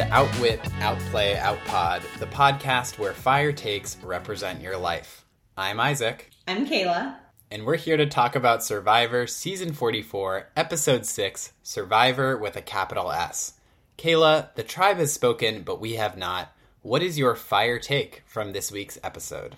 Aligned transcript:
to 0.00 0.14
Outwit, 0.14 0.60
Outplay, 0.80 1.34
Outpod, 1.34 2.00
the 2.20 2.26
podcast 2.26 2.98
where 2.98 3.12
fire 3.12 3.52
takes 3.52 3.98
represent 3.98 4.62
your 4.62 4.78
life. 4.78 5.26
I'm 5.58 5.78
Isaac. 5.78 6.30
I'm 6.48 6.66
Kaila. 6.66 7.16
And 7.50 7.66
we're 7.66 7.76
here 7.76 7.98
to 7.98 8.06
talk 8.06 8.34
about 8.34 8.64
Survivor 8.64 9.26
Season 9.26 9.74
44, 9.74 10.52
Episode 10.56 11.04
6 11.04 11.52
Survivor 11.62 12.38
with 12.38 12.56
a 12.56 12.62
capital 12.62 13.12
S. 13.12 13.52
Kaila, 13.98 14.54
the 14.54 14.62
tribe 14.62 14.96
has 14.96 15.12
spoken, 15.12 15.64
but 15.64 15.82
we 15.82 15.96
have 15.96 16.16
not. 16.16 16.50
What 16.80 17.02
is 17.02 17.18
your 17.18 17.36
fire 17.36 17.78
take 17.78 18.22
from 18.24 18.52
this 18.52 18.72
week's 18.72 18.98
episode? 19.04 19.56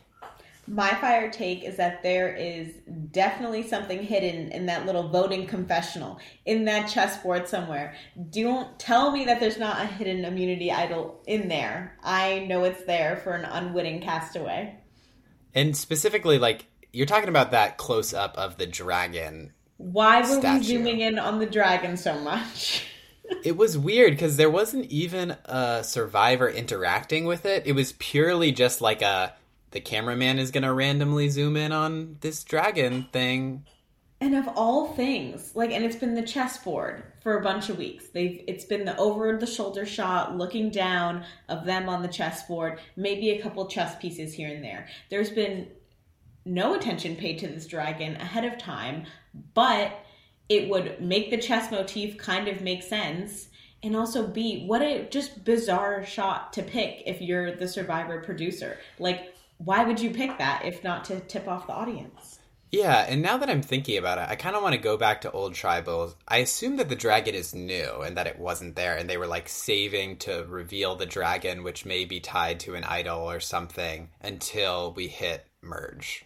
My 0.69 0.91
fire 0.91 1.31
take 1.31 1.65
is 1.65 1.77
that 1.77 2.05
there 2.05 2.35
is 2.35 2.69
definitely 3.11 3.67
something 3.67 4.01
hidden 4.01 4.53
in 4.53 4.67
that 4.67 4.87
little 4.87 5.09
voting 5.09 5.47
confessional, 5.47 6.21
in 6.47 6.65
that 6.67 6.89
chessboard 6.89 7.49
somewhere. 7.49 7.95
Don't 8.31 8.79
tell 8.79 9.11
me 9.11 9.25
that 9.25 9.41
there's 9.41 9.59
not 9.59 9.83
a 9.83 9.87
hidden 9.87 10.25
immunity 10.25 10.71
idol 10.71 11.21
in 11.27 11.49
there. 11.49 11.99
I 12.03 12.41
know 12.49 12.63
it's 12.63 12.85
there 12.85 13.17
for 13.25 13.33
an 13.33 13.45
unwitting 13.45 14.03
castaway. 14.03 14.77
And 15.53 15.77
specifically, 15.77 16.39
like, 16.39 16.67
you're 16.93 17.07
talking 17.07 17.29
about 17.29 17.51
that 17.51 17.77
close 17.77 18.15
up 18.15 18.39
of 18.39 18.57
the 18.57 18.67
dragon. 18.67 19.53
Why 19.79 20.21
were 20.21 20.27
statue. 20.27 20.59
we 20.59 20.65
zooming 20.65 21.01
in 21.01 21.19
on 21.19 21.41
the 21.41 21.47
dragon 21.47 21.97
so 21.97 22.21
much? 22.21 22.85
it 23.45 23.57
was 23.57 23.77
weird 23.77 24.13
because 24.13 24.37
there 24.37 24.51
wasn't 24.51 24.87
even 24.87 25.37
a 25.45 25.83
survivor 25.83 26.49
interacting 26.49 27.25
with 27.25 27.47
it. 27.47 27.67
It 27.67 27.73
was 27.73 27.93
purely 27.99 28.53
just 28.53 28.81
like 28.81 29.03
a 29.03 29.35
the 29.73 29.81
cameraman 29.81 30.39
is 30.39 30.51
going 30.51 30.63
to 30.63 30.73
randomly 30.73 31.29
zoom 31.29 31.57
in 31.57 31.73
on 31.73 32.17
this 32.21 32.45
dragon 32.45 33.09
thing. 33.13 33.65
And 34.21 34.37
of 34.37 34.49
all 34.55 34.95
things, 34.95 35.57
like, 35.57 35.73
and 35.73 35.85
it's 35.85 35.97
been 35.97 36.15
the 36.15 36.23
chessboard 36.23 37.03
for 37.23 37.39
a 37.39 37.43
bunch 37.43 37.69
of 37.69 37.79
weeks. 37.79 38.09
They've, 38.11 38.45
it's 38.47 38.65
been 38.65 38.85
the 38.85 38.97
over 38.97 39.37
the 39.37 39.47
shoulder 39.47 39.85
shot, 39.85 40.37
looking 40.37 40.71
down 40.71 41.25
of 41.49 41.65
them 41.65 41.89
on 41.89 42.03
the 42.03 42.09
chessboard, 42.09 42.79
maybe 42.95 43.31
a 43.31 43.43
couple 43.43 43.67
chess 43.67 43.97
pieces 44.01 44.33
here 44.33 44.49
and 44.49 44.63
there. 44.63 44.87
There's 45.11 45.31
been 45.31 45.69
no 46.45 46.75
attention 46.75 47.17
paid 47.17 47.39
to 47.41 47.49
this 47.49 47.67
dragon 47.67 48.17
ahead 48.17 48.45
of 48.45 48.59
time, 48.59 49.07
but 49.55 49.93
it 50.49 50.69
would 50.69 51.01
make 51.01 51.31
the 51.31 51.39
chess 51.39 51.71
motif 51.71 52.17
kind 52.19 52.47
of 52.47 52.61
make 52.61 52.83
sense 52.83 53.49
and 53.83 53.97
also 53.97 54.27
be 54.27 54.65
what 54.67 54.83
a 54.83 55.09
just 55.09 55.45
bizarre 55.45 56.05
shot 56.05 56.53
to 56.53 56.63
pick 56.63 57.03
if 57.07 57.21
you're 57.21 57.57
the 57.57 57.67
survivor 57.67 58.21
producer. 58.21 58.79
Like 58.99 59.32
why 59.65 59.85
would 59.85 60.01
you 60.01 60.11
pick 60.11 60.39
that 60.39 60.65
if 60.65 60.83
not 60.83 61.05
to 61.07 61.21
tip 61.21 61.49
off 61.49 61.67
the 61.67 61.73
audience? 61.73 62.39
Yeah, 62.73 63.05
and 63.07 63.21
now 63.21 63.37
that 63.37 63.51
I'm 63.51 63.61
thinking 63.61 63.99
about 63.99 64.17
it, 64.17 64.31
I 64.31 64.35
kind 64.35 64.57
of 64.57 64.63
want 64.63 64.75
to 64.75 64.81
go 64.81 64.97
back 64.97 65.21
to 65.21 65.31
old 65.31 65.53
tribals. 65.53 66.15
I 66.27 66.39
assume 66.39 66.77
that 66.79 66.89
the 66.89 66.97
dragon 66.97 67.35
is 67.35 67.55
new 67.55 68.01
and 68.01 68.17
that 68.17 68.27
it 68.27 68.39
wasn't 68.39 68.77
there, 68.77 68.97
and 68.97 69.11
they 69.11 69.19
were 69.19 69.27
like 69.27 69.47
saving 69.51 70.17
to 70.21 70.47
reveal 70.49 70.97
the 70.97 71.05
dragon, 71.05 71.65
which 71.65 71.85
may 71.85 72.07
be 72.07 72.19
tied 72.19 72.61
to 72.61 72.75
an 72.75 72.85
idol 72.85 73.31
or 73.31 73.41
something 73.41 74.09
until 74.23 74.95
we 74.95 75.09
hit 75.09 75.47
merge. 75.61 76.25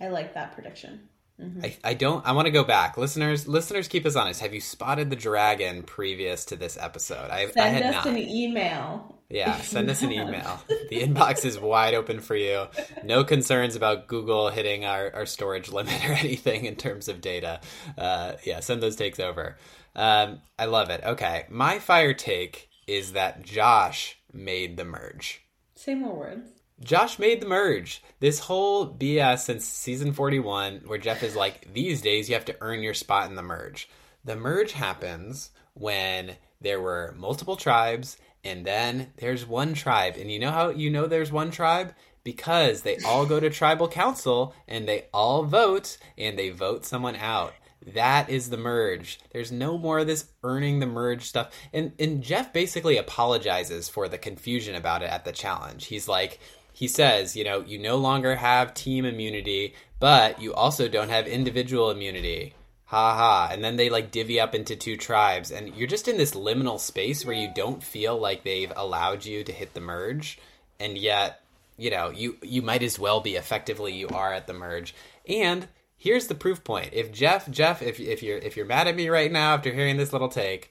I 0.00 0.08
like 0.08 0.34
that 0.34 0.52
prediction. 0.52 1.08
Mm-hmm. 1.40 1.64
I, 1.64 1.76
I 1.82 1.94
don't. 1.94 2.24
I 2.24 2.32
want 2.32 2.46
to 2.46 2.52
go 2.52 2.62
back, 2.62 2.96
listeners. 2.96 3.48
Listeners, 3.48 3.88
keep 3.88 4.06
us 4.06 4.14
honest. 4.14 4.40
Have 4.40 4.54
you 4.54 4.60
spotted 4.60 5.10
the 5.10 5.16
dragon 5.16 5.82
previous 5.82 6.44
to 6.46 6.56
this 6.56 6.78
episode? 6.80 7.30
I, 7.30 7.46
send 7.46 7.60
I 7.60 7.68
had 7.68 7.82
us 7.82 8.04
not. 8.04 8.06
an 8.06 8.18
email. 8.18 9.17
Yeah, 9.30 9.60
send 9.60 9.90
us 9.90 10.02
an 10.02 10.10
email. 10.10 10.62
the 10.88 11.02
inbox 11.02 11.44
is 11.44 11.58
wide 11.58 11.94
open 11.94 12.20
for 12.20 12.34
you. 12.34 12.66
No 13.04 13.24
concerns 13.24 13.76
about 13.76 14.06
Google 14.06 14.48
hitting 14.48 14.86
our, 14.86 15.14
our 15.14 15.26
storage 15.26 15.70
limit 15.70 16.08
or 16.08 16.12
anything 16.18 16.64
in 16.64 16.76
terms 16.76 17.08
of 17.08 17.20
data. 17.20 17.60
Uh, 17.96 18.34
yeah, 18.44 18.60
send 18.60 18.82
those 18.82 18.96
takes 18.96 19.20
over. 19.20 19.56
Um, 19.94 20.40
I 20.58 20.64
love 20.64 20.88
it. 20.90 21.02
Okay, 21.04 21.44
my 21.50 21.78
fire 21.78 22.14
take 22.14 22.70
is 22.86 23.12
that 23.12 23.42
Josh 23.42 24.18
made 24.32 24.76
the 24.76 24.84
merge. 24.84 25.42
Say 25.74 25.94
more 25.94 26.16
words. 26.16 26.48
Josh 26.80 27.18
made 27.18 27.42
the 27.42 27.48
merge. 27.48 28.02
This 28.20 28.38
whole 28.38 28.94
BS 28.94 29.40
since 29.40 29.64
season 29.64 30.12
41, 30.12 30.82
where 30.86 30.98
Jeff 30.98 31.22
is 31.22 31.36
like, 31.36 31.72
these 31.74 32.00
days 32.00 32.28
you 32.28 32.34
have 32.34 32.44
to 32.46 32.56
earn 32.60 32.80
your 32.80 32.94
spot 32.94 33.28
in 33.28 33.34
the 33.34 33.42
merge. 33.42 33.88
The 34.24 34.36
merge 34.36 34.72
happens 34.72 35.50
when 35.74 36.36
there 36.60 36.80
were 36.80 37.14
multiple 37.16 37.56
tribes, 37.56 38.16
and 38.48 38.64
then 38.64 39.12
there's 39.18 39.46
one 39.46 39.74
tribe. 39.74 40.16
And 40.16 40.30
you 40.30 40.38
know 40.38 40.50
how 40.50 40.70
you 40.70 40.90
know 40.90 41.06
there's 41.06 41.30
one 41.30 41.50
tribe? 41.50 41.94
Because 42.24 42.82
they 42.82 42.98
all 43.06 43.26
go 43.26 43.38
to 43.38 43.50
tribal 43.50 43.88
council 43.88 44.54
and 44.66 44.88
they 44.88 45.06
all 45.12 45.44
vote, 45.44 45.98
and 46.16 46.38
they 46.38 46.50
vote 46.50 46.84
someone 46.84 47.16
out. 47.16 47.52
That 47.94 48.28
is 48.28 48.50
the 48.50 48.56
merge. 48.56 49.20
There's 49.32 49.52
no 49.52 49.78
more 49.78 50.00
of 50.00 50.06
this 50.06 50.26
earning 50.42 50.80
the 50.80 50.86
merge 50.86 51.22
stuff. 51.22 51.54
And 51.72 51.92
and 51.98 52.22
Jeff 52.22 52.52
basically 52.52 52.96
apologizes 52.96 53.88
for 53.88 54.08
the 54.08 54.18
confusion 54.18 54.74
about 54.74 55.02
it 55.02 55.10
at 55.10 55.24
the 55.24 55.32
challenge. 55.32 55.86
He's 55.86 56.08
like, 56.08 56.40
he 56.72 56.88
says, 56.88 57.36
you 57.36 57.44
know, 57.44 57.60
you 57.60 57.78
no 57.78 57.96
longer 57.96 58.36
have 58.36 58.74
team 58.74 59.04
immunity, 59.04 59.74
but 60.00 60.40
you 60.40 60.54
also 60.54 60.88
don't 60.88 61.08
have 61.10 61.26
individual 61.26 61.90
immunity. 61.90 62.54
Ha 62.88 63.14
ha. 63.14 63.48
And 63.52 63.62
then 63.62 63.76
they 63.76 63.90
like 63.90 64.10
divvy 64.10 64.40
up 64.40 64.54
into 64.54 64.74
two 64.74 64.96
tribes, 64.96 65.50
and 65.50 65.74
you're 65.76 65.86
just 65.86 66.08
in 66.08 66.16
this 66.16 66.32
liminal 66.32 66.80
space 66.80 67.24
where 67.24 67.36
you 67.36 67.50
don't 67.54 67.82
feel 67.82 68.18
like 68.18 68.44
they've 68.44 68.72
allowed 68.74 69.26
you 69.26 69.44
to 69.44 69.52
hit 69.52 69.74
the 69.74 69.80
merge, 69.80 70.38
and 70.80 70.96
yet, 70.96 71.42
you 71.76 71.90
know, 71.90 72.08
you 72.08 72.38
you 72.42 72.62
might 72.62 72.82
as 72.82 72.98
well 72.98 73.20
be 73.20 73.36
effectively 73.36 73.94
you 73.94 74.08
are 74.08 74.32
at 74.32 74.46
the 74.46 74.54
merge. 74.54 74.94
And 75.28 75.68
here's 75.98 76.28
the 76.28 76.34
proof 76.34 76.64
point. 76.64 76.90
If 76.94 77.12
Jeff, 77.12 77.50
Jeff, 77.50 77.82
if 77.82 78.00
if 78.00 78.22
you're 78.22 78.38
if 78.38 78.56
you're 78.56 78.64
mad 78.64 78.88
at 78.88 78.96
me 78.96 79.10
right 79.10 79.30
now 79.30 79.52
after 79.52 79.70
hearing 79.70 79.98
this 79.98 80.14
little 80.14 80.30
take, 80.30 80.70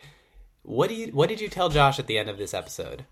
what 0.63 0.89
do 0.89 0.95
you 0.95 1.07
what 1.11 1.29
did 1.29 1.39
you 1.39 1.49
tell 1.49 1.69
Josh 1.69 1.99
at 1.99 2.07
the 2.07 2.17
end 2.17 2.29
of 2.29 2.39
this 2.39 2.55
episode? 2.55 3.05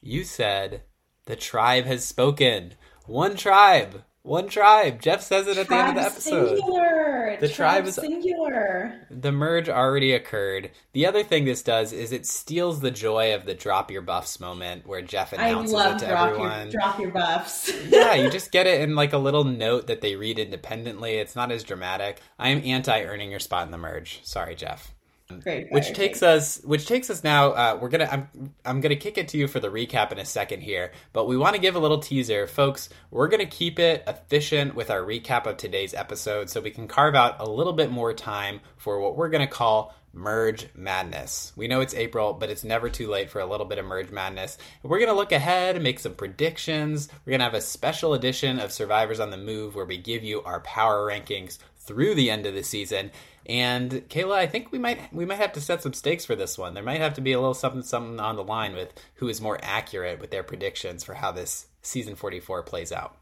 You 0.00 0.22
said 0.22 0.82
the 1.24 1.34
tribe 1.34 1.84
has 1.86 2.04
spoken. 2.04 2.74
One 3.06 3.34
tribe. 3.36 4.04
One 4.22 4.48
tribe. 4.48 5.02
Jeff 5.02 5.22
says 5.22 5.48
it 5.48 5.58
at 5.58 5.66
tribe 5.66 5.68
the 5.68 5.88
end 5.88 5.98
of 5.98 6.04
the 6.04 6.10
episode. 6.10 6.58
Singular. 6.58 7.11
The 7.40 7.48
tribe, 7.48 7.86
is 7.86 7.94
singular. 7.94 9.06
The 9.10 9.32
merge 9.32 9.68
already 9.68 10.12
occurred. 10.12 10.70
The 10.92 11.06
other 11.06 11.22
thing 11.22 11.44
this 11.44 11.62
does 11.62 11.92
is 11.92 12.12
it 12.12 12.26
steals 12.26 12.80
the 12.80 12.90
joy 12.90 13.34
of 13.34 13.44
the 13.44 13.54
drop 13.54 13.90
your 13.90 14.02
buffs 14.02 14.40
moment 14.40 14.86
where 14.86 15.02
Jeff 15.02 15.32
announces 15.32 15.74
I 15.74 15.76
love 15.76 15.96
it 15.96 15.98
to 16.00 16.06
drop 16.06 16.28
everyone. 16.28 16.62
Your, 16.62 16.70
drop 16.70 16.98
your 16.98 17.10
buffs. 17.10 17.72
yeah, 17.88 18.14
you 18.14 18.30
just 18.30 18.52
get 18.52 18.66
it 18.66 18.80
in 18.80 18.94
like 18.94 19.12
a 19.12 19.18
little 19.18 19.44
note 19.44 19.86
that 19.86 20.00
they 20.00 20.16
read 20.16 20.38
independently. 20.38 21.14
It's 21.14 21.36
not 21.36 21.52
as 21.52 21.64
dramatic. 21.64 22.20
I 22.38 22.48
am 22.48 22.62
anti 22.64 23.02
earning 23.02 23.30
your 23.30 23.40
spot 23.40 23.66
in 23.66 23.72
the 23.72 23.78
merge. 23.78 24.20
Sorry, 24.24 24.54
Jeff. 24.54 24.94
Great, 25.40 25.70
which 25.70 25.92
takes 25.92 26.22
us 26.22 26.60
which 26.64 26.86
takes 26.86 27.10
us 27.10 27.24
now 27.24 27.50
uh, 27.50 27.78
we're 27.80 27.88
gonna 27.88 28.08
I'm, 28.10 28.54
I'm 28.64 28.80
gonna 28.80 28.96
kick 28.96 29.18
it 29.18 29.28
to 29.28 29.38
you 29.38 29.48
for 29.48 29.60
the 29.60 29.68
recap 29.68 30.12
in 30.12 30.18
a 30.18 30.24
second 30.24 30.60
here 30.60 30.92
but 31.12 31.26
we 31.26 31.36
want 31.36 31.54
to 31.54 31.60
give 31.60 31.76
a 31.76 31.78
little 31.78 31.98
teaser. 31.98 32.46
Folks 32.46 32.88
we're 33.10 33.28
gonna 33.28 33.46
keep 33.46 33.78
it 33.78 34.04
efficient 34.06 34.74
with 34.74 34.90
our 34.90 35.00
recap 35.00 35.46
of 35.46 35.56
today's 35.56 35.94
episode 35.94 36.50
so 36.50 36.60
we 36.60 36.70
can 36.70 36.88
carve 36.88 37.14
out 37.14 37.40
a 37.40 37.48
little 37.48 37.72
bit 37.72 37.90
more 37.90 38.12
time 38.12 38.60
for 38.76 39.00
what 39.00 39.16
we're 39.16 39.30
gonna 39.30 39.46
call 39.46 39.94
merge 40.14 40.68
madness. 40.74 41.52
We 41.56 41.68
know 41.68 41.80
it's 41.80 41.94
april 41.94 42.34
but 42.34 42.50
it's 42.50 42.64
never 42.64 42.88
too 42.88 43.08
late 43.08 43.30
for 43.30 43.40
a 43.40 43.46
little 43.46 43.66
bit 43.66 43.78
of 43.78 43.86
merge 43.86 44.10
madness. 44.10 44.58
We're 44.82 45.00
gonna 45.00 45.14
look 45.14 45.32
ahead 45.32 45.76
and 45.76 45.82
make 45.82 45.98
some 45.98 46.14
predictions. 46.14 47.08
We're 47.24 47.32
gonna 47.32 47.44
have 47.44 47.54
a 47.54 47.60
special 47.60 48.14
edition 48.14 48.58
of 48.58 48.72
survivors 48.72 49.20
on 49.20 49.30
the 49.30 49.36
move 49.36 49.74
where 49.74 49.86
we 49.86 49.96
give 49.96 50.22
you 50.22 50.42
our 50.42 50.60
power 50.60 51.06
rankings 51.06 51.58
through 51.84 52.14
the 52.14 52.30
end 52.30 52.46
of 52.46 52.54
the 52.54 52.62
season 52.62 53.10
and 53.46 53.90
Kaila, 54.08 54.36
I 54.36 54.46
think 54.46 54.70
we 54.70 54.78
might 54.78 55.12
we 55.12 55.24
might 55.24 55.38
have 55.38 55.52
to 55.52 55.60
set 55.60 55.82
some 55.82 55.92
stakes 55.92 56.24
for 56.24 56.36
this 56.36 56.56
one. 56.56 56.74
There 56.74 56.82
might 56.82 57.00
have 57.00 57.14
to 57.14 57.20
be 57.20 57.32
a 57.32 57.40
little 57.40 57.54
something 57.54 57.82
something 57.82 58.20
on 58.20 58.36
the 58.36 58.44
line 58.44 58.74
with 58.74 58.92
who 59.14 59.28
is 59.28 59.40
more 59.40 59.58
accurate 59.62 60.20
with 60.20 60.30
their 60.30 60.42
predictions 60.42 61.02
for 61.04 61.14
how 61.14 61.32
this 61.32 61.66
season 61.82 62.14
44 62.14 62.62
plays 62.62 62.92
out. 62.92 63.16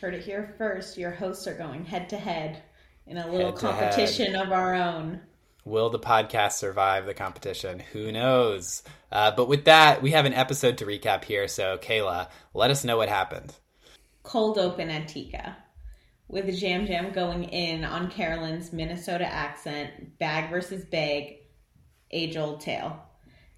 Heard 0.00 0.14
it 0.14 0.22
here 0.22 0.54
first. 0.58 0.98
Your 0.98 1.12
hosts 1.12 1.46
are 1.46 1.54
going 1.54 1.84
head 1.84 2.08
to 2.08 2.16
head 2.16 2.62
in 3.06 3.18
a 3.18 3.30
little 3.30 3.52
competition 3.52 4.34
head. 4.34 4.46
of 4.46 4.52
our 4.52 4.74
own. 4.74 5.20
Will 5.64 5.90
the 5.90 5.98
podcast 5.98 6.52
survive 6.52 7.04
the 7.04 7.14
competition? 7.14 7.80
Who 7.92 8.10
knows? 8.10 8.82
Uh, 9.12 9.30
but 9.30 9.46
with 9.46 9.66
that, 9.66 10.00
we 10.00 10.12
have 10.12 10.24
an 10.24 10.32
episode 10.32 10.78
to 10.78 10.86
recap 10.86 11.24
here. 11.24 11.48
So, 11.48 11.76
Kaila, 11.76 12.28
let 12.54 12.70
us 12.70 12.82
know 12.82 12.96
what 12.96 13.10
happened. 13.10 13.54
Cold 14.22 14.58
open 14.58 14.88
at 14.88 15.06
Tika 15.06 15.56
with 16.30 16.48
Yam 16.48 16.86
Yam 16.86 17.12
going 17.12 17.44
in 17.44 17.84
on 17.84 18.10
Carolyn's 18.10 18.72
Minnesota 18.72 19.26
accent, 19.26 20.16
bag 20.18 20.48
versus 20.48 20.84
bag, 20.84 21.38
age 22.12 22.36
old 22.36 22.60
tale. 22.60 23.02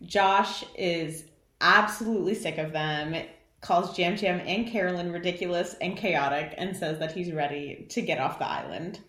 Josh 0.02 0.64
is 0.74 1.24
absolutely 1.60 2.34
sick 2.34 2.56
of 2.56 2.72
them, 2.72 3.14
calls 3.60 3.98
Yam 3.98 4.16
Yam 4.16 4.40
and 4.46 4.66
Carolyn 4.66 5.12
ridiculous 5.12 5.74
and 5.82 5.96
chaotic, 5.96 6.54
and 6.56 6.74
says 6.74 6.98
that 6.98 7.12
he's 7.12 7.30
ready 7.30 7.86
to 7.90 8.00
get 8.00 8.18
off 8.18 8.38
the 8.38 8.48
island. 8.48 9.00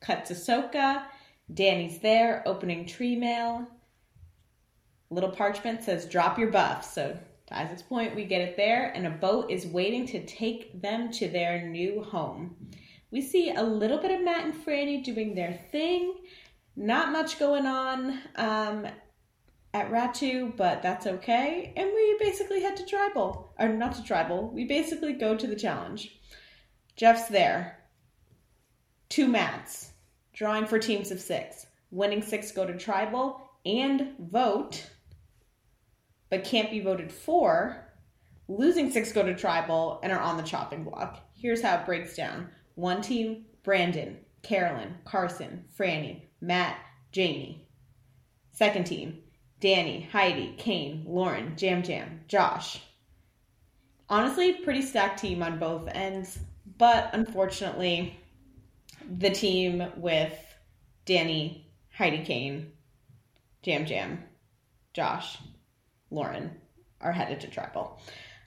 Cut 0.00 0.24
to 0.26 0.34
Soka. 0.34 1.04
Danny's 1.54 1.98
there, 2.00 2.42
opening 2.46 2.86
tree 2.86 3.14
mail. 3.14 3.66
Little 5.10 5.30
parchment 5.30 5.84
says, 5.84 6.06
drop 6.06 6.38
your 6.38 6.50
buff. 6.50 6.84
So 6.84 7.16
to 7.52 7.58
Isaac's 7.58 7.82
point, 7.82 8.14
we 8.14 8.24
get 8.24 8.40
it 8.40 8.56
there, 8.56 8.92
and 8.94 9.06
a 9.06 9.10
boat 9.10 9.50
is 9.50 9.66
waiting 9.66 10.06
to 10.06 10.24
take 10.24 10.80
them 10.80 11.10
to 11.12 11.28
their 11.28 11.68
new 11.68 12.02
home. 12.02 12.56
We 13.10 13.20
see 13.20 13.50
a 13.50 13.62
little 13.62 13.98
bit 13.98 14.10
of 14.10 14.24
Matt 14.24 14.44
and 14.44 14.54
Frannie 14.54 15.04
doing 15.04 15.34
their 15.34 15.60
thing. 15.70 16.14
Not 16.76 17.12
much 17.12 17.38
going 17.38 17.66
on. 17.66 18.18
Um, 18.36 18.86
at 19.74 19.90
Ratu, 19.90 20.54
but 20.56 20.82
that's 20.82 21.06
okay. 21.06 21.72
And 21.76 21.90
we 21.94 22.16
basically 22.20 22.60
head 22.60 22.76
to 22.76 22.84
tribal. 22.84 23.54
Or 23.58 23.68
not 23.68 23.94
to 23.94 24.04
tribal. 24.04 24.50
We 24.50 24.64
basically 24.64 25.14
go 25.14 25.36
to 25.36 25.46
the 25.46 25.56
challenge. 25.56 26.20
Jeff's 26.96 27.28
there. 27.28 27.78
Two 29.08 29.28
mats. 29.28 29.92
Drawing 30.34 30.66
for 30.66 30.78
teams 30.78 31.10
of 31.10 31.20
six. 31.20 31.66
Winning 31.90 32.22
six 32.22 32.52
go 32.52 32.66
to 32.66 32.76
tribal 32.76 33.40
and 33.64 34.14
vote, 34.18 34.90
but 36.32 36.44
can't 36.44 36.70
be 36.70 36.80
voted 36.80 37.12
for. 37.12 37.76
Losing 38.48 38.90
six 38.90 39.12
go 39.12 39.22
to 39.22 39.34
tribal 39.34 40.00
and 40.02 40.10
are 40.10 40.18
on 40.18 40.38
the 40.38 40.42
chopping 40.42 40.82
block. 40.82 41.20
Here's 41.34 41.60
how 41.60 41.76
it 41.76 41.84
breaks 41.84 42.16
down. 42.16 42.48
One 42.74 43.02
team, 43.02 43.44
Brandon, 43.62 44.16
Carolyn, 44.42 44.94
Carson, 45.04 45.66
Frannie, 45.78 46.22
Matt, 46.40 46.78
Jaime. 47.14 47.68
Second 48.50 48.86
team, 48.86 49.18
Danny, 49.60 50.08
Heidi, 50.10 50.54
Kane, 50.56 51.04
Lauren, 51.06 51.54
Yam 51.58 51.84
Yam, 51.84 52.22
Josh. 52.28 52.80
Honestly, 54.08 54.54
pretty 54.54 54.80
stacked 54.80 55.20
team 55.20 55.42
on 55.42 55.58
both 55.58 55.86
ends, 55.88 56.38
but 56.78 57.10
unfortunately, 57.12 58.18
the 59.18 59.30
team 59.30 59.84
with 59.98 60.32
Danny, 61.04 61.70
Heidi 61.94 62.24
Kane, 62.24 62.72
Yam 63.64 63.84
Yam, 63.84 64.24
Josh, 64.94 65.36
Lauren 66.12 66.50
are 67.00 67.12
headed 67.12 67.40
to 67.40 67.48
tribal. 67.48 67.98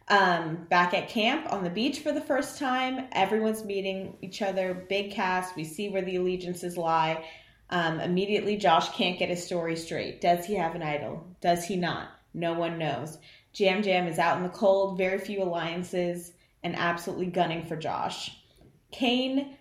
Um, 0.07 0.67
back 0.69 0.93
at 0.93 1.09
camp 1.09 1.51
on 1.51 1.63
the 1.63 1.69
beach 1.69 1.99
for 1.99 2.11
the 2.11 2.21
first 2.21 2.59
time, 2.59 3.07
everyone's 3.11 3.65
meeting 3.65 4.17
each 4.21 4.41
other, 4.41 4.85
big 4.87 5.11
cast. 5.11 5.55
We 5.55 5.63
see 5.63 5.89
where 5.89 6.03
the 6.03 6.17
allegiances 6.17 6.77
lie. 6.77 7.25
Um, 7.71 7.99
immediately, 7.99 8.55
Josh 8.57 8.95
can't 8.95 9.17
get 9.17 9.29
his 9.29 9.43
story 9.43 9.75
straight. 9.75 10.21
Does 10.21 10.45
he 10.45 10.53
have 10.53 10.75
an 10.75 10.83
idol? 10.83 11.25
Does 11.41 11.65
he 11.65 11.75
not? 11.75 12.09
No 12.35 12.53
one 12.53 12.77
knows. 12.77 13.17
Yam 13.55 13.81
Yam 13.81 14.07
is 14.07 14.19
out 14.19 14.37
in 14.37 14.43
the 14.43 14.49
cold, 14.49 14.97
very 14.97 15.17
few 15.17 15.41
alliances, 15.41 16.33
and 16.63 16.75
absolutely 16.75 17.27
gunning 17.27 17.65
for 17.65 17.75
Josh. 17.75 18.37
Kane 18.91 19.57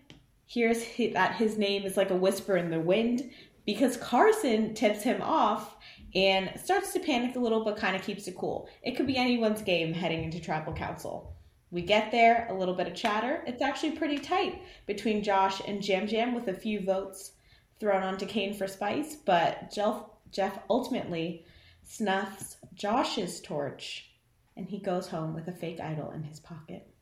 hears 0.47 0.85
that 1.15 1.37
his 1.37 1.57
name 1.57 1.85
is 1.85 1.97
like 1.97 2.11
a 2.11 2.17
whisper 2.17 2.57
in 2.57 2.71
the 2.71 2.81
wind 2.81 3.31
because 3.67 3.97
Carson 3.97 4.75
tips 4.75 5.03
him 5.03 5.23
off 5.23 5.77
and 6.15 6.51
starts 6.63 6.93
to 6.93 7.01
panic 7.01 7.35
a 7.37 7.41
little 7.41 7.65
but 7.65 7.77
kind 7.77 7.97
of 7.97 8.03
keeps 8.03 8.29
it 8.29 8.37
cool. 8.37 8.69
It 8.83 8.97
could 8.97 9.07
be 9.07 9.17
anyone's 9.17 9.63
game 9.63 9.93
heading 9.93 10.23
into 10.25 10.41
tribal 10.41 10.73
council. 10.73 11.35
We 11.71 11.83
get 11.83 12.13
there, 12.13 12.47
a 12.49 12.55
little 12.55 12.75
bit 12.75 12.87
of 12.87 12.95
chatter. 12.95 13.43
It's 13.47 13.63
actually 13.63 13.93
pretty 13.93 14.19
tight 14.19 14.63
between 14.87 15.25
Josh 15.25 15.61
and 15.67 15.87
Yam 15.87 16.07
Yam 16.07 16.35
with 16.35 16.47
a 16.49 16.55
few 16.55 16.81
votes 16.85 17.33
thrown 17.81 18.05
onto 18.05 18.27
Kane 18.27 18.55
for 18.55 18.69
spice, 18.69 19.17
but 19.17 19.73
Jeff, 19.73 20.05
Jeff 20.31 20.61
ultimately 20.71 21.45
snuffs 21.83 22.57
Josh's 22.75 23.41
torch 23.41 24.11
and 24.57 24.69
he 24.69 24.79
goes 24.79 25.09
home 25.09 25.35
with 25.35 25.49
a 25.49 25.53
fake 25.53 25.81
idol 25.81 26.13
in 26.13 26.23
his 26.23 26.39
pocket. 26.39 26.94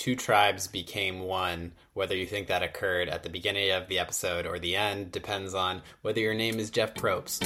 Two 0.00 0.16
tribes 0.16 0.66
became 0.66 1.20
one. 1.20 1.72
Whether 1.92 2.16
you 2.16 2.24
think 2.24 2.48
that 2.48 2.62
occurred 2.62 3.10
at 3.10 3.22
the 3.22 3.28
beginning 3.28 3.70
of 3.70 3.86
the 3.86 3.98
episode 3.98 4.46
or 4.46 4.58
the 4.58 4.74
end 4.74 5.12
depends 5.12 5.52
on 5.52 5.82
whether 6.00 6.20
your 6.20 6.32
name 6.32 6.58
is 6.58 6.70
Jeff 6.70 6.94
Probst. 6.94 7.44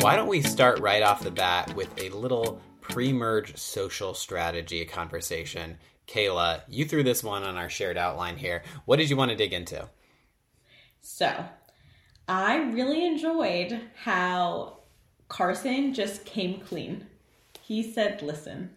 Why 0.00 0.16
don't 0.16 0.28
we 0.28 0.40
start 0.40 0.80
right 0.80 1.02
off 1.02 1.22
the 1.22 1.30
bat 1.30 1.76
with 1.76 1.92
a 2.00 2.08
little 2.16 2.62
pre 2.80 3.12
merge 3.12 3.54
social 3.58 4.14
strategy 4.14 4.86
conversation? 4.86 5.76
Kaila, 6.06 6.62
you 6.68 6.86
threw 6.86 7.02
this 7.02 7.22
one 7.22 7.42
on 7.42 7.58
our 7.58 7.68
shared 7.68 7.98
outline 7.98 8.38
here. 8.38 8.62
What 8.86 8.96
did 8.96 9.10
you 9.10 9.18
want 9.18 9.32
to 9.32 9.36
dig 9.36 9.52
into? 9.52 9.86
So, 11.02 11.44
I 12.26 12.56
really 12.56 13.04
enjoyed 13.04 13.78
how 14.02 14.77
Carson 15.28 15.92
just 15.92 16.24
came 16.24 16.60
clean. 16.60 17.06
He 17.60 17.82
said, 17.82 18.22
Listen, 18.22 18.70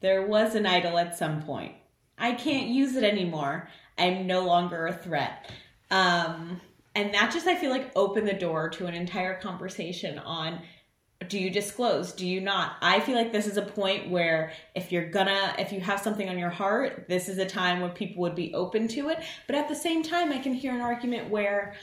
there 0.00 0.26
was 0.26 0.54
an 0.54 0.66
idol 0.66 0.98
at 0.98 1.16
some 1.16 1.42
point. 1.42 1.74
I 2.18 2.32
can't 2.32 2.68
use 2.68 2.96
it 2.96 3.04
anymore. 3.04 3.68
I'm 3.96 4.26
no 4.26 4.44
longer 4.44 4.86
a 4.86 4.92
threat. 4.92 5.50
Um, 5.90 6.60
and 6.94 7.14
that 7.14 7.32
just, 7.32 7.46
I 7.46 7.54
feel 7.54 7.70
like, 7.70 7.90
opened 7.96 8.28
the 8.28 8.32
door 8.32 8.68
to 8.70 8.86
an 8.86 8.94
entire 8.94 9.40
conversation 9.40 10.18
on 10.18 10.60
do 11.28 11.38
you 11.38 11.50
disclose 11.50 12.12
do 12.12 12.26
you 12.26 12.40
not 12.40 12.76
i 12.80 13.00
feel 13.00 13.14
like 13.14 13.32
this 13.32 13.46
is 13.46 13.56
a 13.56 13.62
point 13.62 14.10
where 14.10 14.52
if 14.74 14.90
you're 14.90 15.08
gonna 15.08 15.54
if 15.58 15.72
you 15.72 15.80
have 15.80 16.00
something 16.00 16.28
on 16.28 16.38
your 16.38 16.50
heart 16.50 17.06
this 17.08 17.28
is 17.28 17.38
a 17.38 17.46
time 17.46 17.80
where 17.80 17.90
people 17.90 18.20
would 18.22 18.34
be 18.34 18.52
open 18.54 18.88
to 18.88 19.08
it 19.08 19.22
but 19.46 19.56
at 19.56 19.68
the 19.68 19.74
same 19.74 20.02
time 20.02 20.32
i 20.32 20.38
can 20.38 20.52
hear 20.52 20.74
an 20.74 20.80
argument 20.80 21.28
where 21.30 21.74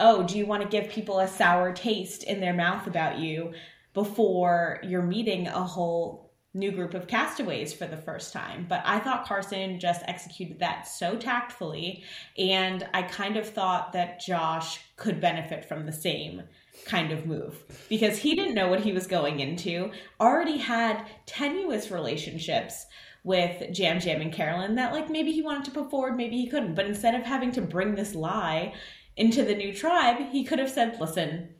oh 0.00 0.22
do 0.22 0.36
you 0.36 0.46
want 0.46 0.62
to 0.62 0.68
give 0.68 0.90
people 0.90 1.20
a 1.20 1.28
sour 1.28 1.72
taste 1.72 2.24
in 2.24 2.40
their 2.40 2.54
mouth 2.54 2.86
about 2.86 3.18
you 3.18 3.52
before 3.94 4.80
you're 4.82 5.02
meeting 5.02 5.46
a 5.48 5.62
whole 5.62 6.32
new 6.54 6.72
group 6.72 6.94
of 6.94 7.06
castaways 7.06 7.72
for 7.72 7.86
the 7.86 7.96
first 7.96 8.32
time 8.32 8.66
but 8.68 8.82
i 8.84 8.98
thought 8.98 9.26
carson 9.26 9.78
just 9.78 10.02
executed 10.06 10.58
that 10.58 10.88
so 10.88 11.16
tactfully 11.16 12.02
and 12.36 12.88
i 12.94 13.02
kind 13.02 13.36
of 13.36 13.48
thought 13.48 13.92
that 13.92 14.20
josh 14.20 14.80
could 14.96 15.20
benefit 15.20 15.64
from 15.64 15.84
the 15.84 15.92
same 15.92 16.42
kind 16.84 17.12
of 17.12 17.26
move 17.26 17.64
because 17.88 18.18
he 18.18 18.34
didn't 18.34 18.54
know 18.54 18.68
what 18.68 18.80
he 18.80 18.92
was 18.92 19.06
going 19.06 19.40
into, 19.40 19.90
already 20.20 20.58
had 20.58 21.06
tenuous 21.26 21.90
relationships 21.90 22.86
with 23.24 23.78
Yam 23.78 23.98
Yam 24.00 24.20
and 24.20 24.32
Carolyn 24.32 24.76
that 24.76 24.92
like 24.92 25.10
maybe 25.10 25.32
he 25.32 25.42
wanted 25.42 25.64
to 25.64 25.70
put 25.70 25.90
forward, 25.90 26.16
maybe 26.16 26.36
he 26.36 26.48
couldn't. 26.48 26.74
But 26.74 26.86
instead 26.86 27.14
of 27.14 27.22
having 27.22 27.52
to 27.52 27.60
bring 27.60 27.94
this 27.94 28.14
lie 28.14 28.74
into 29.18 29.44
the 29.44 29.54
new 29.54 29.74
tribe, 29.74 30.30
he 30.30 30.44
could 30.44 30.58
have 30.58 30.70
said, 30.70 30.98
listen, 31.00 31.50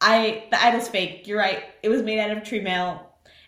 I 0.00 0.44
the 0.50 0.62
idol's 0.62 0.88
fake. 0.88 1.26
You're 1.26 1.38
right. 1.38 1.64
It 1.82 1.88
was 1.88 2.02
made 2.02 2.20
out 2.20 2.36
of 2.36 2.44
tree 2.44 2.60
mail. 2.60 3.02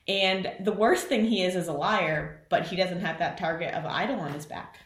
And 0.06 0.50
the 0.61 0.73
worst 0.73 1.06
thing 1.06 1.25
he 1.25 1.43
is 1.43 1.55
is 1.55 1.69
a 1.69 1.73
liar, 1.73 2.46
but 2.49 2.67
he 2.67 2.76
doesn't 2.76 3.00
have 3.00 3.19
that 3.19 3.38
target 3.38 3.75
of 3.75 3.85
idol 3.85 4.20
on 4.20 4.32
his 4.32 4.46
back. 4.46 4.79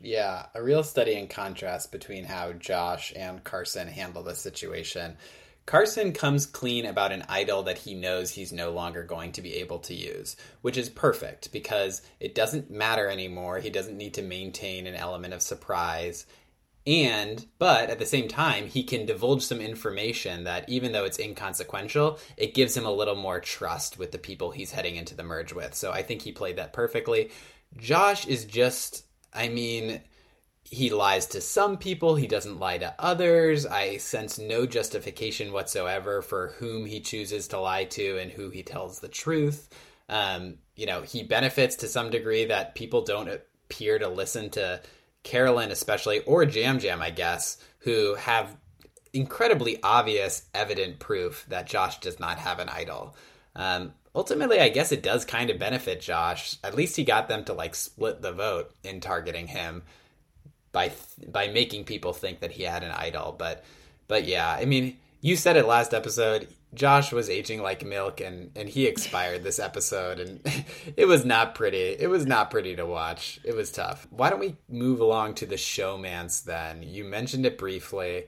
Yeah, 0.00 0.46
a 0.54 0.62
real 0.62 0.84
study 0.84 1.14
in 1.14 1.28
contrast 1.28 1.90
between 1.90 2.24
how 2.24 2.52
Josh 2.52 3.12
and 3.16 3.42
Carson 3.42 3.88
handle 3.88 4.22
the 4.22 4.34
situation. 4.34 5.16
Carson 5.66 6.12
comes 6.12 6.44
clean 6.44 6.84
about 6.84 7.10
an 7.10 7.24
idol 7.28 7.62
that 7.64 7.78
he 7.78 7.94
knows 7.94 8.30
he's 8.30 8.52
no 8.52 8.70
longer 8.70 9.02
going 9.02 9.32
to 9.32 9.42
be 9.42 9.54
able 9.54 9.78
to 9.80 9.94
use, 9.94 10.36
which 10.60 10.76
is 10.76 10.90
perfect 10.90 11.52
because 11.52 12.02
it 12.20 12.34
doesn't 12.34 12.70
matter 12.70 13.08
anymore. 13.08 13.58
He 13.58 13.70
doesn't 13.70 13.96
need 13.96 14.14
to 14.14 14.22
maintain 14.22 14.86
an 14.86 14.94
element 14.94 15.32
of 15.32 15.40
surprise. 15.40 16.26
And, 16.86 17.46
but 17.58 17.88
at 17.88 17.98
the 17.98 18.04
same 18.04 18.28
time, 18.28 18.66
he 18.66 18.82
can 18.82 19.06
divulge 19.06 19.42
some 19.42 19.60
information 19.60 20.44
that, 20.44 20.68
even 20.68 20.92
though 20.92 21.04
it's 21.04 21.18
inconsequential, 21.18 22.18
it 22.36 22.52
gives 22.52 22.76
him 22.76 22.84
a 22.84 22.92
little 22.92 23.14
more 23.16 23.40
trust 23.40 23.98
with 23.98 24.12
the 24.12 24.18
people 24.18 24.50
he's 24.50 24.72
heading 24.72 24.96
into 24.96 25.14
the 25.14 25.22
merge 25.22 25.54
with. 25.54 25.74
So 25.74 25.92
I 25.92 26.02
think 26.02 26.20
he 26.22 26.32
played 26.32 26.56
that 26.56 26.74
perfectly. 26.74 27.30
Josh 27.78 28.26
is 28.26 28.44
just, 28.44 29.06
I 29.32 29.48
mean, 29.48 30.02
he 30.62 30.90
lies 30.90 31.26
to 31.28 31.40
some 31.40 31.78
people, 31.78 32.16
he 32.16 32.26
doesn't 32.26 32.60
lie 32.60 32.78
to 32.78 32.94
others. 32.98 33.64
I 33.64 33.96
sense 33.96 34.38
no 34.38 34.66
justification 34.66 35.52
whatsoever 35.52 36.20
for 36.20 36.48
whom 36.58 36.84
he 36.84 37.00
chooses 37.00 37.48
to 37.48 37.60
lie 37.60 37.84
to 37.84 38.18
and 38.18 38.30
who 38.30 38.50
he 38.50 38.62
tells 38.62 38.98
the 38.98 39.08
truth. 39.08 39.68
Um, 40.08 40.56
you 40.76 40.84
know, 40.84 41.00
he 41.02 41.22
benefits 41.22 41.76
to 41.76 41.88
some 41.88 42.10
degree 42.10 42.44
that 42.46 42.74
people 42.74 43.02
don't 43.02 43.28
appear 43.28 43.98
to 43.98 44.08
listen 44.08 44.50
to 44.50 44.82
Carolyn, 45.24 45.72
especially, 45.72 46.20
or 46.20 46.44
Yam 46.44 46.78
Yam, 46.78 47.02
I 47.02 47.10
guess, 47.10 47.58
who 47.80 48.14
have 48.14 48.56
incredibly 49.12 49.82
obvious, 49.82 50.44
evident 50.54 51.00
proof 51.00 51.44
that 51.48 51.66
Josh 51.66 51.98
does 52.00 52.20
not 52.20 52.38
have 52.38 52.60
an 52.60 52.68
idol. 52.68 53.16
Um, 53.56 53.92
ultimately, 54.14 54.60
I 54.60 54.68
guess 54.68 54.92
it 54.92 55.02
does 55.02 55.24
kind 55.24 55.50
of 55.50 55.58
benefit 55.58 56.00
Josh. 56.00 56.58
At 56.62 56.76
least 56.76 56.96
he 56.96 57.04
got 57.04 57.28
them 57.28 57.44
to 57.44 57.52
like 57.52 57.74
split 57.74 58.22
the 58.22 58.32
vote 58.32 58.72
in 58.84 59.00
targeting 59.00 59.46
him 59.46 59.82
by 60.72 60.92
by 61.28 61.48
making 61.48 61.84
people 61.84 62.12
think 62.12 62.40
that 62.40 62.52
he 62.52 62.64
had 62.64 62.82
an 62.82 62.90
idol. 62.90 63.34
But 63.36 63.64
but 64.08 64.24
yeah, 64.24 64.48
I 64.48 64.66
mean, 64.66 64.98
you 65.20 65.36
said 65.36 65.56
it 65.56 65.66
last 65.66 65.94
episode. 65.94 66.48
Josh 66.74 67.12
was 67.12 67.30
aging 67.30 67.62
like 67.62 67.84
milk, 67.84 68.20
and 68.20 68.50
and 68.56 68.68
he 68.68 68.86
expired 68.86 69.42
this 69.42 69.58
episode, 69.58 70.20
and 70.20 70.40
it 70.96 71.06
was 71.06 71.24
not 71.24 71.54
pretty. 71.54 71.96
It 71.98 72.08
was 72.08 72.26
not 72.26 72.50
pretty 72.50 72.76
to 72.76 72.86
watch. 72.86 73.40
It 73.44 73.54
was 73.54 73.70
tough. 73.70 74.06
Why 74.10 74.30
don't 74.30 74.40
we 74.40 74.56
move 74.68 75.00
along 75.00 75.34
to 75.36 75.46
the 75.46 75.56
showmance 75.56 76.44
then? 76.44 76.82
You 76.82 77.04
mentioned 77.04 77.46
it 77.46 77.58
briefly. 77.58 78.24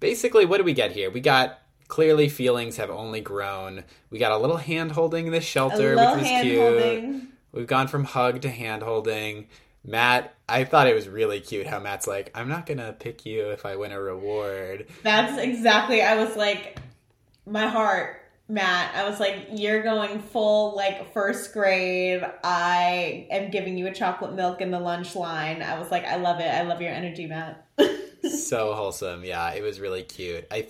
Basically, 0.00 0.46
what 0.46 0.58
do 0.58 0.64
we 0.64 0.72
get 0.72 0.92
here? 0.92 1.10
We 1.10 1.20
got 1.20 1.58
clearly 1.88 2.28
feelings 2.28 2.76
have 2.78 2.90
only 2.90 3.20
grown. 3.20 3.84
We 4.10 4.18
got 4.18 4.32
a 4.32 4.38
little 4.38 4.56
hand 4.56 4.92
holding 4.92 5.26
in 5.26 5.32
the 5.32 5.40
shelter, 5.40 5.96
which 5.96 6.22
was 6.22 6.42
cute. 6.42 7.28
We've 7.52 7.66
gone 7.66 7.88
from 7.88 8.04
hug 8.04 8.42
to 8.42 8.48
hand 8.48 8.82
holding. 8.82 9.48
Matt, 9.84 10.34
I 10.48 10.64
thought 10.64 10.86
it 10.86 10.94
was 10.94 11.08
really 11.08 11.40
cute 11.40 11.66
how 11.66 11.80
Matt's 11.80 12.06
like, 12.06 12.30
I'm 12.34 12.48
not 12.48 12.66
gonna 12.66 12.92
pick 12.92 13.24
you 13.24 13.50
if 13.50 13.64
I 13.64 13.76
win 13.76 13.92
a 13.92 14.00
reward. 14.00 14.86
That's 15.02 15.40
exactly. 15.40 16.02
I 16.02 16.22
was 16.22 16.36
like, 16.36 16.78
my 17.46 17.66
heart 17.66 18.20
Matt, 18.50 18.96
I 18.96 19.08
was 19.08 19.20
like, 19.20 19.46
you're 19.52 19.82
going 19.82 20.18
full 20.18 20.74
like 20.74 21.12
first 21.12 21.52
grade. 21.52 22.22
I 22.42 23.28
am 23.30 23.52
giving 23.52 23.78
you 23.78 23.86
a 23.86 23.94
chocolate 23.94 24.34
milk 24.34 24.60
in 24.60 24.72
the 24.72 24.80
lunch 24.80 25.14
line. 25.14 25.62
I 25.62 25.78
was 25.78 25.92
like, 25.92 26.04
I 26.04 26.16
love 26.16 26.40
it. 26.40 26.48
I 26.48 26.62
love 26.62 26.82
your 26.82 26.90
energy, 26.90 27.26
Matt. 27.26 27.64
so 28.28 28.74
wholesome. 28.74 29.24
Yeah, 29.24 29.52
it 29.52 29.62
was 29.62 29.78
really 29.78 30.02
cute. 30.02 30.46
I 30.50 30.66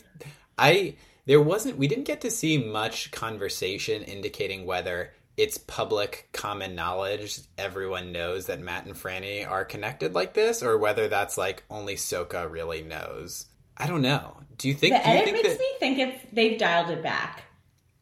I 0.59 0.97
there 1.25 1.41
wasn't 1.41 1.79
we 1.79 1.89
didn't 1.89 2.05
get 2.05 2.21
to 2.21 2.31
see 2.31 2.59
much 2.59 3.11
conversation 3.13 4.03
indicating 4.03 4.67
whether 4.67 5.15
it's 5.39 5.57
public 5.57 6.29
common 6.33 6.75
knowledge 6.75 7.41
everyone 7.57 8.13
knows 8.13 8.47
that 8.47 8.61
Matt 8.61 8.85
and 8.85 8.95
Frannie 8.95 9.49
are 9.49 9.65
connected 9.65 10.13
like 10.13 10.35
this 10.35 10.63
or 10.63 10.77
whether 10.77 11.09
that's 11.09 11.39
like 11.39 11.65
only 11.71 11.97
Soka 11.97 12.51
really 12.51 12.83
knows. 12.83 13.47
I 13.81 13.87
don't 13.87 14.03
know. 14.03 14.37
Do 14.57 14.69
you 14.69 14.75
think 14.75 14.95
the 14.95 15.07
edit 15.07 15.25
think 15.25 15.37
makes 15.37 15.49
that, 15.49 15.59
me 15.59 15.73
think 15.79 15.99
it's 15.99 16.27
they've 16.33 16.59
dialed 16.59 16.91
it 16.91 17.03
back. 17.03 17.45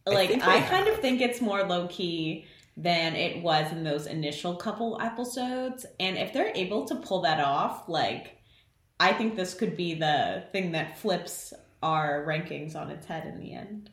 Like 0.07 0.31
they 0.31 0.41
I, 0.41 0.61
kind 0.63 0.89
of 0.89 0.99
think 0.99 1.21
it's 1.21 1.41
more 1.41 1.63
low 1.63 1.87
key 1.89 2.47
than 2.77 3.15
it 3.15 3.43
was 3.43 3.71
in 3.73 3.85
those 3.85 4.07
initial 4.07 4.57
couple 4.57 4.99
episodes. 5.01 5.85
And 6.01 6.17
if 6.17 6.33
they're 6.33 6.53
able 6.55 6.85
to 6.87 6.97
pull 6.97 7.23
that 7.23 7.41
off, 7.41 7.89
like 7.89 8.39
I 8.99 9.13
think 9.13 9.37
this 9.37 9.55
could 9.55 9.77
be 9.77 9.95
the 9.95 10.45
thing 10.53 10.73
that 10.73 10.99
flips 10.99 11.53
our 11.83 12.25
rankings 12.27 12.75
on 12.75 12.91
its 12.91 13.07
head 13.07 13.27
in 13.27 13.39
the 13.39 13.53
end. 13.53 13.91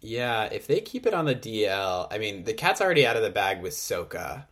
Yeah, 0.00 0.44
if 0.44 0.66
they 0.66 0.80
keep 0.80 1.06
it 1.06 1.14
on 1.14 1.24
the 1.24 1.34
DL, 1.34 2.06
I 2.10 2.18
mean, 2.18 2.44
the 2.44 2.54
cat's 2.54 2.80
already 2.80 3.06
out 3.06 3.16
of 3.16 3.22
the 3.22 3.30
bag 3.30 3.60
with 3.60 3.72
Soka. 3.72 4.44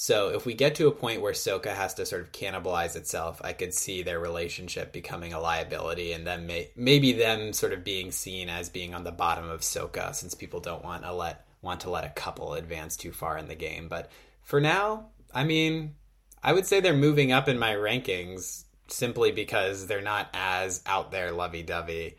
So 0.00 0.28
if 0.28 0.46
we 0.46 0.54
get 0.54 0.76
to 0.76 0.86
a 0.86 0.92
point 0.92 1.22
where 1.22 1.32
Soka 1.32 1.74
has 1.74 1.94
to 1.94 2.06
sort 2.06 2.22
of 2.22 2.30
cannibalize 2.30 2.94
itself, 2.94 3.40
I 3.42 3.52
could 3.52 3.74
see 3.74 4.04
their 4.04 4.20
relationship 4.20 4.92
becoming 4.92 5.32
a 5.32 5.40
liability, 5.40 6.12
and 6.12 6.24
then 6.24 6.46
may- 6.46 6.70
maybe 6.76 7.14
them 7.14 7.52
sort 7.52 7.72
of 7.72 7.82
being 7.82 8.12
seen 8.12 8.48
as 8.48 8.68
being 8.68 8.94
on 8.94 9.02
the 9.02 9.10
bottom 9.10 9.50
of 9.50 9.62
Soka, 9.62 10.14
since 10.14 10.34
people 10.34 10.60
don't 10.60 10.84
want 10.84 11.02
to 11.02 11.12
let 11.12 11.44
want 11.62 11.80
to 11.80 11.90
let 11.90 12.04
a 12.04 12.10
couple 12.10 12.54
advance 12.54 12.96
too 12.96 13.10
far 13.10 13.36
in 13.38 13.48
the 13.48 13.56
game. 13.56 13.88
But 13.88 14.08
for 14.42 14.60
now, 14.60 15.08
I 15.34 15.42
mean, 15.42 15.96
I 16.44 16.52
would 16.52 16.66
say 16.66 16.78
they're 16.78 16.94
moving 16.94 17.32
up 17.32 17.48
in 17.48 17.58
my 17.58 17.74
rankings 17.74 18.66
simply 18.86 19.32
because 19.32 19.88
they're 19.88 20.00
not 20.00 20.28
as 20.32 20.80
out 20.86 21.10
there 21.10 21.32
lovey 21.32 21.64
dovey 21.64 22.14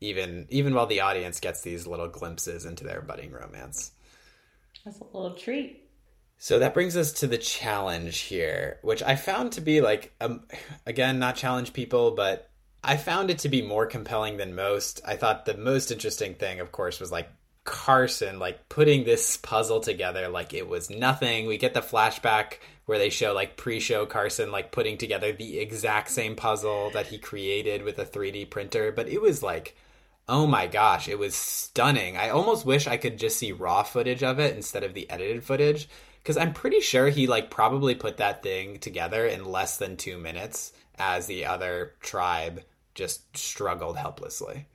even 0.00 0.46
even 0.48 0.72
while 0.72 0.86
the 0.86 1.02
audience 1.02 1.38
gets 1.38 1.60
these 1.60 1.86
little 1.86 2.08
glimpses 2.08 2.64
into 2.64 2.84
their 2.84 3.02
budding 3.02 3.30
romance. 3.30 3.92
That's 4.86 5.00
a 5.00 5.04
little 5.04 5.34
treat. 5.36 5.79
So 6.42 6.58
that 6.60 6.72
brings 6.72 6.96
us 6.96 7.12
to 7.12 7.26
the 7.26 7.36
challenge 7.36 8.20
here, 8.20 8.78
which 8.80 9.02
I 9.02 9.14
found 9.14 9.52
to 9.52 9.60
be 9.60 9.82
like 9.82 10.14
um, 10.22 10.44
again 10.86 11.18
not 11.18 11.36
challenge 11.36 11.74
people, 11.74 12.12
but 12.12 12.48
I 12.82 12.96
found 12.96 13.28
it 13.28 13.40
to 13.40 13.50
be 13.50 13.60
more 13.60 13.84
compelling 13.84 14.38
than 14.38 14.54
most. 14.54 15.02
I 15.06 15.16
thought 15.16 15.44
the 15.44 15.58
most 15.58 15.90
interesting 15.90 16.34
thing, 16.34 16.58
of 16.60 16.72
course, 16.72 16.98
was 16.98 17.12
like 17.12 17.28
Carson 17.64 18.38
like 18.38 18.70
putting 18.70 19.04
this 19.04 19.36
puzzle 19.36 19.80
together 19.80 20.28
like 20.28 20.54
it 20.54 20.66
was 20.66 20.88
nothing. 20.88 21.46
We 21.46 21.58
get 21.58 21.74
the 21.74 21.82
flashback 21.82 22.54
where 22.86 22.98
they 22.98 23.10
show 23.10 23.34
like 23.34 23.58
pre-show 23.58 24.06
Carson 24.06 24.50
like 24.50 24.72
putting 24.72 24.96
together 24.96 25.32
the 25.32 25.58
exact 25.58 26.08
same 26.08 26.36
puzzle 26.36 26.90
that 26.94 27.08
he 27.08 27.18
created 27.18 27.82
with 27.82 27.98
a 27.98 28.06
3D 28.06 28.48
printer, 28.48 28.92
but 28.92 29.08
it 29.08 29.20
was 29.20 29.42
like 29.42 29.76
oh 30.26 30.46
my 30.46 30.68
gosh, 30.68 31.08
it 31.08 31.18
was 31.18 31.34
stunning. 31.34 32.16
I 32.16 32.30
almost 32.30 32.64
wish 32.64 32.86
I 32.86 32.96
could 32.96 33.18
just 33.18 33.36
see 33.36 33.50
raw 33.52 33.82
footage 33.82 34.22
of 34.22 34.38
it 34.38 34.54
instead 34.54 34.84
of 34.84 34.94
the 34.94 35.10
edited 35.10 35.44
footage 35.44 35.88
because 36.22 36.36
I'm 36.36 36.52
pretty 36.52 36.80
sure 36.80 37.08
he 37.08 37.26
like 37.26 37.50
probably 37.50 37.94
put 37.94 38.18
that 38.18 38.42
thing 38.42 38.78
together 38.78 39.26
in 39.26 39.44
less 39.44 39.78
than 39.78 39.96
2 39.96 40.18
minutes 40.18 40.72
as 40.98 41.26
the 41.26 41.46
other 41.46 41.94
tribe 42.00 42.62
just 42.94 43.36
struggled 43.36 43.96
helplessly. 43.96 44.66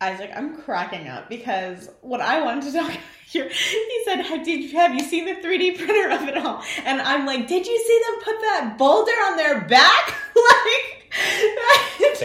Isaac, 0.00 0.30
I'm 0.36 0.58
cracking 0.58 1.08
up 1.08 1.30
because 1.30 1.88
what 2.02 2.20
I 2.20 2.42
wanted 2.42 2.64
to 2.64 2.72
talk 2.72 2.90
about 2.90 3.00
here, 3.26 3.48
he 3.48 4.02
said, 4.04 4.22
"Did 4.44 4.64
you 4.64 4.76
have 4.76 4.94
you 4.94 5.00
seen 5.00 5.24
the 5.24 5.34
3D 5.34 5.78
printer 5.78 6.10
of 6.10 6.28
it 6.28 6.36
all?" 6.36 6.62
And 6.84 7.00
I'm 7.00 7.24
like, 7.24 7.48
"Did 7.48 7.66
you 7.66 7.78
see 7.78 8.02
them 8.06 8.22
put 8.22 8.40
that 8.40 8.76
boulder 8.78 9.10
on 9.10 9.36
their 9.36 9.62
back, 9.62 10.08
like. 10.36 11.05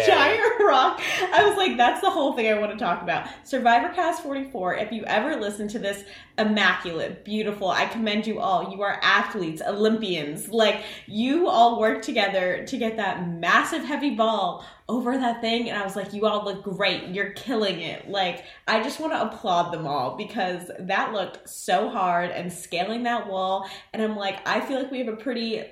Giant 0.05 0.59
rock?" 0.61 1.01
I 1.33 1.47
was 1.47 1.57
like, 1.57 1.77
"That's 1.77 2.01
the 2.01 2.09
whole 2.09 2.33
thing 2.33 2.47
I 2.47 2.59
want 2.59 2.71
to 2.71 2.77
talk 2.77 3.01
about." 3.01 3.27
Survivor 3.43 3.89
Cast 3.89 4.23
44. 4.23 4.75
If 4.75 4.91
you 4.91 5.03
ever 5.05 5.35
listen 5.35 5.67
to 5.69 5.79
this, 5.79 6.03
immaculate, 6.37 7.23
beautiful. 7.23 7.69
I 7.69 7.85
commend 7.85 8.27
you 8.27 8.39
all. 8.39 8.71
You 8.71 8.81
are 8.81 8.99
athletes, 9.01 9.61
Olympians. 9.65 10.49
Like 10.49 10.83
you 11.07 11.47
all 11.47 11.79
work 11.79 12.01
together 12.01 12.65
to 12.65 12.77
get 12.77 12.97
that 12.97 13.27
massive 13.27 13.83
heavy 13.83 14.11
ball 14.11 14.65
over 14.91 15.17
that 15.17 15.39
thing 15.39 15.69
and 15.69 15.79
I 15.79 15.85
was 15.85 15.95
like 15.95 16.11
you 16.11 16.25
all 16.25 16.43
look 16.43 16.63
great 16.63 17.07
you're 17.09 17.31
killing 17.31 17.79
it 17.79 18.09
like 18.09 18.43
I 18.67 18.83
just 18.83 18.99
want 18.99 19.13
to 19.13 19.21
applaud 19.21 19.71
them 19.71 19.87
all 19.87 20.17
because 20.17 20.69
that 20.79 21.13
looked 21.13 21.47
so 21.47 21.87
hard 21.89 22.29
and 22.29 22.51
scaling 22.51 23.03
that 23.03 23.25
wall 23.25 23.69
and 23.93 24.01
I'm 24.01 24.17
like 24.17 24.45
I 24.45 24.59
feel 24.59 24.79
like 24.79 24.91
we 24.91 24.99
have 24.99 25.07
a 25.07 25.15
pretty 25.15 25.63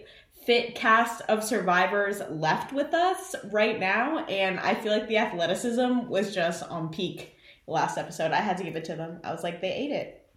fit 0.50 0.74
cast 0.74 1.22
of 1.29 1.44
survivors 1.44 2.24
left 2.27 2.74
with 2.74 2.91
us 2.91 3.36
right 3.51 3.79
now 3.79 4.25
and 4.25 4.60
I 4.60 4.74
feel 4.74 4.91
like 4.91 5.08
the 5.08 5.18
athleticism 5.18 6.08
was 6.08 6.34
just 6.34 6.63
on 6.63 6.89
peak 6.89 7.36
last 7.68 8.00
episode 8.00 8.32
I 8.32 8.38
had 8.38 8.58
to 8.58 8.63
give 8.63 8.75
it 8.75 8.86
to 8.86 8.96
them 8.96 9.20
I 9.24 9.32
was 9.32 9.44
like 9.44 9.62
they 9.62 9.72
ate 9.72 9.91
it 9.91 10.27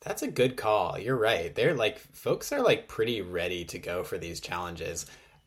That's 0.00 0.22
a 0.22 0.30
good 0.30 0.56
call. 0.56 0.96
You're 0.96 1.18
right. 1.18 1.52
They're 1.52 1.74
like 1.74 1.98
folks 1.98 2.52
are 2.52 2.62
like 2.62 2.86
pretty 2.86 3.20
ready 3.20 3.64
to 3.64 3.80
go 3.80 4.04
for 4.04 4.16
these 4.16 4.38
challenges. 4.38 5.06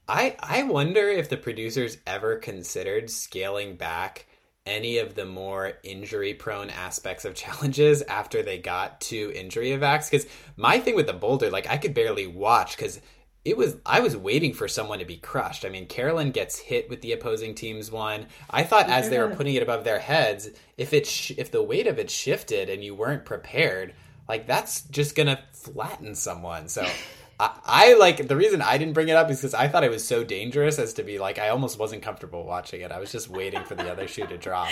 I 0.10 0.36
I 0.42 0.64
wonder 0.64 1.08
if 1.08 1.30
the 1.30 1.38
producers 1.38 1.98
ever 2.06 2.36
considered 2.36 3.10
scaling 3.10 3.78
back 3.78 4.26
any 4.66 4.98
of 4.98 5.16
the 5.16 5.26
more 5.26 5.80
injury 5.84 6.34
prone 6.34 6.70
aspects 6.70 7.24
of 7.24 7.34
challenges 7.34 8.02
after 8.02 8.44
they 8.44 8.58
got 8.58 9.00
to 9.02 9.32
injury 9.34 9.70
evacs 9.70 10.12
cuz 10.12 10.26
my 10.58 10.82
thing 10.82 10.96
with 10.98 11.08
the 11.08 11.14
boulder 11.14 11.50
like 11.50 11.70
I 11.70 11.78
could 11.78 11.94
barely 11.94 12.28
watch 12.28 12.78
cuz 12.78 13.00
it 13.44 13.58
was 13.58 13.78
I 13.86 14.02
was 14.02 14.16
waiting 14.16 14.54
for 14.54 14.68
someone 14.68 15.00
to 15.00 15.06
be 15.06 15.18
crushed. 15.18 15.66
I 15.66 15.70
mean, 15.70 15.88
Carolyn 15.88 16.32
gets 16.32 16.60
hit 16.60 16.90
with 16.90 17.02
the 17.02 17.14
opposing 17.14 17.56
team's 17.56 17.92
one. 17.92 18.28
I 18.50 18.64
thought 18.64 18.90
as 18.90 19.10
they 19.10 19.18
were 19.20 19.36
putting 19.36 19.56
it 19.56 19.64
above 19.64 19.84
their 19.84 20.00
heads, 20.00 20.50
if 20.78 20.94
it 20.94 21.08
sh- 21.08 21.34
if 21.38 21.52
the 21.52 21.64
weight 21.64 21.88
of 21.88 21.98
it 21.98 22.12
shifted 22.12 22.70
and 22.70 22.84
you 22.84 22.94
weren't 22.94 23.26
prepared, 23.26 23.94
like 24.30 24.46
that's 24.46 24.82
just 24.84 25.16
gonna 25.16 25.40
flatten 25.54 26.14
someone. 26.14 26.68
So 26.70 26.88
I, 27.42 27.52
I 27.66 27.94
like 27.96 28.28
the 28.28 28.36
reason 28.36 28.62
I 28.62 28.78
didn't 28.78 28.94
bring 28.94 29.08
it 29.10 29.16
up 29.16 29.32
is 29.32 29.38
because 29.40 29.56
I 29.56 29.68
thought 29.68 29.84
it 29.84 29.90
was 29.90 30.08
so 30.08 30.24
dangerous 30.24 30.78
as 30.78 30.94
to 30.94 31.04
be 31.04 31.18
like 31.18 31.40
I 31.40 31.50
almost 31.50 31.80
wasn't 31.80 32.04
comfortable 32.04 32.46
watching 32.46 32.82
it. 32.82 32.92
I 32.92 33.00
was 33.00 33.12
just 33.12 33.30
waiting 33.30 33.64
for 33.64 33.74
the 33.74 33.92
other 33.92 34.08
shoe 34.08 34.28
to 34.28 34.38
drop. 34.38 34.70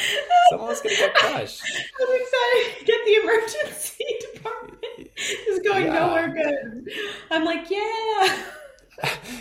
Someone 0.52 0.70
was 0.70 0.80
gonna 0.82 0.96
get 0.96 1.14
crushed. 1.16 1.62
I'm 2.02 2.22
excited 2.22 2.80
to 2.80 2.86
get 2.86 3.06
the 3.06 3.16
emergency 3.24 4.06
department 4.34 5.10
is 5.50 5.60
going 5.68 5.86
Yeah. 5.86 5.94
nowhere 5.94 6.28
good. 6.30 6.92
I'm 7.32 7.44
like, 7.44 7.70
yeah. 7.72 8.44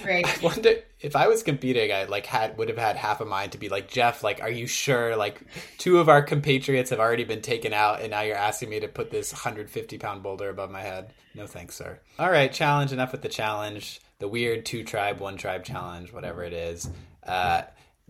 Great. 0.03 0.27
I 0.27 0.45
wonder 0.45 0.75
if 1.01 1.17
I 1.17 1.29
was 1.29 1.43
competing, 1.43 1.93
I 1.93 2.05
like 2.05 2.27
had 2.27 2.59
would 2.59 2.69
have 2.69 2.79
had 2.79 2.97
half 2.97 3.21
a 3.21 3.25
mind 3.25 3.53
to 3.53 3.59
be 3.59 3.69
like 3.69 3.89
Jeff, 3.89 4.23
like, 4.23 4.41
are 4.41 4.51
you 4.51 4.67
sure? 4.67 5.17
Like, 5.17 5.41
two 5.79 5.99
of 5.99 6.09
our 6.09 6.23
compatriots 6.23 6.91
have 6.91 7.01
already 7.01 7.25
been 7.25 7.43
taken 7.43 7.73
out, 7.73 8.01
and 8.01 8.11
now 8.11 8.23
you're 8.23 8.37
asking 8.37 8.71
me 8.71 8.81
to 8.81 8.89
put 8.89 9.11
this 9.11 9.33
150 9.33 9.99
pound 9.99 10.23
boulder 10.23 10.49
above 10.49 10.71
my 10.71 10.83
head. 10.83 11.13
No 11.35 11.47
thanks, 11.47 11.77
sir. 11.77 11.99
All 12.19 12.31
right, 12.31 12.53
challenge. 12.53 12.93
Enough 12.93 13.13
with 13.13 13.23
the 13.23 13.29
challenge. 13.29 14.01
The 14.19 14.29
weird 14.29 14.67
two 14.67 14.83
tribe, 14.83 15.21
one 15.21 15.37
tribe 15.37 15.65
challenge, 15.65 16.13
whatever 16.13 16.43
it 16.43 16.53
is. 16.53 16.91
Uh, 17.25 17.63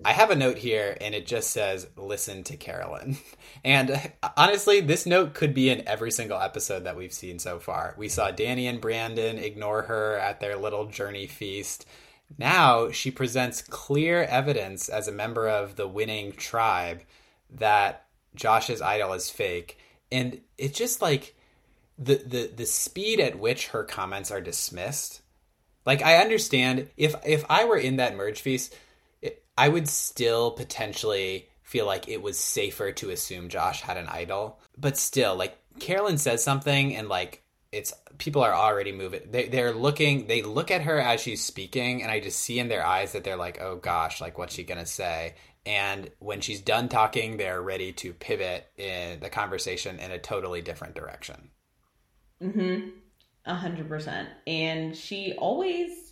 I 0.05 0.12
have 0.12 0.31
a 0.31 0.37
note 0.37 0.59
here, 0.59 0.97
and 1.00 1.14
it 1.14 1.26
just 1.26 1.50
says, 1.50 1.88
"Listen 1.97 2.45
to 2.45 2.57
Carolyn." 2.57 3.17
And 3.64 3.90
uh, 4.23 4.28
honestly, 4.37 4.81
this 4.81 5.05
note 5.05 5.35
could 5.35 5.52
be 5.52 5.69
in 5.69 5.87
every 5.88 6.12
single 6.12 6.38
episode 6.38 6.85
that 6.85 6.97
we've 6.97 7.12
seen 7.12 7.40
so 7.40 7.59
far. 7.59 7.95
We 7.99 8.09
saw 8.09 8.31
Danny 8.31 8.69
and 8.69 8.81
Brandon 8.81 9.37
ignore 9.37 9.83
her 9.83 10.17
at 10.17 10.38
their 10.38 10.57
little 10.57 10.87
journey 10.87 11.26
feast. 11.26 11.85
Now 12.37 12.93
she 12.93 13.11
presents 13.11 13.62
clear 13.62 14.23
evidence 14.23 14.88
as 14.88 15.09
a 15.09 15.12
member 15.12 15.49
of 15.49 15.75
the 15.75 15.88
winning 15.88 16.33
tribe 16.33 17.02
that 17.50 18.07
Josh's 18.37 18.81
idol 18.81 19.12
is 19.12 19.28
fake, 19.28 19.78
and 20.12 20.40
it's 20.57 20.78
just 20.78 21.02
like 21.02 21.35
the 21.99 22.17
the 22.17 22.50
the 22.55 22.67
speed 22.67 23.19
at 23.19 23.38
which 23.38 23.69
her 23.69 23.83
comments 23.83 24.31
are 24.31 24.40
dismissed. 24.40 25.23
Like 25.85 26.02
I 26.02 26.19
understand 26.19 26.88
if 26.97 27.17
if 27.26 27.45
I 27.50 27.64
were 27.64 27.78
in 27.78 27.97
that 27.97 28.14
merge 28.14 28.40
feast, 28.40 28.75
I 29.59 29.69
would 29.69 29.88
still 29.88 30.53
potentially 30.53 31.49
feel 31.65 31.85
like 31.85 32.09
it 32.09 32.23
was 32.23 32.38
safer 32.38 32.93
to 32.93 33.11
assume 33.11 33.49
Josh 33.49 33.81
had 33.81 33.97
an 33.97 34.07
idol. 34.07 34.61
But 34.79 34.97
still, 34.97 35.35
like 35.35 35.59
Carolyn 35.81 36.17
says 36.17 36.45
something 36.45 36.95
and 36.95 37.09
like 37.09 37.43
it's 37.73 37.93
people 38.19 38.43
are 38.43 38.55
already 38.55 38.93
moving. 38.93 39.23
They 39.31 39.49
they're 39.49 39.75
looking 39.75 40.29
they 40.29 40.43
look 40.43 40.71
at 40.71 40.83
her 40.83 41.00
as 41.00 41.21
she's 41.21 41.45
speaking 41.45 42.03
and 42.03 42.11
I 42.11 42.21
just 42.21 42.38
see 42.38 42.61
in 42.61 42.69
their 42.69 42.87
eyes 42.87 43.12
that 43.12 43.25
they're 43.25 43.37
like, 43.37 43.61
"Oh 43.61 43.75
gosh, 43.77 44.21
like 44.21 44.38
what's 44.38 44.55
she 44.55 44.62
going 44.62 44.79
to 44.79 44.87
say?" 44.87 45.35
And 45.67 46.09
when 46.21 46.41
she's 46.41 46.61
done 46.61 46.88
talking, 46.88 47.37
they're 47.37 47.61
ready 47.61 47.93
to 47.95 48.12
pivot 48.12 48.69
in 48.77 49.19
the 49.19 49.29
conversation 49.29 49.99
in 49.99 50.12
a 50.12 50.19
totally 50.19 50.62
different 50.62 50.95
direction. 50.95 51.50
Mm-hmm. 52.41 52.91
A 53.45 53.55
hundred 53.55 53.88
percent. 53.88 54.29
And 54.47 54.97
she 54.97 55.35
always 55.37 56.08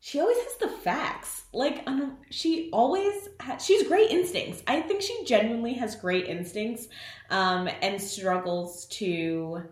she 0.00 0.18
always 0.18 0.38
has 0.38 0.56
the 0.56 0.68
facts. 0.68 1.44
Like 1.52 1.82
um, 1.86 2.16
she 2.30 2.70
always 2.72 3.28
ha- 3.40 3.58
she's 3.58 3.86
great 3.86 4.10
instincts. 4.10 4.62
I 4.66 4.80
think 4.80 5.02
she 5.02 5.24
genuinely 5.24 5.74
has 5.74 5.94
great 5.94 6.26
instincts 6.26 6.88
um, 7.28 7.68
and 7.82 8.00
struggles 8.00 8.86
to 8.86 9.62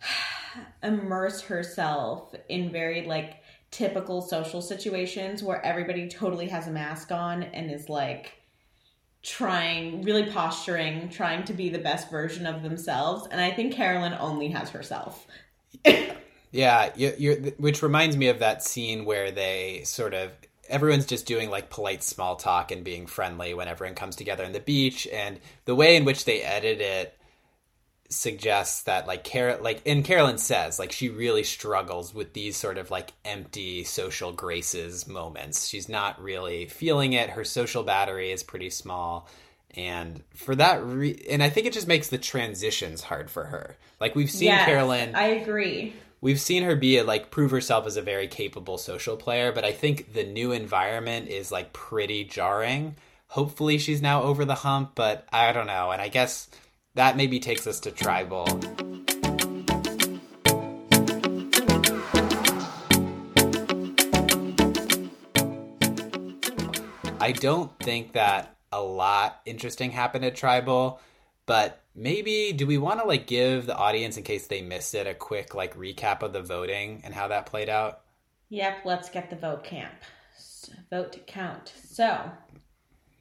immerse 0.82 1.42
herself 1.42 2.34
in 2.48 2.72
very 2.72 3.06
like 3.06 3.42
typical 3.70 4.22
social 4.22 4.62
situations 4.62 5.42
where 5.42 5.64
everybody 5.64 6.08
totally 6.08 6.48
has 6.48 6.66
a 6.66 6.70
mask 6.70 7.12
on 7.12 7.42
and 7.42 7.70
is 7.70 7.88
like 7.88 8.32
trying 9.22 10.02
really 10.02 10.30
posturing 10.30 11.08
trying 11.10 11.44
to 11.44 11.52
be 11.52 11.68
the 11.68 11.78
best 11.78 12.08
version 12.10 12.46
of 12.46 12.62
themselves 12.62 13.26
and 13.32 13.40
i 13.40 13.50
think 13.50 13.74
carolyn 13.74 14.14
only 14.20 14.48
has 14.48 14.70
herself 14.70 15.26
yeah 16.50 16.90
you 16.96 17.12
you're, 17.18 17.36
which 17.58 17.82
reminds 17.82 18.16
me 18.16 18.28
of 18.28 18.38
that 18.40 18.62
scene 18.62 19.04
where 19.04 19.30
they 19.30 19.82
sort 19.84 20.14
of 20.14 20.30
everyone's 20.68 21.06
just 21.06 21.26
doing 21.26 21.50
like 21.50 21.70
polite 21.70 22.02
small 22.02 22.36
talk 22.36 22.70
and 22.70 22.84
being 22.84 23.06
friendly 23.06 23.54
when 23.54 23.68
everyone 23.68 23.94
comes 23.94 24.16
together 24.16 24.44
on 24.44 24.52
the 24.52 24.60
beach 24.60 25.06
and 25.12 25.38
the 25.64 25.74
way 25.74 25.96
in 25.96 26.04
which 26.04 26.24
they 26.24 26.42
edit 26.42 26.80
it 26.80 27.16
suggests 28.08 28.82
that 28.82 29.06
like 29.06 29.24
Carol 29.24 29.62
like 29.62 29.82
and 29.86 30.04
Carolyn 30.04 30.38
says 30.38 30.78
like 30.78 30.92
she 30.92 31.08
really 31.08 31.42
struggles 31.42 32.14
with 32.14 32.32
these 32.32 32.56
sort 32.56 32.78
of 32.78 32.90
like 32.90 33.12
empty 33.24 33.84
social 33.84 34.32
graces 34.32 35.06
moments. 35.06 35.66
She's 35.68 35.88
not 35.88 36.22
really 36.22 36.66
feeling 36.66 37.14
it. 37.14 37.30
Her 37.30 37.44
social 37.44 37.82
battery 37.82 38.30
is 38.30 38.42
pretty 38.42 38.70
small. 38.70 39.28
And 39.74 40.22
for 40.34 40.54
that 40.54 40.84
re- 40.84 41.24
and 41.28 41.42
I 41.42 41.50
think 41.50 41.66
it 41.66 41.72
just 41.72 41.88
makes 41.88 42.08
the 42.08 42.18
transitions 42.18 43.02
hard 43.02 43.30
for 43.30 43.44
her. 43.44 43.76
Like 44.00 44.14
we've 44.14 44.30
seen 44.30 44.48
Yes, 44.48 44.66
Carolyn 44.66 45.14
i 45.14 45.26
agree 45.26 45.92
we've 46.20 46.40
seen 46.40 46.62
her 46.62 46.76
be 46.76 46.98
a, 46.98 47.04
like 47.04 47.30
prove 47.30 47.50
herself 47.50 47.86
as 47.86 47.96
a 47.96 48.02
very 48.02 48.28
capable 48.28 48.78
social 48.78 49.16
player, 49.16 49.52
but 49.52 49.64
I 49.64 49.72
think 49.72 50.12
the 50.14 50.24
new 50.24 50.52
environment 50.52 51.28
is 51.28 51.52
like 51.52 51.72
pretty 51.72 52.24
jarring. 52.24 52.96
Hopefully 53.28 53.78
she's 53.78 54.02
now 54.02 54.22
over 54.22 54.44
the 54.44 54.54
hump, 54.54 54.92
but 54.94 55.26
I 55.32 55.52
don't 55.52 55.66
know. 55.66 55.90
And 55.90 56.00
I 56.00 56.08
guess 56.08 56.48
that 56.94 57.16
maybe 57.16 57.40
takes 57.40 57.66
us 57.66 57.80
to 57.80 57.90
tribal. 57.90 58.46
I 67.20 67.32
don't 67.32 67.76
think 67.80 68.12
that 68.12 68.56
a 68.70 68.80
lot 68.80 69.40
interesting 69.44 69.90
happened 69.90 70.24
at 70.24 70.36
tribal, 70.36 71.00
but 71.46 71.82
maybe 71.94 72.52
do 72.52 72.66
we 72.66 72.78
want 72.78 73.00
to 73.00 73.06
like 73.06 73.26
give 73.26 73.66
the 73.66 73.76
audience 73.76 74.16
in 74.16 74.24
case 74.24 74.46
they 74.46 74.62
missed 74.62 74.94
it 74.94 75.06
a 75.06 75.14
quick 75.14 75.54
like 75.54 75.76
recap 75.76 76.22
of 76.22 76.32
the 76.32 76.42
voting 76.42 77.00
and 77.04 77.14
how 77.14 77.28
that 77.28 77.46
played 77.46 77.68
out? 77.68 78.02
Yep, 78.48 78.78
let's 78.84 79.08
get 79.08 79.30
the 79.30 79.36
vote 79.36 79.64
camp. 79.64 79.94
Vote 80.90 81.26
count. 81.26 81.72
So, 81.84 82.30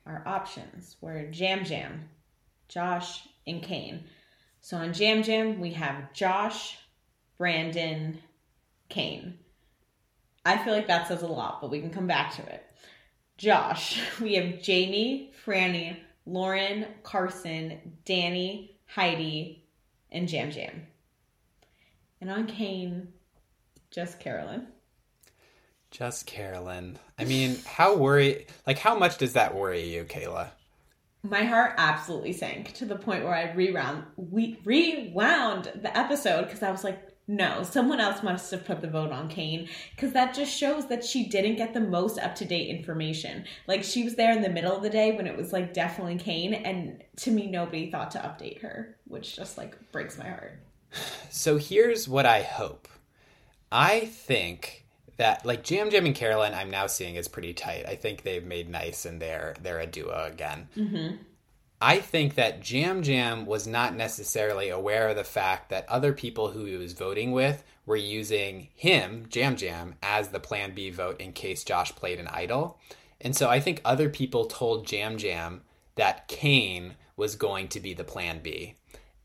our 0.05 0.23
options 0.25 0.97
were 1.01 1.29
Yam 1.31 1.63
Yam, 1.65 2.09
Josh, 2.67 3.27
and 3.47 3.61
Kane. 3.61 4.05
So 4.61 4.77
on 4.77 4.93
Yam 4.93 5.21
Yam, 5.21 5.59
we 5.59 5.71
have 5.73 6.13
Josh, 6.13 6.77
Brandon, 7.37 8.19
Kane. 8.89 9.37
I 10.45 10.63
feel 10.63 10.73
like 10.73 10.87
that 10.87 11.07
says 11.07 11.21
a 11.21 11.27
lot, 11.27 11.61
but 11.61 11.71
we 11.71 11.81
can 11.81 11.91
come 11.91 12.07
back 12.07 12.35
to 12.35 12.41
it. 12.43 12.63
Josh, 13.37 13.99
we 14.21 14.35
have 14.35 14.65
Jaime, 14.65 15.31
Frannie, 15.45 15.97
Lauren, 16.25 16.85
Carson, 17.03 17.97
Danny, 18.03 18.77
Heidi, 18.87 19.63
and 20.11 20.31
Yam 20.31 20.51
Yam. 20.51 20.87
And 22.21 22.31
on 22.31 22.47
Kane, 22.47 23.09
just 23.91 24.19
Carolyn. 24.19 24.67
Just 25.91 26.25
Carolyn. 26.25 26.97
I 27.17 27.25
mean, 27.25 27.57
how 27.65 27.95
worry 27.95 28.47
like 28.67 28.79
how 28.79 28.97
much 28.97 29.17
does 29.17 29.33
that 29.33 29.55
worry 29.55 29.87
you, 29.93 30.03
Kaila? 30.03 30.49
My 31.23 31.43
heart 31.43 31.75
absolutely 31.77 32.33
sank 32.33 32.73
to 32.73 32.85
the 32.85 32.97
point 32.97 33.23
where 33.23 33.33
I 33.33 33.53
rewound 33.53 34.03
we 34.17 34.59
rewound 34.65 35.71
the 35.75 35.95
episode 35.97 36.45
because 36.45 36.63
I 36.63 36.71
was 36.71 36.83
like, 36.83 37.14
no, 37.27 37.63
someone 37.63 37.99
else 37.99 38.21
must 38.21 38.51
have 38.51 38.65
put 38.65 38.81
the 38.81 38.87
vote 38.87 39.11
on 39.11 39.29
Kane 39.29 39.67
because 39.95 40.13
that 40.13 40.35
just 40.35 40.55
shows 40.55 40.87
that 40.87 41.03
she 41.03 41.27
didn't 41.27 41.55
get 41.55 41.73
the 41.73 41.79
most 41.79 42.19
up 42.19 42.35
to 42.35 42.45
date 42.45 42.69
information. 42.69 43.45
Like 43.67 43.83
she 43.83 44.03
was 44.03 44.15
there 44.15 44.31
in 44.31 44.41
the 44.41 44.49
middle 44.49 44.75
of 44.75 44.83
the 44.83 44.89
day 44.89 45.15
when 45.15 45.25
it 45.25 45.35
was 45.35 45.51
like 45.51 45.73
definitely 45.73 46.17
Kane, 46.17 46.53
and 46.53 47.03
to 47.17 47.31
me, 47.31 47.47
nobody 47.47 47.89
thought 47.89 48.11
to 48.11 48.19
update 48.19 48.61
her, 48.61 48.95
which 49.07 49.35
just 49.35 49.57
like 49.57 49.91
breaks 49.91 50.17
my 50.17 50.27
heart. 50.27 50.59
So 51.29 51.57
here's 51.57 52.07
what 52.07 52.25
I 52.25 52.41
hope. 52.41 52.87
I 53.71 54.01
think 54.01 54.85
that 55.17 55.45
like 55.45 55.69
Yam 55.69 55.89
Yam 55.89 56.05
and 56.05 56.15
Carolyn, 56.15 56.53
I'm 56.53 56.69
now 56.69 56.87
seeing 56.87 57.15
is 57.15 57.27
pretty 57.27 57.53
tight. 57.53 57.85
I 57.87 57.95
think 57.95 58.21
they've 58.21 58.45
made 58.45 58.69
nice 58.69 59.05
and 59.05 59.21
they're 59.21 59.55
they're 59.61 59.79
a 59.79 59.87
duo 59.87 60.29
again. 60.31 60.69
Mm-hmm. 60.77 61.15
I 61.85 61.99
think 61.99 62.33
that 62.33 62.71
Yam 62.71 63.03
Yam 63.03 63.45
was 63.45 63.67
not 63.67 63.95
necessarily 63.95 64.69
aware 64.69 65.09
of 65.09 65.17
the 65.17 65.23
fact 65.23 65.69
that 65.69 65.87
other 65.87 66.13
people 66.13 66.49
who 66.49 66.65
he 66.65 66.77
was 66.77 66.93
voting 66.93 67.31
with 67.31 67.63
were 67.85 67.95
using 67.95 68.69
him, 68.73 69.27
Yam 69.31 69.55
Yam, 69.59 69.93
as 70.01 70.29
the 70.29 70.39
Plan 70.39 70.73
B 70.73 70.89
vote 70.89 71.21
in 71.21 71.31
case 71.31 71.63
Josh 71.63 71.93
played 71.93 72.19
an 72.19 72.27
idol. 72.27 72.79
And 73.21 73.35
so 73.35 73.51
I 73.51 73.59
think 73.59 73.81
other 73.85 74.09
people 74.09 74.45
told 74.45 74.91
Yam 74.91 75.19
Yam 75.19 75.61
that 75.93 76.27
Kane 76.27 76.95
was 77.17 77.35
going 77.35 77.67
to 77.67 77.79
be 77.79 77.93
the 77.93 78.03
Plan 78.03 78.39
B. 78.41 78.73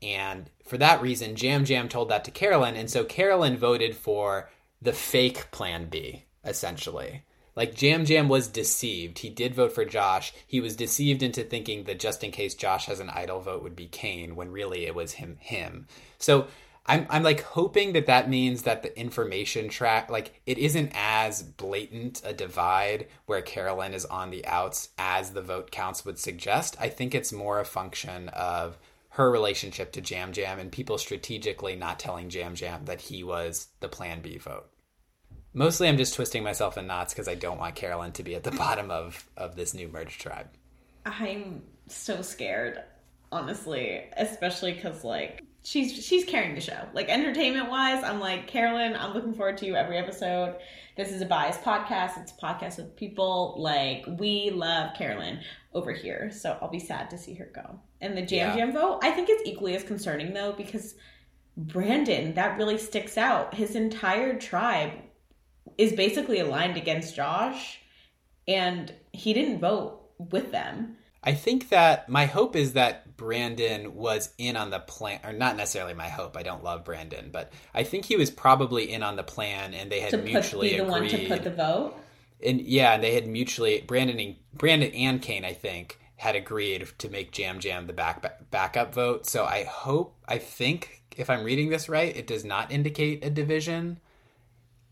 And 0.03 0.47
for 0.63 0.77
that 0.77 1.01
reason, 1.01 1.35
Yam 1.35 1.65
Yam 1.65 1.89
told 1.89 2.09
that 2.09 2.23
to 2.25 2.31
Carolyn. 2.31 2.75
And 2.75 2.91
so 2.91 3.03
Carolyn 3.03 3.57
voted 3.57 3.95
for 3.95 4.51
the 4.79 4.93
fake 4.93 5.49
Plan 5.49 5.89
B, 5.89 6.25
essentially. 6.45 7.23
Like 7.55 7.81
Yam 7.81 8.05
Yam 8.05 8.29
was 8.29 8.47
deceived. 8.47 9.19
He 9.19 9.29
did 9.29 9.55
vote 9.55 9.73
for 9.73 9.85
Josh. 9.85 10.33
He 10.47 10.61
was 10.61 10.75
deceived 10.75 11.21
into 11.21 11.43
thinking 11.43 11.83
that 11.83 11.99
just 11.99 12.23
in 12.23 12.31
case 12.31 12.55
Josh 12.55 12.85
has 12.85 12.99
an 12.99 13.09
idol 13.09 13.41
vote 13.41 13.63
would 13.63 13.75
be 13.75 13.87
Kane, 13.87 14.35
when 14.35 14.51
really 14.51 14.85
it 14.85 14.95
was 14.95 15.13
him. 15.13 15.37
Him. 15.39 15.87
So 16.17 16.47
I'm 16.85 17.05
I'm 17.09 17.23
like 17.23 17.41
hoping 17.41 17.93
that 17.93 18.07
that 18.07 18.29
means 18.29 18.63
that 18.63 18.81
the 18.81 18.97
information 18.99 19.69
track 19.69 20.09
like 20.09 20.41
it 20.45 20.57
isn't 20.57 20.91
as 20.95 21.43
blatant 21.43 22.21
a 22.25 22.33
divide 22.33 23.07
where 23.25 23.41
Carolyn 23.41 23.93
is 23.93 24.05
on 24.05 24.31
the 24.31 24.45
outs 24.47 24.89
as 24.97 25.31
the 25.31 25.41
vote 25.41 25.71
counts 25.71 26.05
would 26.05 26.17
suggest. 26.17 26.75
I 26.79 26.89
think 26.89 27.13
it's 27.13 27.31
more 27.31 27.59
a 27.59 27.65
function 27.65 28.29
of 28.29 28.77
her 29.09 29.29
relationship 29.29 29.91
to 29.91 30.01
Yam 30.01 30.31
Yam 30.33 30.57
and 30.57 30.71
people 30.71 30.97
strategically 30.97 31.75
not 31.75 31.99
telling 31.99 32.31
Yam 32.31 32.55
Yam 32.57 32.85
that 32.85 33.01
he 33.01 33.23
was 33.23 33.67
the 33.81 33.89
Plan 33.89 34.21
B 34.21 34.37
vote. 34.37 34.70
Mostly, 35.53 35.87
I'm 35.89 35.97
just 35.97 36.13
twisting 36.13 36.43
myself 36.43 36.77
in 36.77 36.87
knots 36.87 37.13
because 37.13 37.27
I 37.27 37.35
don't 37.35 37.57
want 37.57 37.75
Carolyn 37.75 38.13
to 38.13 38.23
be 38.23 38.35
at 38.35 38.43
the 38.43 38.51
bottom 38.65 38.89
of 38.91 39.27
of 39.35 39.55
this 39.55 39.73
new 39.73 39.87
merge 39.87 40.17
tribe. 40.17 40.47
I'm 41.05 41.63
so 41.87 42.21
scared, 42.21 42.81
honestly, 43.31 44.03
especially 44.15 44.73
because 44.73 45.03
like 45.03 45.43
she's 45.63 45.93
she's 46.05 46.23
carrying 46.25 46.55
the 46.55 46.61
show. 46.61 46.87
Like 46.93 47.09
entertainment 47.09 47.69
wise, 47.69 48.03
I'm 48.03 48.19
like 48.19 48.47
Carolyn. 48.47 48.95
I'm 48.95 49.13
looking 49.13 49.33
forward 49.33 49.57
to 49.57 49.65
you 49.65 49.75
every 49.75 49.97
episode. 49.97 50.57
This 50.95 51.11
is 51.11 51.21
a 51.21 51.25
biased 51.25 51.61
podcast. 51.63 52.21
It's 52.21 52.31
a 52.31 52.35
podcast 52.35 52.77
with 52.77 52.95
people 52.95 53.55
like 53.57 54.05
we 54.19 54.51
love 54.51 54.93
Carolyn 54.95 55.39
over 55.73 55.91
here. 55.91 56.31
So 56.31 56.57
I'll 56.61 56.69
be 56.69 56.79
sad 56.79 57.09
to 57.09 57.17
see 57.17 57.33
her 57.35 57.49
go. 57.53 57.79
And 58.01 58.17
the 58.17 58.21
Jam 58.21 58.49
Yeah. 58.49 58.65
Jam 58.65 58.73
vote, 58.73 58.99
I 59.03 59.11
think 59.11 59.29
it's 59.29 59.47
equally 59.47 59.75
as 59.75 59.83
concerning 59.83 60.33
though 60.33 60.53
because 60.53 60.95
Brandon 61.57 62.33
that 62.35 62.57
really 62.57 62.77
sticks 62.77 63.17
out. 63.17 63.53
His 63.53 63.75
entire 63.75 64.37
tribe 64.39 64.91
is 65.77 65.93
basically 65.93 66.39
aligned 66.39 66.77
against 66.77 67.15
Josh, 67.15 67.79
and 68.47 68.93
he 69.11 69.33
didn't 69.33 69.59
vote 69.59 70.01
with 70.17 70.51
them. 70.51 70.97
I 71.23 71.33
think 71.33 71.69
that 71.69 72.09
my 72.09 72.25
hope 72.25 72.55
is 72.55 72.73
that 72.73 73.15
Brandon 73.15 73.93
was 73.93 74.33
in 74.39 74.57
on 74.57 74.71
the 74.71 74.79
plan, 74.79 75.19
or 75.23 75.31
not 75.31 75.55
necessarily 75.55 75.93
my 75.93 76.09
hope. 76.09 76.35
I 76.35 76.41
don't 76.41 76.63
love 76.63 76.83
Brandon, 76.83 77.29
but 77.31 77.53
I 77.73 77.83
think 77.83 78.05
he 78.05 78.15
was 78.15 78.31
probably 78.31 78.91
in 78.91 79.03
on 79.03 79.15
the 79.15 79.23
plan, 79.23 79.73
and 79.75 79.91
they 79.91 79.99
had 79.99 80.09
to 80.11 80.17
put, 80.17 80.25
mutually 80.25 80.69
be 80.71 80.77
the 80.77 80.85
one 80.85 81.03
agreed. 81.03 81.21
to 81.21 81.27
put 81.27 81.43
the 81.43 81.51
vote. 81.51 81.95
and 82.43 82.61
yeah, 82.61 82.93
and 82.93 83.03
they 83.03 83.13
had 83.13 83.27
mutually 83.27 83.81
Brandon 83.81 84.19
and 84.19 84.35
Brandon 84.53 84.91
and 84.93 85.21
Kane, 85.21 85.45
I 85.45 85.53
think, 85.53 85.99
had 86.15 86.35
agreed 86.35 86.87
to 86.97 87.09
make 87.09 87.37
Yam 87.37 87.59
Yam 87.61 87.85
the 87.85 87.93
back 87.93 88.49
backup 88.49 88.93
vote. 88.93 89.27
So 89.27 89.45
I 89.45 89.63
hope, 89.63 90.17
I 90.27 90.39
think, 90.39 91.03
if 91.15 91.29
I'm 91.29 91.43
reading 91.43 91.69
this 91.69 91.87
right, 91.87 92.15
it 92.15 92.25
does 92.25 92.43
not 92.43 92.71
indicate 92.71 93.23
a 93.23 93.29
division. 93.29 93.99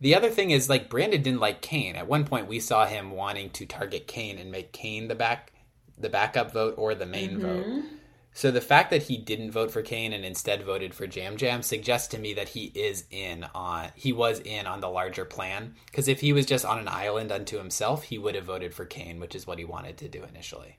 The 0.01 0.15
other 0.15 0.29
thing 0.29 0.51
is 0.51 0.69
like 0.69 0.89
Brandon 0.89 1.21
didn't 1.21 1.41
like 1.41 1.61
Kane. 1.61 1.95
At 1.95 2.07
one 2.07 2.25
point, 2.25 2.47
we 2.47 2.59
saw 2.59 2.85
him 2.85 3.11
wanting 3.11 3.49
to 3.51 3.65
target 3.65 4.07
Kane 4.07 4.37
and 4.37 4.51
make 4.51 4.71
Kane 4.71 5.07
the 5.07 5.15
back 5.15 5.51
the 5.97 6.09
backup 6.09 6.53
vote 6.53 6.75
or 6.77 6.95
the 6.95 7.05
main 7.05 7.31
mm-hmm. 7.31 7.41
vote. 7.41 7.83
So 8.31 8.51
the 8.51 8.61
fact 8.61 8.91
that 8.91 9.03
he 9.03 9.17
didn't 9.17 9.51
vote 9.51 9.71
for 9.71 9.81
Kane 9.81 10.13
and 10.13 10.23
instead 10.23 10.63
voted 10.63 10.93
for 10.93 11.05
Yam 11.05 11.35
Yam 11.37 11.61
suggests 11.61 12.07
to 12.09 12.17
me 12.17 12.33
that 12.35 12.49
he 12.49 12.65
is 12.73 13.03
in 13.11 13.45
on 13.53 13.89
he 13.95 14.13
was 14.13 14.39
in 14.39 14.65
on 14.65 14.79
the 14.79 14.89
larger 14.89 15.25
plan 15.25 15.75
because 15.87 16.07
if 16.07 16.21
he 16.21 16.31
was 16.31 16.45
just 16.45 16.63
on 16.63 16.79
an 16.79 16.87
island 16.87 17.31
unto 17.31 17.57
himself, 17.57 18.03
he 18.03 18.17
would 18.17 18.35
have 18.35 18.45
voted 18.45 18.73
for 18.73 18.85
Kane, 18.85 19.19
which 19.19 19.35
is 19.35 19.45
what 19.45 19.59
he 19.59 19.65
wanted 19.65 19.97
to 19.97 20.07
do 20.07 20.23
initially. 20.23 20.77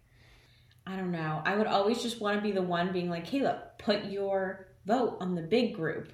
I 0.87 0.97
don't 0.97 1.13
know. 1.13 1.43
I 1.45 1.57
would 1.57 1.67
always 1.67 2.03
just 2.03 2.21
want 2.21 2.39
to 2.39 2.43
be 2.43 2.53
the 2.53 2.63
one 2.63 2.93
being 2.93 3.11
like, 3.11 3.27
"Hey, 3.27 3.41
look, 3.41 3.59
put 3.79 4.05
your 4.07 4.69
vote 4.87 5.19
on 5.21 5.35
the 5.35 5.43
big 5.43 5.75
group." 5.75 6.13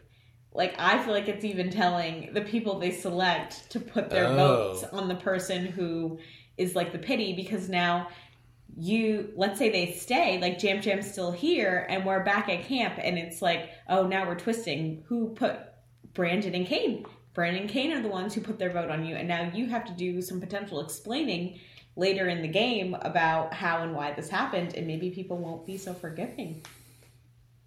Like 0.57 0.75
I 0.79 0.99
feel 1.03 1.13
like 1.13 1.29
it's 1.29 1.45
even 1.45 1.71
telling 1.71 2.33
the 2.33 2.41
people 2.41 2.79
they 2.79 2.91
select 2.91 3.71
to 3.71 3.81
put 3.81 4.11
their 4.11 4.27
Oh. 4.27 4.37
votes 4.37 4.85
on 4.93 5.09
the 5.09 5.15
person 5.15 5.67
who 5.67 6.19
is 6.57 6.75
like 6.75 6.93
the 6.93 6.99
pity 6.99 7.35
because 7.35 7.69
now 7.69 8.09
you 8.79 9.33
let's 9.37 9.59
say 9.59 9.71
they 9.71 9.93
stay 9.93 10.39
like 10.41 10.63
Yam 10.63 10.81
Yam's 10.83 11.11
still 11.11 11.31
here 11.33 11.87
and 11.89 12.05
we're 12.05 12.23
back 12.25 12.49
at 12.49 12.65
camp 12.65 12.95
and 12.99 13.17
it's 13.19 13.41
like 13.41 13.71
oh 13.89 14.07
now 14.07 14.27
we're 14.27 14.35
twisting 14.39 15.03
who 15.07 15.29
put 15.31 15.59
Brandon 16.15 16.55
and 16.55 16.67
Kane 16.67 17.05
Brandon 17.33 17.63
and 17.63 17.71
Kane 17.71 17.93
are 17.93 18.03
the 18.03 18.09
ones 18.09 18.35
who 18.35 18.41
put 18.41 18.59
their 18.59 18.71
vote 18.71 18.91
on 18.91 19.05
you 19.07 19.15
and 19.15 19.29
now 19.29 19.51
you 19.55 19.67
have 19.69 19.85
to 19.87 19.93
do 19.93 20.21
some 20.21 20.41
potential 20.41 20.81
explaining 20.81 21.59
later 21.95 22.29
in 22.29 22.43
the 22.43 22.49
game 22.49 22.95
about 23.01 23.55
how 23.55 23.83
and 23.83 23.95
why 23.95 24.13
this 24.13 24.29
happened 24.29 24.75
and 24.75 24.87
maybe 24.87 25.11
people 25.11 25.39
won't 25.39 25.65
be 25.65 25.79
so 25.79 25.95
forgiving 25.95 26.61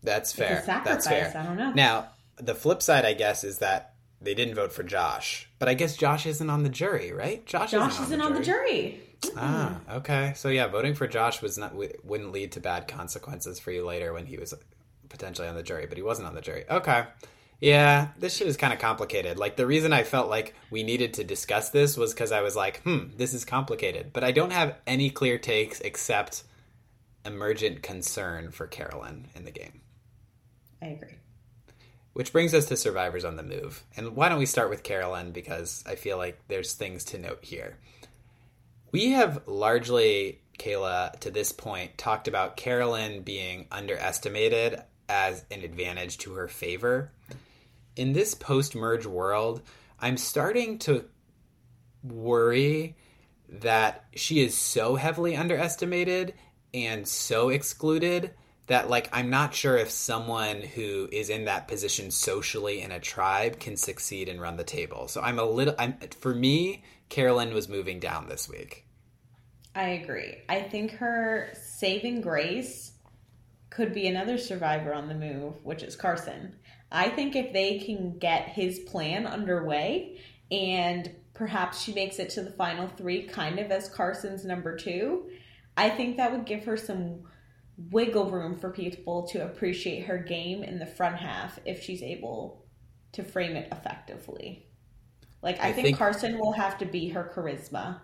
That's 0.04 0.32
fair. 0.34 0.64
That's 0.66 1.08
fair. 1.08 1.32
I 1.36 1.44
don't 1.44 1.58
know 1.58 1.72
Now, 1.72 2.10
the 2.40 2.56
flip 2.56 2.82
side, 2.82 3.06
I 3.06 3.14
guess, 3.14 3.44
is 3.44 3.60
that 3.60 3.94
they 4.22 4.34
didn't 4.34 4.56
vote 4.56 4.74
for 4.74 4.84
Josh. 4.84 5.50
But 5.60 5.70
I 5.70 5.74
guess 5.74 5.96
Josh 5.96 6.26
isn't 6.26 6.50
on 6.50 6.64
the 6.64 6.70
jury, 6.70 7.12
right? 7.12 7.46
Josh, 7.46 7.72
Josh 7.72 7.94
isn't, 7.94 8.06
isn't 8.06 8.22
on 8.22 8.34
the 8.34 8.42
jury. 8.42 9.02
Ah, 9.36 9.80
okay. 9.92 10.34
So 10.36 10.50
yeah, 10.50 10.68
voting 10.68 10.94
for 10.94 11.08
Josh 11.08 11.42
was 11.42 11.58
not 11.58 11.76
wouldn't 11.76 12.32
lead 12.32 12.54
to 12.54 12.60
bad 12.60 12.88
consequences 12.88 13.60
for 13.60 13.72
you 13.72 13.86
later 13.86 14.14
when 14.14 14.26
he 14.26 14.38
was 14.38 14.54
potentially 15.10 15.48
on 15.48 15.56
the 15.56 15.64
jury, 15.64 15.86
but 15.88 15.98
he 15.98 16.04
wasn't 16.04 16.28
on 16.28 16.36
the 16.36 16.42
jury. 16.42 16.66
Okay. 16.70 17.06
Yeah, 17.62 18.10
this 18.18 18.38
shit 18.38 18.48
is 18.48 18.56
kind 18.56 18.72
of 18.72 18.80
complicated. 18.80 19.38
Like 19.38 19.58
the 19.58 19.66
reason 19.68 19.92
I 19.92 20.04
felt 20.04 20.30
like 20.30 20.56
we 20.70 20.84
needed 20.84 21.16
to 21.16 21.26
discuss 21.26 21.70
this 21.70 21.98
was 21.98 22.14
because 22.14 22.32
I 22.32 22.42
was 22.42 22.56
like, 22.56 22.82
hmm, 22.84 23.10
this 23.18 23.34
is 23.34 23.44
complicated. 23.44 24.14
But 24.14 24.24
I 24.24 24.32
don't 24.32 24.54
have 24.54 24.76
any 24.88 25.10
clear 25.10 25.38
takes 25.38 25.82
except 25.82 26.44
emergent 27.26 27.84
concern 27.84 28.52
for 28.52 28.66
Carolyn 28.66 29.28
in 29.36 29.44
the 29.44 29.52
game. 29.52 29.82
I 30.82 30.88
agree. 30.88 31.18
Which 32.20 32.34
brings 32.34 32.54
us 32.54 32.66
to 32.66 32.76
survivors 32.76 33.24
on 33.24 33.38
the 33.38 33.44
move. 33.44 33.82
And 33.96 34.14
why 34.14 34.28
don't 34.28 34.40
we 34.40 34.46
start 34.46 34.70
with 34.70 34.84
Carolyn 34.84 35.32
because 35.32 35.86
I 35.88 35.96
feel 35.96 36.18
like 36.18 36.38
there's 36.50 36.74
things 36.74 37.06
to 37.06 37.18
note 37.18 37.40
here. 37.42 37.78
We 38.92 39.12
have 39.12 39.44
largely, 39.46 40.42
Kaila, 40.58 41.18
to 41.22 41.32
this 41.32 41.54
point, 41.54 41.98
talked 41.98 42.28
about 42.28 42.58
Carolyn 42.58 43.22
being 43.22 43.68
underestimated 43.72 44.82
as 45.08 45.46
an 45.50 45.62
advantage 45.62 46.18
to 46.18 46.34
her 46.34 46.50
favor. 46.50 47.14
In 47.96 48.12
this 48.12 48.36
post 48.36 48.76
merge 48.76 49.06
world, 49.06 49.62
I'm 49.98 50.18
starting 50.18 50.78
to 50.80 51.06
worry 52.04 52.98
that 53.48 54.04
she 54.14 54.42
is 54.42 54.58
so 54.58 54.98
heavily 54.98 55.38
underestimated 55.38 56.34
and 56.74 57.08
so 57.08 57.48
excluded 57.48 58.34
that 58.70 58.90
like 58.90 59.10
I'm 59.12 59.30
not 59.30 59.54
sure 59.54 59.78
if 59.78 59.90
someone 59.90 60.62
who 60.62 61.10
is 61.12 61.30
in 61.30 61.46
that 61.46 61.68
position 61.68 62.12
socially 62.12 62.82
in 62.82 62.92
a 62.92 63.00
tribe 63.00 63.60
can 63.60 63.76
succeed 63.76 64.30
and 64.30 64.40
run 64.40 64.58
the 64.58 64.64
table. 64.64 65.08
So 65.08 65.22
I'm 65.22 65.40
a 65.40 65.44
little 65.44 65.76
I'm 65.78 65.98
for 66.20 66.34
me 66.34 66.84
Carolyn 67.10 67.54
was 67.54 67.68
moving 67.68 68.00
down 68.00 68.30
this 68.30 68.48
week. 68.48 68.86
I 69.76 69.90
agree. 69.90 70.38
I 70.48 70.62
think 70.62 70.92
her 70.94 71.50
saving 71.54 72.22
grace 72.22 72.94
could 73.72 73.94
be 73.94 74.08
another 74.08 74.38
survivor 74.38 74.94
on 74.94 75.08
the 75.08 75.16
move, 75.16 75.56
which 75.64 75.84
is 75.84 75.96
Carson. 75.96 76.56
I 76.92 77.10
think 77.10 77.36
if 77.36 77.54
they 77.54 77.80
can 77.80 78.18
get 78.18 78.50
his 78.50 78.80
plan 78.80 79.26
underway 79.26 80.20
and 80.52 81.12
perhaps 81.34 81.82
she 81.82 81.94
makes 81.94 82.20
it 82.20 82.30
to 82.32 82.42
the 82.42 82.52
final 82.52 82.88
three, 82.88 83.24
kind 83.24 83.60
of 83.60 83.72
as 83.72 83.90
Carson's 83.90 84.46
number 84.46 84.76
two, 84.76 85.30
I 85.78 85.90
think 85.90 86.18
that 86.18 86.32
would 86.32 86.46
give 86.46 86.66
her 86.66 86.78
some 86.78 87.24
wiggle 87.92 88.30
room 88.30 88.58
for 88.58 88.70
people 88.70 89.28
to 89.28 89.44
appreciate 89.46 90.06
her 90.06 90.18
game 90.18 90.64
in 90.64 90.80
the 90.80 90.86
front 90.86 91.16
half 91.16 91.60
if 91.66 91.82
she's 91.82 92.04
able 92.04 92.66
to 93.14 93.24
frame 93.24 93.56
it 93.56 93.70
effectively. 93.72 94.68
Like, 95.42 95.60
I, 95.60 95.70
I 95.70 95.74
think, 95.74 95.86
think- 95.88 95.98
Carson 95.98 96.38
will 96.38 96.52
have 96.52 96.78
to 96.80 96.86
be 96.86 97.10
her 97.10 97.32
charisma 97.34 98.00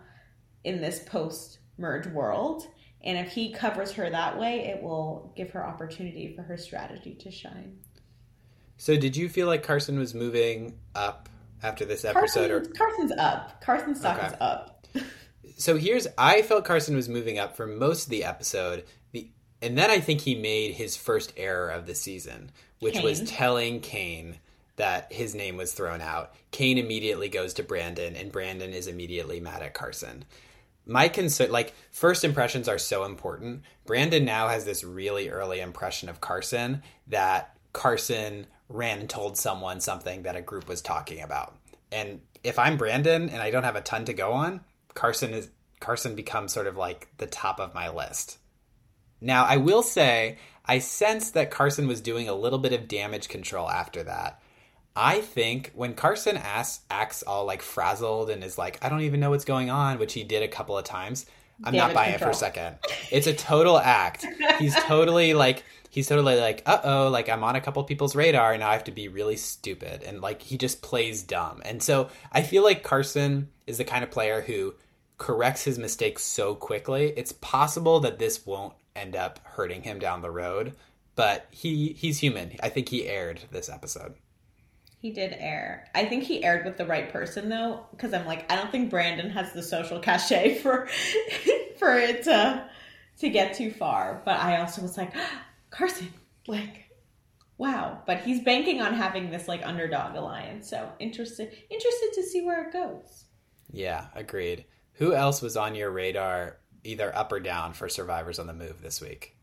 in 0.64 0.80
this 0.80 1.00
post 1.00 1.58
merge 1.78 2.06
world. 2.06 2.66
And 3.02 3.18
if 3.18 3.32
he 3.32 3.52
covers 3.52 3.92
her 3.92 4.08
that 4.10 4.38
way, 4.38 4.66
it 4.66 4.82
will 4.82 5.32
give 5.36 5.50
her 5.50 5.64
opportunity 5.64 6.34
for 6.34 6.42
her 6.42 6.56
strategy 6.56 7.14
to 7.20 7.30
shine. 7.30 7.78
So 8.78 8.96
did 8.96 9.16
you 9.16 9.28
feel 9.28 9.46
like 9.46 9.62
Carson 9.62 9.98
was 9.98 10.14
moving 10.14 10.78
up 10.94 11.28
after 11.62 11.84
this 11.84 12.04
episode 12.04 12.50
or 12.50 12.60
Carson's 12.62 13.12
up. 13.12 13.60
Carson's 13.62 14.00
stock 14.00 14.18
Okay. 14.18 14.26
is 14.26 14.34
up. 14.40 14.86
so 15.56 15.76
here's 15.76 16.06
I 16.18 16.42
felt 16.42 16.64
Carson 16.64 16.94
was 16.96 17.08
moving 17.08 17.38
up 17.38 17.56
for 17.56 17.66
most 17.66 18.04
of 18.04 18.10
the 18.10 18.24
episode. 18.24 18.84
And 19.62 19.76
then 19.76 19.90
I 19.90 20.00
think 20.00 20.20
he 20.20 20.34
made 20.34 20.74
his 20.74 20.96
first 20.96 21.32
error 21.36 21.68
of 21.68 21.86
the 21.86 21.94
season, 21.94 22.50
which 22.80 23.00
was 23.00 23.22
telling 23.30 23.80
Kane 23.80 24.36
that 24.76 25.12
his 25.12 25.34
name 25.34 25.56
was 25.56 25.72
thrown 25.72 26.00
out. 26.00 26.34
Kane 26.50 26.78
immediately 26.78 27.28
goes 27.28 27.54
to 27.54 27.62
Brandon, 27.62 28.14
and 28.14 28.30
Brandon 28.30 28.72
is 28.72 28.86
immediately 28.86 29.40
mad 29.40 29.62
at 29.62 29.74
Carson. 29.74 30.24
My 30.84 31.08
concern, 31.08 31.50
like 31.50 31.74
first 31.90 32.22
impressions, 32.22 32.68
are 32.68 32.78
so 32.78 33.04
important. 33.04 33.62
Brandon 33.86 34.24
now 34.24 34.48
has 34.48 34.64
this 34.64 34.84
really 34.84 35.30
early 35.30 35.60
impression 35.60 36.08
of 36.08 36.20
Carson 36.20 36.82
that 37.08 37.56
Carson 37.72 38.46
ran 38.68 39.00
and 39.00 39.10
told 39.10 39.36
someone 39.36 39.80
something 39.80 40.22
that 40.22 40.36
a 40.36 40.42
group 40.42 40.68
was 40.68 40.82
talking 40.82 41.22
about. 41.22 41.56
And 41.90 42.20
if 42.44 42.58
I'm 42.58 42.76
Brandon 42.76 43.28
and 43.28 43.42
I 43.42 43.50
don't 43.50 43.64
have 43.64 43.76
a 43.76 43.80
ton 43.80 44.04
to 44.04 44.12
go 44.12 44.32
on, 44.32 44.60
Carson 44.94 45.32
is 45.32 45.50
Carson 45.80 46.14
becomes 46.14 46.52
sort 46.52 46.66
of 46.66 46.76
like 46.76 47.08
the 47.18 47.26
top 47.26 47.60
of 47.60 47.74
my 47.74 47.90
list. 47.90 48.38
Now, 49.20 49.44
I 49.44 49.56
will 49.56 49.82
say 49.82 50.38
I 50.64 50.80
sense 50.80 51.30
that 51.32 51.50
Carson 51.50 51.86
was 51.86 52.00
doing 52.00 52.28
a 52.28 52.34
little 52.34 52.58
bit 52.58 52.72
of 52.72 52.88
damage 52.88 53.28
control 53.28 53.68
after 53.68 54.02
that. 54.02 54.42
I 54.96 55.20
think 55.20 55.72
when 55.74 55.94
Carson 55.94 56.36
asks, 56.36 56.82
acts 56.90 57.22
all 57.22 57.44
like 57.44 57.62
frazzled 57.62 58.30
and 58.30 58.42
is 58.42 58.56
like, 58.56 58.82
I 58.82 58.88
don't 58.88 59.02
even 59.02 59.20
know 59.20 59.30
what's 59.30 59.44
going 59.44 59.70
on, 59.70 59.98
which 59.98 60.14
he 60.14 60.24
did 60.24 60.42
a 60.42 60.48
couple 60.48 60.76
of 60.76 60.84
times, 60.84 61.26
I'm 61.64 61.74
not 61.74 61.88
Damage 61.88 61.94
buying 61.94 62.14
it 62.14 62.20
for 62.20 62.30
a 62.30 62.34
second. 62.34 62.76
It's 63.10 63.26
a 63.26 63.34
total 63.34 63.78
act. 63.78 64.26
He's 64.58 64.74
totally 64.84 65.34
like, 65.34 65.64
he's 65.90 66.08
totally 66.08 66.38
like, 66.38 66.62
uh 66.66 66.80
oh, 66.84 67.08
like 67.08 67.28
I'm 67.28 67.44
on 67.44 67.56
a 67.56 67.60
couple 67.60 67.82
people's 67.84 68.16
radar 68.16 68.52
and 68.52 68.60
now 68.60 68.70
I 68.70 68.72
have 68.72 68.84
to 68.84 68.92
be 68.92 69.08
really 69.08 69.36
stupid. 69.36 70.02
And 70.02 70.20
like 70.20 70.42
he 70.42 70.58
just 70.58 70.82
plays 70.82 71.22
dumb. 71.22 71.62
And 71.64 71.82
so 71.82 72.08
I 72.32 72.42
feel 72.42 72.64
like 72.64 72.82
Carson 72.82 73.48
is 73.66 73.78
the 73.78 73.84
kind 73.84 74.02
of 74.02 74.10
player 74.10 74.40
who 74.40 74.74
corrects 75.18 75.64
his 75.64 75.78
mistakes 75.78 76.22
so 76.22 76.54
quickly. 76.54 77.12
It's 77.16 77.32
possible 77.32 78.00
that 78.00 78.18
this 78.18 78.44
won't 78.44 78.74
end 78.96 79.16
up 79.16 79.40
hurting 79.44 79.82
him 79.82 79.98
down 79.98 80.22
the 80.22 80.30
road, 80.30 80.74
but 81.14 81.46
he 81.50 81.92
he's 81.92 82.18
human. 82.18 82.56
I 82.62 82.68
think 82.68 82.88
he 82.88 83.06
aired 83.06 83.40
this 83.50 83.68
episode. 83.68 84.14
He 84.98 85.10
did 85.12 85.34
air. 85.38 85.86
I 85.94 86.06
think 86.06 86.24
he 86.24 86.42
aired 86.42 86.64
with 86.64 86.78
the 86.78 86.86
right 86.86 87.12
person 87.12 87.48
though, 87.48 87.86
because 87.90 88.12
I'm 88.12 88.26
like, 88.26 88.50
I 88.50 88.56
don't 88.56 88.72
think 88.72 88.90
Brandon 88.90 89.30
has 89.30 89.52
the 89.52 89.62
social 89.62 90.00
cachet 90.00 90.58
for 90.62 90.88
for 91.78 91.96
it 91.96 92.24
to 92.24 92.68
to 93.18 93.28
get 93.28 93.54
too 93.54 93.70
far. 93.70 94.22
But 94.24 94.40
I 94.40 94.58
also 94.58 94.82
was 94.82 94.96
like, 94.96 95.12
Carson, 95.70 96.12
like, 96.46 96.90
wow. 97.58 98.02
But 98.06 98.20
he's 98.20 98.42
banking 98.42 98.80
on 98.80 98.94
having 98.94 99.30
this 99.30 99.48
like 99.48 99.64
underdog 99.66 100.16
alliance. 100.16 100.68
So 100.68 100.90
interested 100.98 101.52
interested 101.70 102.10
to 102.14 102.22
see 102.22 102.44
where 102.44 102.66
it 102.66 102.72
goes. 102.72 103.24
Yeah, 103.70 104.06
agreed. 104.14 104.64
Who 104.94 105.12
else 105.12 105.42
was 105.42 105.56
on 105.56 105.74
your 105.74 105.90
radar, 105.90 106.56
either 106.86 107.14
up 107.14 107.32
or 107.32 107.40
down, 107.40 107.74
for 107.74 107.88
survivors 107.88 108.38
on 108.38 108.46
the 108.46 108.54
move 108.54 108.80
this 108.82 109.00
week? 109.00 109.36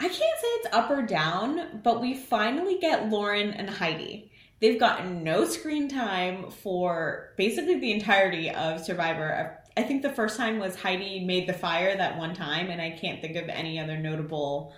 I 0.00 0.08
can't 0.08 0.18
say 0.18 0.46
it's 0.46 0.74
up 0.74 0.90
or 0.90 1.02
down, 1.02 1.80
but 1.84 2.00
we 2.00 2.14
finally 2.14 2.78
get 2.78 3.10
Lauren 3.10 3.50
and 3.50 3.68
Heidi. 3.68 4.32
They've 4.60 4.80
gotten 4.80 5.22
no 5.24 5.44
screen 5.44 5.88
time 5.88 6.50
for 6.50 7.32
basically 7.36 7.78
the 7.78 7.92
entirety 7.92 8.50
of 8.50 8.84
Survivor. 8.84 9.58
I 9.76 9.82
think 9.82 10.02
the 10.02 10.10
first 10.10 10.36
time 10.36 10.58
was 10.58 10.76
Heidi 10.76 11.24
made 11.24 11.48
the 11.48 11.54
fire 11.54 11.96
that 11.96 12.18
one 12.18 12.34
time, 12.34 12.68
and 12.68 12.80
I 12.80 12.90
can't 12.90 13.20
think 13.20 13.36
of 13.36 13.48
any 13.48 13.78
other 13.78 13.96
notable 13.96 14.74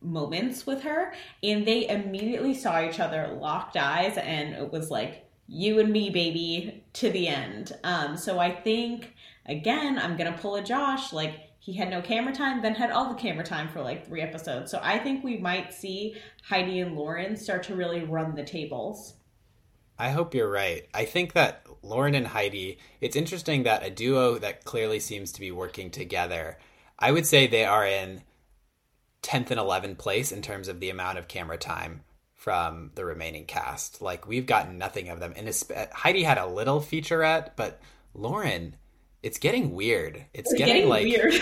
moments 0.00 0.66
with 0.66 0.82
her. 0.82 1.12
And 1.42 1.66
they 1.66 1.88
immediately 1.88 2.54
saw 2.54 2.82
each 2.82 3.00
other, 3.00 3.36
locked 3.40 3.76
eyes, 3.76 4.16
and 4.16 4.54
it 4.54 4.72
was 4.72 4.90
like, 4.90 5.26
you 5.46 5.80
and 5.80 5.90
me, 5.90 6.10
baby, 6.10 6.84
to 6.94 7.10
the 7.10 7.28
end. 7.28 7.72
Um, 7.84 8.16
so 8.16 8.38
I 8.38 8.50
think, 8.50 9.14
again, 9.48 9.98
I'm 9.98 10.16
going 10.16 10.32
to 10.32 10.38
pull 10.38 10.56
a 10.56 10.62
Josh. 10.62 11.12
Like, 11.12 11.40
he 11.58 11.72
had 11.72 11.90
no 11.90 12.00
camera 12.00 12.32
time, 12.32 12.62
then 12.62 12.74
had 12.74 12.90
all 12.90 13.08
the 13.08 13.20
camera 13.20 13.44
time 13.44 13.68
for 13.68 13.82
like 13.82 14.06
three 14.06 14.20
episodes. 14.20 14.70
So 14.70 14.80
I 14.82 14.98
think 14.98 15.24
we 15.24 15.38
might 15.38 15.74
see 15.74 16.16
Heidi 16.42 16.80
and 16.80 16.96
Lauren 16.96 17.36
start 17.36 17.64
to 17.64 17.74
really 17.74 18.04
run 18.04 18.34
the 18.34 18.44
tables. 18.44 19.14
I 19.98 20.10
hope 20.10 20.34
you're 20.34 20.50
right. 20.50 20.86
I 20.94 21.04
think 21.04 21.32
that 21.32 21.66
Lauren 21.82 22.14
and 22.14 22.28
Heidi, 22.28 22.78
it's 23.00 23.16
interesting 23.16 23.64
that 23.64 23.84
a 23.84 23.90
duo 23.90 24.38
that 24.38 24.64
clearly 24.64 25.00
seems 25.00 25.32
to 25.32 25.40
be 25.40 25.50
working 25.50 25.90
together, 25.90 26.58
I 26.98 27.10
would 27.10 27.26
say 27.26 27.46
they 27.46 27.64
are 27.64 27.84
in 27.84 28.22
10th 29.22 29.50
and 29.50 29.60
11th 29.60 29.98
place 29.98 30.30
in 30.30 30.40
terms 30.40 30.68
of 30.68 30.78
the 30.78 30.90
amount 30.90 31.18
of 31.18 31.26
camera 31.26 31.58
time 31.58 32.02
from 32.34 32.92
the 32.94 33.04
remaining 33.04 33.44
cast. 33.44 34.00
Like, 34.00 34.28
we've 34.28 34.46
gotten 34.46 34.78
nothing 34.78 35.08
of 35.08 35.18
them. 35.18 35.34
And 35.36 35.52
Heidi 35.92 36.22
had 36.22 36.38
a 36.38 36.46
little 36.46 36.80
featurette, 36.80 37.50
but 37.56 37.80
Lauren, 38.14 38.76
it's 39.22 39.38
getting 39.38 39.72
weird. 39.74 40.16
It's, 40.32 40.50
It's 40.52 40.58
getting, 40.58 40.74
getting 40.74 40.88
like. 40.88 41.04
weird. 41.04 41.34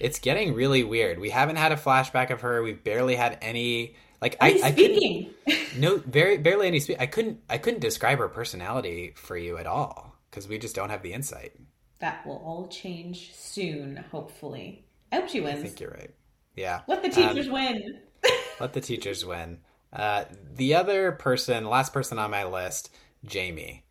It's 0.00 0.18
getting 0.18 0.54
really 0.54 0.82
weird. 0.82 1.20
We 1.20 1.30
haven't 1.30 1.56
had 1.56 1.70
a 1.72 1.76
flashback 1.76 2.30
of 2.30 2.40
her. 2.40 2.62
We've 2.62 2.82
barely 2.82 3.14
had 3.14 3.38
any 3.40 3.94
Like 4.20 4.36
I, 4.40 4.60
I 4.64 4.72
speaking. 4.72 5.30
no, 5.78 5.98
very 5.98 6.38
barely 6.38 6.66
any 6.66 6.80
speak. 6.80 6.96
I 7.00 7.06
couldn't, 7.06 7.40
I 7.48 7.58
couldn't 7.58 7.80
describe 7.80 8.18
her 8.18 8.28
personality 8.28 9.12
for 9.16 9.36
you 9.36 9.58
at 9.58 9.66
all 9.66 10.16
because 10.30 10.48
we 10.48 10.58
just 10.58 10.74
don't 10.74 10.90
have 10.90 11.02
the 11.02 11.12
insight. 11.12 11.52
that 12.00 12.26
will 12.26 12.38
all 12.44 12.66
change 12.66 13.32
soon, 13.34 13.96
hopefully. 14.10 14.84
I 15.12 15.16
hope 15.16 15.28
she 15.28 15.40
wins. 15.40 15.60
I 15.60 15.62
think 15.62 15.78
you're 15.78 15.90
right. 15.90 16.10
Yeah, 16.56 16.80
Let 16.88 17.02
the 17.02 17.08
teachers 17.08 17.48
win. 17.48 18.00
let 18.60 18.72
the 18.72 18.80
teachers 18.80 19.24
win. 19.24 19.58
Uh, 19.92 20.24
the 20.54 20.74
other 20.74 21.12
person, 21.12 21.64
last 21.66 21.92
person 21.92 22.18
on 22.18 22.30
my 22.30 22.44
list, 22.44 22.92
Jaime. 23.30 23.84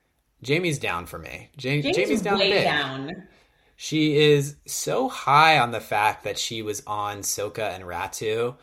Jaime's 0.45 0.79
down 0.79 1.05
for 1.05 1.19
me. 1.19 1.49
Ja- 1.59 1.81
Jaime's, 1.81 1.97
Jaime's 1.97 2.21
down 2.21 2.39
way 2.39 2.63
down. 2.63 3.27
She 3.75 4.15
is 4.17 4.57
so 4.65 5.09
high 5.09 5.59
on 5.59 5.71
the 5.71 5.79
fact 5.79 6.23
that 6.23 6.37
she 6.37 6.61
was 6.61 6.83
on 6.85 7.19
Soka 7.19 7.73
and 7.73 7.83
Ratu. 7.83 8.55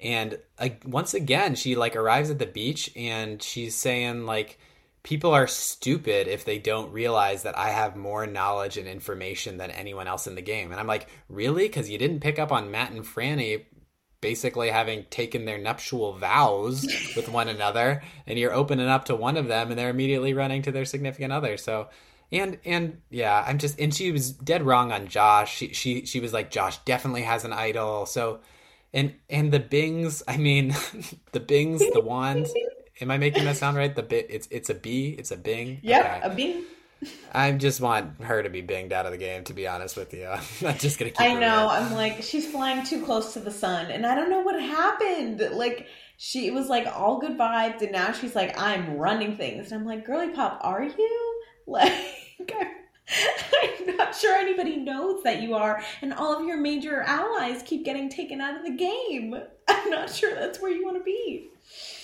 And 0.00 0.38
like 0.60 0.82
once 0.84 1.14
again, 1.14 1.54
she 1.54 1.76
like 1.76 1.96
arrives 1.96 2.30
at 2.30 2.38
the 2.38 2.46
beach 2.46 2.90
and 2.94 3.42
she's 3.42 3.74
saying 3.74 4.26
like 4.26 4.58
people 5.02 5.32
are 5.32 5.46
stupid 5.46 6.26
if 6.26 6.44
they 6.44 6.58
don't 6.58 6.92
realize 6.92 7.44
that 7.44 7.56
I 7.56 7.70
have 7.70 7.96
more 7.96 8.26
knowledge 8.26 8.76
and 8.76 8.88
information 8.88 9.56
than 9.56 9.70
anyone 9.70 10.08
else 10.08 10.26
in 10.26 10.34
the 10.34 10.42
game. 10.42 10.72
And 10.72 10.80
I'm 10.80 10.86
like, 10.88 11.08
really? 11.28 11.68
Because 11.68 11.88
you 11.88 11.96
didn't 11.96 12.20
pick 12.20 12.38
up 12.38 12.52
on 12.52 12.70
Matt 12.70 12.90
and 12.90 13.04
Frannie 13.04 13.64
basically 14.30 14.70
having 14.70 15.04
taken 15.08 15.44
their 15.44 15.56
nuptial 15.56 16.12
vows 16.14 16.84
with 17.14 17.28
one 17.28 17.46
another 17.48 18.02
and 18.26 18.36
you're 18.40 18.52
opening 18.52 18.88
up 18.88 19.04
to 19.04 19.14
one 19.14 19.36
of 19.36 19.46
them 19.46 19.70
and 19.70 19.78
they're 19.78 19.88
immediately 19.96 20.34
running 20.34 20.62
to 20.62 20.72
their 20.72 20.84
significant 20.84 21.32
other. 21.32 21.56
So 21.56 21.88
and 22.32 22.58
and 22.64 23.00
yeah 23.08 23.44
i'm 23.46 23.56
just 23.58 23.78
and 23.78 23.94
she 23.94 24.10
was 24.10 24.32
dead 24.32 24.62
wrong 24.66 24.90
on 24.90 25.06
josh. 25.06 25.54
She 25.58 25.72
she, 25.72 26.04
she 26.06 26.18
was 26.18 26.32
like 26.32 26.50
josh 26.50 26.76
definitely 26.78 27.22
has 27.22 27.44
an 27.44 27.52
idol. 27.52 28.04
So 28.06 28.40
and 28.92 29.14
and 29.30 29.52
the 29.52 29.60
bings 29.60 30.24
i 30.26 30.36
mean 30.36 30.74
the 31.32 31.38
bings 31.40 31.80
the 31.92 32.00
wand 32.00 32.48
am 33.00 33.10
i 33.12 33.18
making 33.18 33.44
that 33.44 33.56
sound 33.56 33.76
right? 33.76 33.94
The 33.94 34.02
bit 34.02 34.26
it's 34.28 34.48
it's 34.50 34.70
a 34.70 34.74
b 34.74 35.14
it's 35.16 35.30
a 35.30 35.36
bing? 35.36 35.78
Yeah, 35.82 36.20
Okay. 36.24 36.32
a 36.32 36.34
bing. 36.34 36.64
I 37.32 37.52
just 37.52 37.80
want 37.80 38.20
her 38.22 38.42
to 38.42 38.48
be 38.48 38.62
binged 38.62 38.92
out 38.92 39.04
of 39.06 39.12
the 39.12 39.18
game 39.18 39.44
to 39.44 39.52
be 39.52 39.66
honest 39.68 39.96
with 39.96 40.12
you 40.14 40.26
i'm 40.30 40.40
not 40.62 40.78
just 40.78 40.98
gonna 40.98 41.10
keep 41.10 41.20
I 41.20 41.30
her 41.30 41.40
know. 41.40 41.68
I'm 41.68 41.92
like, 41.92 42.22
she's 42.22 42.50
flying 42.50 42.84
too 42.84 43.04
close 43.04 43.32
to 43.34 43.40
the 43.40 43.50
sun, 43.50 43.90
and 43.90 44.06
I 44.06 44.14
don't 44.14 44.30
know 44.30 44.40
what 44.40 44.60
happened. 44.60 45.40
Like, 45.52 45.86
she 46.16 46.50
was 46.50 46.68
like 46.68 46.86
all 46.86 47.18
good 47.18 47.36
vibes, 47.36 47.82
and 47.82 47.92
now 47.92 48.12
she's 48.12 48.34
like, 48.34 48.58
I'm 48.58 48.96
running 48.96 49.36
things, 49.36 49.70
and 49.70 49.80
I'm 49.80 49.86
like, 49.86 50.06
girly 50.06 50.30
pop, 50.30 50.58
are 50.62 50.82
you? 50.82 51.42
Like, 51.68 51.92
I'm 53.62 53.96
not 53.96 54.14
sure 54.14 54.36
anybody 54.36 54.76
knows 54.76 55.22
that 55.24 55.42
you 55.42 55.54
are, 55.54 55.82
and 56.02 56.12
all 56.14 56.38
of 56.38 56.46
your 56.46 56.56
major 56.58 57.02
allies 57.02 57.62
keep 57.64 57.84
getting 57.84 58.08
taken 58.08 58.40
out 58.40 58.56
of 58.56 58.64
the 58.64 58.70
game. 58.76 59.36
I'm 59.68 59.90
not 59.90 60.10
sure 60.10 60.34
that's 60.34 60.60
where 60.60 60.70
you 60.70 60.84
want 60.84 60.96
to 60.98 61.04
be. 61.04 61.48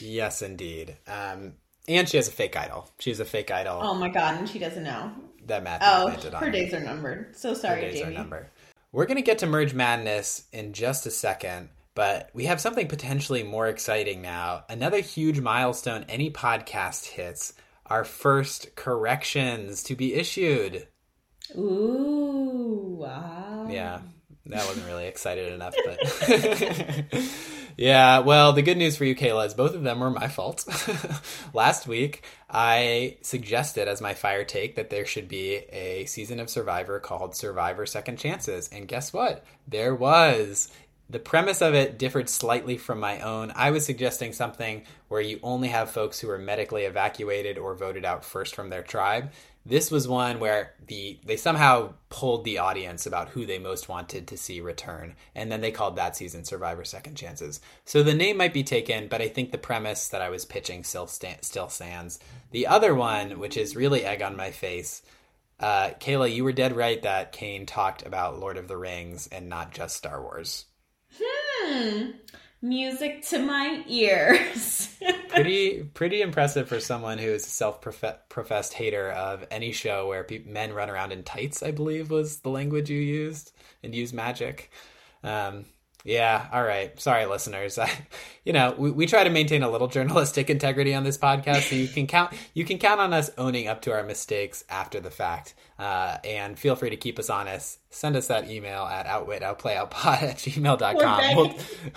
yes 0.00 0.42
indeed 0.42 0.96
um 1.06 1.54
and 1.88 2.08
she 2.08 2.16
has 2.16 2.28
a 2.28 2.32
fake 2.32 2.56
idol 2.56 2.88
she 2.98 3.10
has 3.10 3.20
a 3.20 3.24
fake 3.24 3.50
idol 3.50 3.80
Oh 3.82 3.94
my 3.94 4.08
god, 4.08 4.38
and 4.38 4.48
she 4.48 4.58
doesn't 4.58 4.84
know. 4.84 5.12
that 5.46 5.62
Matthew 5.64 5.88
Oh, 5.90 6.04
planted 6.08 6.34
on 6.34 6.42
her 6.42 6.50
days 6.50 6.72
are 6.74 6.80
numbered. 6.80 7.36
So 7.36 7.54
sorry, 7.54 7.82
Her 7.84 7.90
days 7.90 8.02
are 8.02 8.10
numbered. 8.10 8.46
We're 8.92 9.06
going 9.06 9.16
to 9.16 9.22
get 9.22 9.38
to 9.38 9.46
Merge 9.46 9.72
Madness 9.74 10.44
in 10.52 10.72
just 10.74 11.06
a 11.06 11.10
second, 11.10 11.70
but 11.94 12.28
we 12.34 12.44
have 12.44 12.60
something 12.60 12.88
potentially 12.88 13.42
more 13.42 13.66
exciting 13.66 14.20
now. 14.22 14.64
Another 14.68 15.00
huge 15.00 15.40
milestone 15.40 16.04
any 16.10 16.30
podcast 16.30 17.06
hits 17.06 17.54
our 17.86 18.04
first 18.04 18.76
corrections 18.76 19.82
to 19.84 19.96
be 19.96 20.14
issued. 20.14 20.86
Ooh, 21.56 22.96
wow. 23.00 23.66
Yeah, 23.68 24.00
that 24.46 24.66
wasn't 24.66 24.86
really 24.86 25.06
excited 25.06 25.52
enough, 25.52 25.74
but 25.84 25.98
yeah. 27.76 28.20
Well, 28.20 28.52
the 28.52 28.62
good 28.62 28.78
news 28.78 28.96
for 28.96 29.04
you, 29.04 29.14
Kaila, 29.14 29.46
is 29.46 29.54
both 29.54 29.74
of 29.74 29.82
them 29.82 30.00
were 30.00 30.10
my 30.10 30.28
fault. 30.28 30.64
Last 31.54 31.86
week, 31.86 32.24
I 32.50 33.16
suggested 33.22 33.88
as 33.88 34.00
my 34.00 34.14
fire 34.14 34.44
take 34.44 34.76
that 34.76 34.90
there 34.90 35.06
should 35.06 35.28
be 35.28 35.54
a 35.70 36.04
season 36.06 36.40
of 36.40 36.50
Survivor 36.50 37.00
called 37.00 37.34
Survivor 37.34 37.86
Second 37.86 38.18
Chances, 38.18 38.68
and 38.72 38.88
guess 38.88 39.12
what? 39.12 39.44
There 39.66 39.94
was. 39.94 40.70
The 41.10 41.18
premise 41.18 41.60
of 41.60 41.74
it 41.74 41.98
differed 41.98 42.30
slightly 42.30 42.78
from 42.78 42.98
my 42.98 43.20
own. 43.20 43.52
I 43.54 43.70
was 43.70 43.84
suggesting 43.84 44.32
something 44.32 44.84
where 45.08 45.20
you 45.20 45.40
only 45.42 45.68
have 45.68 45.90
folks 45.90 46.18
who 46.18 46.30
are 46.30 46.38
medically 46.38 46.84
evacuated 46.84 47.58
or 47.58 47.74
voted 47.74 48.06
out 48.06 48.24
first 48.24 48.54
from 48.54 48.70
their 48.70 48.82
tribe. 48.82 49.30
This 49.64 49.90
was 49.90 50.08
one 50.08 50.40
where 50.40 50.74
the 50.86 51.20
they 51.24 51.36
somehow 51.36 51.94
polled 52.08 52.44
the 52.44 52.58
audience 52.58 53.06
about 53.06 53.28
who 53.28 53.46
they 53.46 53.58
most 53.58 53.88
wanted 53.88 54.26
to 54.28 54.36
see 54.36 54.60
return, 54.60 55.14
and 55.34 55.52
then 55.52 55.60
they 55.60 55.70
called 55.70 55.96
that 55.96 56.16
season 56.16 56.44
Survivor 56.44 56.84
Second 56.84 57.14
Chances. 57.14 57.60
So 57.84 58.02
the 58.02 58.14
name 58.14 58.36
might 58.36 58.52
be 58.52 58.64
taken, 58.64 59.06
but 59.06 59.22
I 59.22 59.28
think 59.28 59.52
the 59.52 59.58
premise 59.58 60.08
that 60.08 60.22
I 60.22 60.30
was 60.30 60.44
pitching 60.44 60.82
still 60.82 61.06
sta- 61.06 61.42
still 61.42 61.68
stands. 61.68 62.18
The 62.50 62.66
other 62.66 62.94
one, 62.94 63.38
which 63.38 63.56
is 63.56 63.76
really 63.76 64.04
egg 64.04 64.20
on 64.20 64.36
my 64.36 64.50
face, 64.50 65.02
uh, 65.60 65.90
Kaila, 66.00 66.34
you 66.34 66.42
were 66.42 66.52
dead 66.52 66.76
right 66.76 67.00
that 67.02 67.30
Kane 67.30 67.64
talked 67.64 68.04
about 68.04 68.40
Lord 68.40 68.56
of 68.56 68.66
the 68.66 68.76
Rings 68.76 69.28
and 69.30 69.48
not 69.48 69.72
just 69.72 69.96
Star 69.96 70.20
Wars. 70.20 70.64
Hmm. 71.16 72.10
Music 72.62 73.22
to 73.22 73.40
my 73.40 73.82
ears. 73.88 74.96
pretty 75.28 75.82
pretty 75.82 76.22
impressive 76.22 76.68
for 76.68 76.78
someone 76.78 77.18
who 77.18 77.28
is 77.28 77.44
a 77.44 77.50
self-professed 77.50 78.72
hater 78.72 79.10
of 79.10 79.44
any 79.50 79.72
show 79.72 80.06
where 80.06 80.22
pe- 80.22 80.44
men 80.44 80.72
run 80.72 80.88
around 80.88 81.10
in 81.10 81.24
tights. 81.24 81.64
I 81.64 81.72
believe 81.72 82.10
was 82.10 82.38
the 82.38 82.50
language 82.50 82.88
you 82.88 83.00
used 83.00 83.52
and 83.82 83.92
use 83.92 84.12
magic. 84.12 84.70
Um, 85.24 85.64
yeah, 86.04 86.48
all 86.52 86.62
right. 86.62 86.98
Sorry, 87.00 87.26
listeners. 87.26 87.78
I, 87.80 87.90
you 88.44 88.52
know, 88.52 88.74
we, 88.78 88.92
we 88.92 89.06
try 89.06 89.24
to 89.24 89.30
maintain 89.30 89.64
a 89.64 89.70
little 89.70 89.88
journalistic 89.88 90.48
integrity 90.48 90.94
on 90.94 91.04
this 91.04 91.18
podcast, 91.18 91.70
so 91.70 91.76
you 91.76 91.88
can 91.88 92.06
count 92.06 92.32
you 92.54 92.64
can 92.64 92.78
count 92.78 93.00
on 93.00 93.12
us 93.12 93.30
owning 93.38 93.66
up 93.66 93.82
to 93.82 93.92
our 93.92 94.04
mistakes 94.04 94.64
after 94.68 95.00
the 95.00 95.10
fact. 95.10 95.54
Uh, 95.78 96.18
and 96.24 96.58
feel 96.58 96.76
free 96.76 96.90
to 96.90 96.96
keep 96.96 97.18
us 97.18 97.30
honest. 97.30 97.78
Send 97.90 98.14
us 98.14 98.28
that 98.28 98.50
email 98.50 98.84
at 98.84 99.06
outwitoutplayoutpod 99.06 100.22
at 100.22 100.36
gmail.com. 100.36 101.36
We'll, 101.36 101.54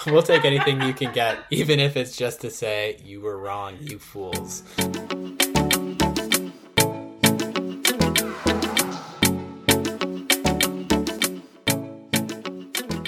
we'll 0.08 0.24
take 0.24 0.46
anything 0.46 0.82
you 0.82 0.94
can 0.94 1.14
get, 1.14 1.38
even 1.52 1.80
if 1.80 1.96
it's 1.98 2.16
just 2.16 2.42
to 2.42 2.50
say, 2.50 3.00
you 3.04 3.22
were 3.22 3.38
wrong, 3.38 3.78
you 3.82 4.00
fools. 4.00 4.64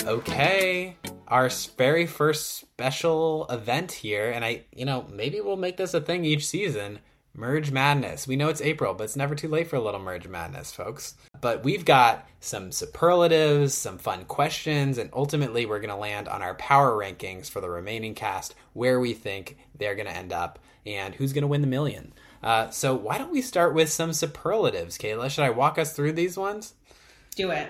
Okay, 0.08 0.96
our 1.28 1.50
very 1.78 2.06
first 2.06 2.58
special 2.58 3.46
event 3.50 3.92
here, 3.92 4.32
and 4.32 4.46
I, 4.46 4.64
you 4.74 4.86
know, 4.86 5.06
maybe 5.12 5.42
we'll 5.42 5.58
make 5.58 5.78
this 5.78 5.94
a 5.94 6.00
thing 6.00 6.24
each 6.24 6.48
season. 6.48 7.00
Merge 7.40 7.70
Madness. 7.70 8.28
We 8.28 8.36
know 8.36 8.50
it's 8.50 8.62
April, 8.62 8.96
but 8.96 9.04
it's 9.04 9.16
never 9.16 9.36
too 9.36 9.48
late 9.48 9.68
for 9.68 9.76
a 9.76 9.80
little 9.80 10.00
Merge 10.00 10.28
Madness, 10.28 10.72
folks. 10.72 11.14
But 11.40 11.64
we've 11.64 11.86
got 11.86 12.28
some 12.40 12.72
superlatives, 12.72 13.76
some 13.76 14.00
fun 14.00 14.26
questions, 14.26 14.98
and 14.98 15.12
ultimately 15.14 15.68
we're 15.68 15.80
going 15.80 15.92
to 15.92 15.96
land 15.96 16.28
on 16.28 16.42
our 16.42 16.56
power 16.56 16.98
rankings 16.98 17.48
for 17.48 17.62
the 17.62 17.70
remaining 17.70 18.16
cast, 18.16 18.56
where 18.74 19.00
we 19.00 19.14
think 19.14 19.58
they're 19.78 19.94
going 19.94 20.08
to 20.08 20.18
end 20.18 20.34
up, 20.34 20.58
and 20.88 21.14
who's 21.14 21.32
going 21.32 21.44
to 21.44 21.48
win 21.48 21.62
the 21.62 21.68
million. 21.68 22.12
Uh, 22.42 22.72
so 22.72 22.96
why 22.96 23.20
don't 23.20 23.32
we 23.32 23.44
start 23.44 23.76
with 23.76 23.90
some 23.92 24.14
superlatives, 24.14 24.98
Kaila? 24.98 25.30
Should 25.30 25.44
I 25.44 25.52
walk 25.52 25.78
us 25.78 25.94
through 25.94 26.14
these 26.14 26.38
ones? 26.38 26.74
Do 27.36 27.52
it. 27.52 27.70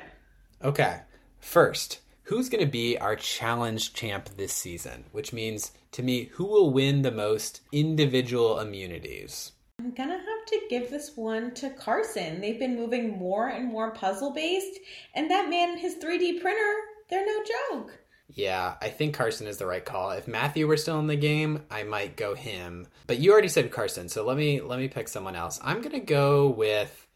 Okay. 0.64 1.02
First, 1.40 2.00
who's 2.24 2.48
going 2.48 2.64
to 2.64 2.72
be 2.72 2.98
our 2.98 3.18
challenge 3.18 3.94
champ 3.94 4.30
this 4.38 4.54
season? 4.54 5.04
Which 5.12 5.34
means, 5.34 5.74
to 5.92 6.04
me, 6.04 6.30
who 6.36 6.46
will 6.46 6.72
win 6.72 7.02
the 7.02 7.12
most 7.12 7.60
individual 7.74 8.62
immunities? 8.62 9.52
Gonna 9.98 10.14
have 10.14 10.46
to 10.50 10.62
give 10.70 10.92
this 10.92 11.18
one 11.18 11.56
to 11.56 11.72
Carson. 11.72 12.40
They've 12.40 12.60
been 12.60 12.76
moving 12.76 13.18
more 13.18 13.48
and 13.48 13.66
more 13.66 13.90
puzzle 13.90 14.32
based, 14.32 14.80
and 15.16 15.32
that 15.32 15.50
man 15.50 15.72
and 15.72 15.80
his 15.80 15.96
3D 15.96 16.40
printer, 16.40 16.76
they're 17.10 17.26
no 17.26 17.44
joke. 17.72 17.98
Yeah, 18.30 18.76
I 18.80 18.90
think 18.90 19.16
Carson 19.16 19.48
is 19.48 19.58
the 19.58 19.66
right 19.66 19.84
call. 19.84 20.12
If 20.12 20.28
Matthew 20.28 20.68
were 20.68 20.78
still 20.78 21.00
in 21.00 21.08
the 21.08 21.16
game, 21.16 21.64
I 21.72 21.82
might 21.82 22.16
go 22.16 22.36
him. 22.36 22.86
But 23.08 23.18
you 23.18 23.32
already 23.32 23.48
said 23.48 23.72
Carson, 23.72 24.08
so 24.08 24.24
let 24.24 24.38
me 24.38 24.62
let 24.62 24.78
me 24.78 24.88
pick 24.88 25.08
someone 25.08 25.36
else. 25.36 25.60
I'm 25.64 25.82
to 25.82 26.00
go 26.00 26.48
with 26.50 27.08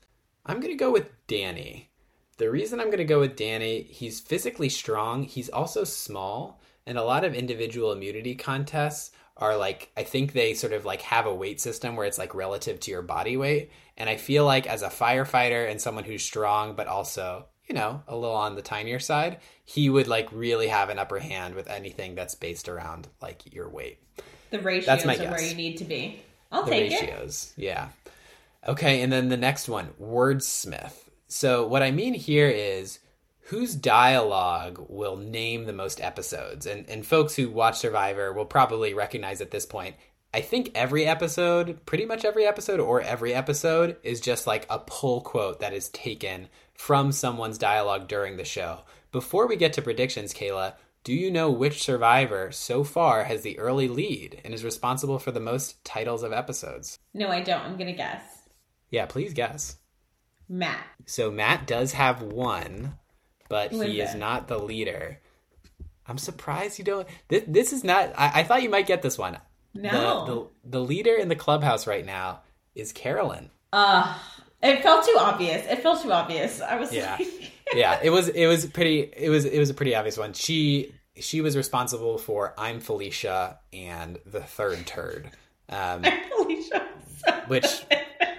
I'm 0.43 0.59
to 0.59 0.73
go 0.73 0.91
with 0.91 1.07
Danny. 1.27 1.91
The 2.37 2.49
reason 2.49 2.79
I'm 2.79 2.89
to 2.89 3.03
go 3.03 3.19
with 3.19 3.35
Danny, 3.35 3.83
he's 3.83 4.19
physically 4.19 4.69
strong, 4.69 5.21
he's 5.21 5.49
also 5.49 5.83
small, 5.83 6.59
and 6.87 6.97
a 6.97 7.03
lot 7.03 7.25
of 7.25 7.35
individual 7.35 7.91
immunity 7.91 8.33
contests 8.33 9.11
are 9.41 9.57
like 9.57 9.91
I 9.97 10.03
think 10.03 10.31
they 10.31 10.53
sort 10.53 10.71
of 10.71 10.85
like 10.85 11.01
have 11.01 11.25
a 11.25 11.35
weight 11.35 11.59
system 11.59 11.97
where 11.97 12.05
it's 12.05 12.17
like 12.17 12.33
relative 12.33 12.79
to 12.81 12.91
your 12.91 13.01
body 13.01 13.35
weight, 13.35 13.71
and 13.97 14.09
I 14.09 14.15
feel 14.15 14.45
like 14.45 14.67
as 14.67 14.83
a 14.83 14.89
firefighter 14.89 15.69
and 15.69 15.81
someone 15.81 16.05
who's 16.05 16.23
strong 16.23 16.75
but 16.75 16.87
also 16.87 17.47
you 17.71 17.75
know, 17.75 18.03
a 18.05 18.15
little 18.17 18.35
on 18.35 18.55
the 18.55 18.61
tinier 18.61 18.99
side, 18.99 19.37
he 19.63 19.89
would 19.89 20.07
like 20.07 20.29
really 20.33 20.67
have 20.67 20.89
an 20.89 20.99
upper 20.99 21.19
hand 21.19 21.55
with 21.55 21.69
anything 21.69 22.15
that's 22.15 22.35
based 22.35 22.67
around 22.67 23.07
like 23.21 23.53
your 23.53 23.69
weight. 23.69 23.97
The 24.49 24.59
ratios 24.59 24.85
That's 24.85 25.05
my 25.05 25.15
are 25.15 25.31
where 25.31 25.41
you 25.41 25.55
need 25.55 25.77
to 25.77 25.85
be. 25.85 26.21
I'll 26.51 26.65
The 26.65 26.71
take 26.71 26.91
it. 26.91 26.99
The 26.99 27.07
ratios. 27.07 27.53
Yeah. 27.55 27.87
Okay, 28.67 29.01
and 29.01 29.11
then 29.11 29.29
the 29.29 29.37
next 29.37 29.69
one, 29.69 29.87
wordsmith. 30.01 30.93
So 31.29 31.65
what 31.65 31.81
I 31.81 31.91
mean 31.91 32.13
here 32.13 32.49
is 32.49 32.99
whose 33.51 33.75
dialogue 33.75 34.81
will 34.87 35.17
name 35.17 35.65
the 35.65 35.73
most 35.73 35.99
episodes? 35.99 36.65
And 36.65 36.89
and 36.89 37.05
folks 37.05 37.35
who 37.35 37.49
watch 37.49 37.77
Survivor 37.79 38.31
will 38.31 38.45
probably 38.45 38.93
recognize 38.93 39.41
at 39.41 39.51
this 39.51 39.65
point. 39.65 39.97
I 40.33 40.39
think 40.39 40.71
every 40.73 41.05
episode, 41.05 41.85
pretty 41.85 42.05
much 42.05 42.23
every 42.23 42.45
episode 42.45 42.79
or 42.79 43.01
every 43.01 43.33
episode 43.33 43.97
is 44.03 44.21
just 44.21 44.47
like 44.47 44.65
a 44.69 44.79
pull 44.79 45.19
quote 45.19 45.59
that 45.59 45.73
is 45.73 45.89
taken 45.89 46.47
from 46.73 47.11
someone's 47.11 47.57
dialogue 47.57 48.07
during 48.07 48.37
the 48.37 48.45
show. 48.45 48.83
Before 49.11 49.47
we 49.47 49.57
get 49.57 49.73
to 49.73 49.81
predictions, 49.81 50.33
Kaila, 50.33 50.75
do 51.03 51.13
you 51.13 51.29
know 51.29 51.51
which 51.51 51.83
survivor 51.83 52.53
so 52.53 52.85
far 52.85 53.25
has 53.25 53.41
the 53.41 53.59
early 53.59 53.89
lead 53.89 54.39
and 54.45 54.53
is 54.53 54.63
responsible 54.63 55.19
for 55.19 55.31
the 55.33 55.41
most 55.41 55.83
titles 55.83 56.23
of 56.23 56.31
episodes? 56.31 56.99
No, 57.13 57.27
I 57.27 57.41
don't. 57.41 57.63
I'm 57.63 57.75
gonna 57.75 57.91
guess. 57.91 58.23
Yeah, 58.89 59.07
please 59.07 59.33
guess. 59.33 59.75
Matt. 60.47 60.85
So 61.05 61.29
Matt 61.29 61.67
does 61.67 61.91
have 61.91 62.21
one, 62.21 62.93
but 63.51 63.71
he 63.71 64.01
is 64.01 64.09
is 64.11 64.15
not 64.15 64.47
the 64.47 64.57
leader. 64.57 65.19
I'm 66.07 66.17
surprised 66.17 66.79
you 66.79 66.85
don't. 66.85 67.07
This, 67.27 67.43
this 67.47 67.73
is 67.73 67.83
not. 67.83 68.11
I, 68.17 68.39
I 68.41 68.43
thought 68.43 68.63
you 68.63 68.69
might 68.69 68.87
get 68.87 69.01
this 69.01 69.17
one. 69.17 69.37
No. 69.73 70.25
The, 70.25 70.33
the 70.33 70.47
the 70.79 70.79
leader 70.81 71.13
in 71.15 71.29
the 71.29 71.35
clubhouse 71.35 71.85
right 71.87 72.05
now 72.05 72.41
is 72.75 72.91
Carolyn. 72.91 73.49
Uh 73.71 74.17
it 74.63 74.83
felt 74.83 75.05
too 75.05 75.15
obvious. 75.17 75.65
It 75.67 75.81
felt 75.81 76.01
too 76.01 76.11
obvious. 76.11 76.61
I 76.61 76.77
was 76.77 76.91
Yeah. 76.93 77.15
like 77.19 77.51
yeah, 77.73 77.99
it 78.03 78.09
was 78.09 78.27
it 78.27 78.47
was 78.47 78.65
pretty 78.65 78.99
it 79.15 79.29
was 79.29 79.45
it 79.45 79.59
was 79.59 79.69
a 79.69 79.73
pretty 79.73 79.95
obvious 79.95 80.17
one. 80.17 80.33
She 80.33 80.93
she 81.17 81.41
was 81.41 81.55
responsible 81.55 82.17
for 82.17 82.53
I'm 82.57 82.79
Felicia 82.79 83.59
and 83.71 84.17
the 84.25 84.41
third 84.41 84.85
turd. 84.87 85.29
Um, 85.69 86.03
Felicia. 86.37 86.87
So 87.25 87.31
which 87.47 87.85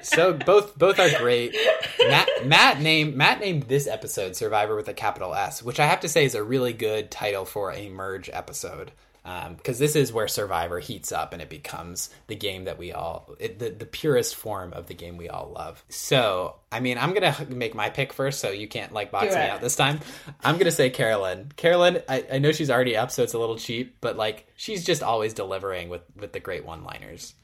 so 0.02 0.32
both 0.32 0.76
both 0.78 0.98
are 0.98 1.10
great. 1.18 1.56
Matt 2.00 2.28
Matt 2.44 2.80
named 2.80 3.16
Matt 3.16 3.40
named 3.40 3.64
this 3.64 3.86
episode 3.86 4.36
Survivor 4.36 4.76
with 4.76 4.88
a 4.88 4.94
capital 4.94 5.34
S, 5.34 5.62
which 5.62 5.80
I 5.80 5.86
have 5.86 6.00
to 6.00 6.08
say 6.08 6.24
is 6.24 6.34
a 6.34 6.42
really 6.42 6.72
good 6.72 7.10
title 7.10 7.44
for 7.44 7.72
a 7.72 7.88
merge 7.88 8.30
episode. 8.32 8.92
Um, 9.24 9.54
because 9.54 9.78
this 9.78 9.94
is 9.94 10.12
where 10.12 10.26
Survivor 10.26 10.80
heats 10.80 11.12
up 11.12 11.32
and 11.32 11.40
it 11.40 11.48
becomes 11.48 12.10
the 12.26 12.34
game 12.34 12.64
that 12.64 12.76
we 12.76 12.92
all, 12.92 13.36
it, 13.38 13.60
the, 13.60 13.70
the 13.70 13.86
purest 13.86 14.34
form 14.34 14.72
of 14.72 14.88
the 14.88 14.94
game 14.94 15.16
we 15.16 15.28
all 15.28 15.52
love. 15.54 15.84
So, 15.88 16.56
I 16.72 16.80
mean, 16.80 16.98
I'm 16.98 17.14
going 17.14 17.32
to 17.32 17.46
make 17.46 17.72
my 17.72 17.88
pick 17.88 18.12
first 18.12 18.40
so 18.40 18.50
you 18.50 18.66
can't 18.66 18.92
like 18.92 19.12
box 19.12 19.32
me 19.32 19.40
out 19.40 19.60
this 19.60 19.76
time. 19.76 20.00
I'm 20.42 20.56
going 20.56 20.64
to 20.64 20.72
say 20.72 20.90
Carolyn. 20.90 21.52
Carolyn, 21.54 22.02
I, 22.08 22.24
I 22.32 22.38
know 22.40 22.50
she's 22.50 22.70
already 22.70 22.96
up, 22.96 23.12
so 23.12 23.22
it's 23.22 23.34
a 23.34 23.38
little 23.38 23.56
cheap, 23.56 23.98
but 24.00 24.16
like 24.16 24.48
she's 24.56 24.84
just 24.84 25.04
always 25.04 25.34
delivering 25.34 25.88
with, 25.88 26.02
with 26.16 26.32
the 26.32 26.40
great 26.40 26.64
one 26.64 26.82
liners. 26.82 27.34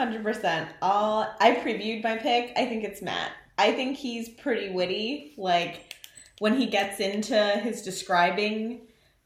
Hundred 0.00 0.22
percent. 0.22 0.70
All 0.80 1.30
I 1.40 1.56
previewed 1.56 2.02
my 2.02 2.16
pick. 2.16 2.54
I 2.56 2.64
think 2.64 2.84
it's 2.84 3.02
Matt. 3.02 3.32
I 3.58 3.72
think 3.72 3.98
he's 3.98 4.30
pretty 4.30 4.70
witty. 4.70 5.34
Like 5.36 5.94
when 6.38 6.56
he 6.56 6.68
gets 6.68 7.00
into 7.00 7.36
his 7.62 7.82
describing 7.82 8.80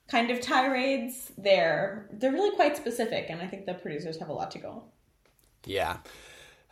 kind 0.08 0.32
of 0.32 0.40
tirades, 0.40 1.30
they're 1.38 2.08
they're 2.10 2.32
really 2.32 2.56
quite 2.56 2.76
specific, 2.76 3.26
and 3.28 3.40
I 3.40 3.46
think 3.46 3.66
the 3.66 3.74
producers 3.74 4.18
have 4.18 4.30
a 4.30 4.32
lot 4.32 4.50
to 4.50 4.58
go. 4.58 4.82
Yeah. 5.64 5.98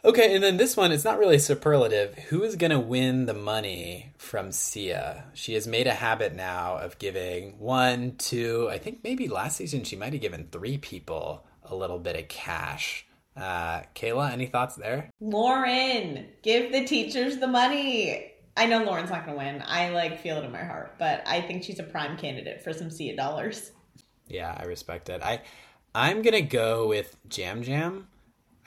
Okay, 0.05 0.35
and 0.35 0.43
then 0.43 0.57
this 0.57 0.77
one, 0.77 0.91
it's 0.91 1.05
not 1.05 1.21
really 1.21 1.39
superlative. 1.39 2.17
Who 2.25 2.43
is 2.43 2.57
going 2.57 2.73
to 2.73 2.81
win 2.81 3.27
the 3.27 3.35
money 3.35 4.15
from 4.19 4.51
Sia? 4.51 5.27
She 5.33 5.55
has 5.55 5.69
made 5.69 5.87
a 5.87 5.95
habit 5.95 6.35
now 6.35 6.77
of 6.77 6.99
giving 6.99 7.57
one, 7.61 8.17
two, 8.19 8.69
I 8.69 8.79
think 8.79 9.05
maybe 9.05 9.29
last 9.29 9.59
season 9.59 9.85
she 9.85 9.95
might 9.95 10.13
have 10.13 10.21
given 10.21 10.49
three 10.51 10.77
people 10.77 11.47
a 11.63 11.77
little 11.77 12.01
bit 12.01 12.17
of 12.17 12.27
cash. 12.27 13.07
Uh, 13.37 13.83
Kaila, 13.95 14.33
any 14.33 14.47
thoughts 14.47 14.77
there? 14.77 15.11
Lauren, 15.21 16.27
give 16.43 16.73
the 16.73 16.85
teachers 16.85 17.39
the 17.39 17.47
money. 17.47 18.33
I 18.57 18.67
know 18.67 18.85
Lauren's 18.85 19.11
not 19.11 19.25
going 19.25 19.39
to 19.39 19.45
win. 19.45 19.65
I 19.67 19.91
like 19.91 20.21
feel 20.21 20.37
it 20.37 20.45
in 20.45 20.53
my 20.53 20.63
heart, 20.65 20.97
but 20.99 21.23
I 21.27 21.41
think 21.41 21.63
she's 21.63 21.79
a 21.79 21.85
prime 21.85 22.19
candidate 22.19 22.63
for 22.63 22.73
some 22.73 22.91
Sia 22.91 23.17
dollars. 23.17 23.73
Yeah, 24.29 24.55
I 24.59 24.65
respect 24.65 25.09
it. 25.09 25.23
I, 25.23 25.41
I'm 25.95 26.23
going 26.23 26.35
to 26.35 26.43
go 26.43 26.87
with 26.89 27.17
Yam 27.35 27.63
Yam. 27.63 28.09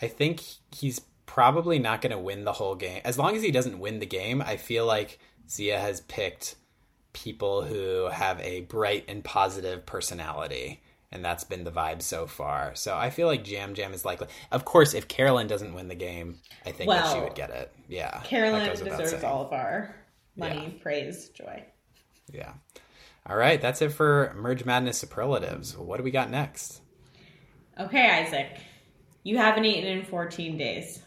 I 0.01 0.07
think 0.07 0.41
he's 0.71 1.01
probably 1.25 1.79
not 1.79 2.01
going 2.01 2.11
to 2.11 2.19
win 2.19 2.43
the 2.45 2.53
whole 2.53 2.75
game. 2.75 3.01
As 3.03 3.17
long 3.17 3.35
as 3.35 3.43
he 3.43 3.51
doesn't 3.51 3.79
win 3.79 3.99
the 3.99 4.05
game, 4.05 4.41
I 4.41 4.57
feel 4.57 4.85
like 4.85 5.19
Sia 5.47 5.79
has 5.79 6.01
picked 6.01 6.55
people 7.13 7.63
who 7.63 8.09
have 8.11 8.39
a 8.41 8.61
bright 8.61 9.05
and 9.07 9.23
positive 9.23 9.85
personality. 9.85 10.81
And 11.11 11.23
that's 11.23 11.43
been 11.43 11.63
the 11.63 11.71
vibe 11.71 12.01
so 12.01 12.27
far. 12.27 12.75
So 12.75 12.95
I 12.95 13.09
feel 13.09 13.27
like 13.27 13.49
Yam 13.49 13.73
Yam 13.75 13.93
is 13.93 14.03
likely. 14.03 14.27
Of 14.51 14.65
course, 14.65 14.93
if 14.93 15.07
Carolyn 15.07 15.47
doesn't 15.47 15.73
win 15.73 15.87
the 15.87 15.95
game, 15.95 16.39
I 16.65 16.71
think 16.71 16.89
that 16.89 17.13
she 17.13 17.21
would 17.21 17.35
get 17.35 17.51
it. 17.51 17.71
Yeah. 17.87 18.19
Carolyn 18.23 18.69
deserves 18.69 19.11
saying. 19.11 19.23
all 19.23 19.45
of 19.45 19.53
our 19.53 19.95
money, 20.35 20.77
praise, 20.81 21.29
joy. 21.29 21.63
Yeah. 22.31 22.53
All 23.27 23.37
right. 23.37 23.61
That's 23.61 23.81
it 23.81 23.89
for 23.93 24.33
Merge 24.35 24.65
Madness 24.65 24.97
superlatives. 24.97 25.77
What 25.77 25.97
do 25.97 26.03
we 26.03 26.11
got 26.11 26.29
next? 26.29 26.81
Okay, 27.79 28.23
Isaac. 28.25 28.57
You 29.23 29.37
haven't 29.37 29.65
eaten 29.65 29.97
in 29.97 30.05
14 30.05 30.57
days. 30.57 31.01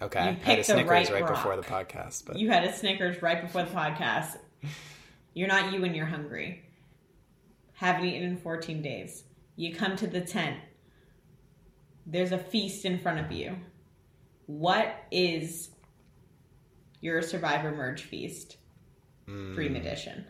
Okay. 0.00 0.24
You 0.24 0.30
I 0.30 0.32
had 0.32 0.58
a 0.58 0.64
Snickers 0.64 1.10
right 1.10 1.22
right, 1.22 1.26
before 1.26 1.56
the 1.56 1.62
podcast, 1.62 2.24
but 2.26 2.38
You 2.38 2.50
had 2.50 2.64
a 2.64 2.72
Snickers 2.72 3.20
right 3.22 3.42
before 3.42 3.64
the 3.64 3.70
podcast. 3.70 4.36
You're 5.34 5.48
not 5.48 5.72
you 5.72 5.80
when 5.80 5.94
you're 5.94 6.06
hungry. 6.06 6.64
Haven't 7.78 8.06
eaten 8.06 8.24
in 8.30 8.36
14 8.38 8.82
days. 8.82 9.22
You 9.54 9.72
come 9.72 9.94
to 9.96 10.08
the 10.08 10.20
tent. 10.20 10.56
There's 12.04 12.32
a 12.32 12.38
feast 12.38 12.84
in 12.84 12.98
front 12.98 13.20
of 13.20 13.30
you. 13.30 13.56
What 14.46 14.96
is 15.12 15.70
your 17.00 17.22
Survivor 17.22 17.70
Merge 17.70 18.02
Feast? 18.02 18.56
Dream 19.26 19.74
Mm. 19.74 19.76
Edition. 19.76 20.24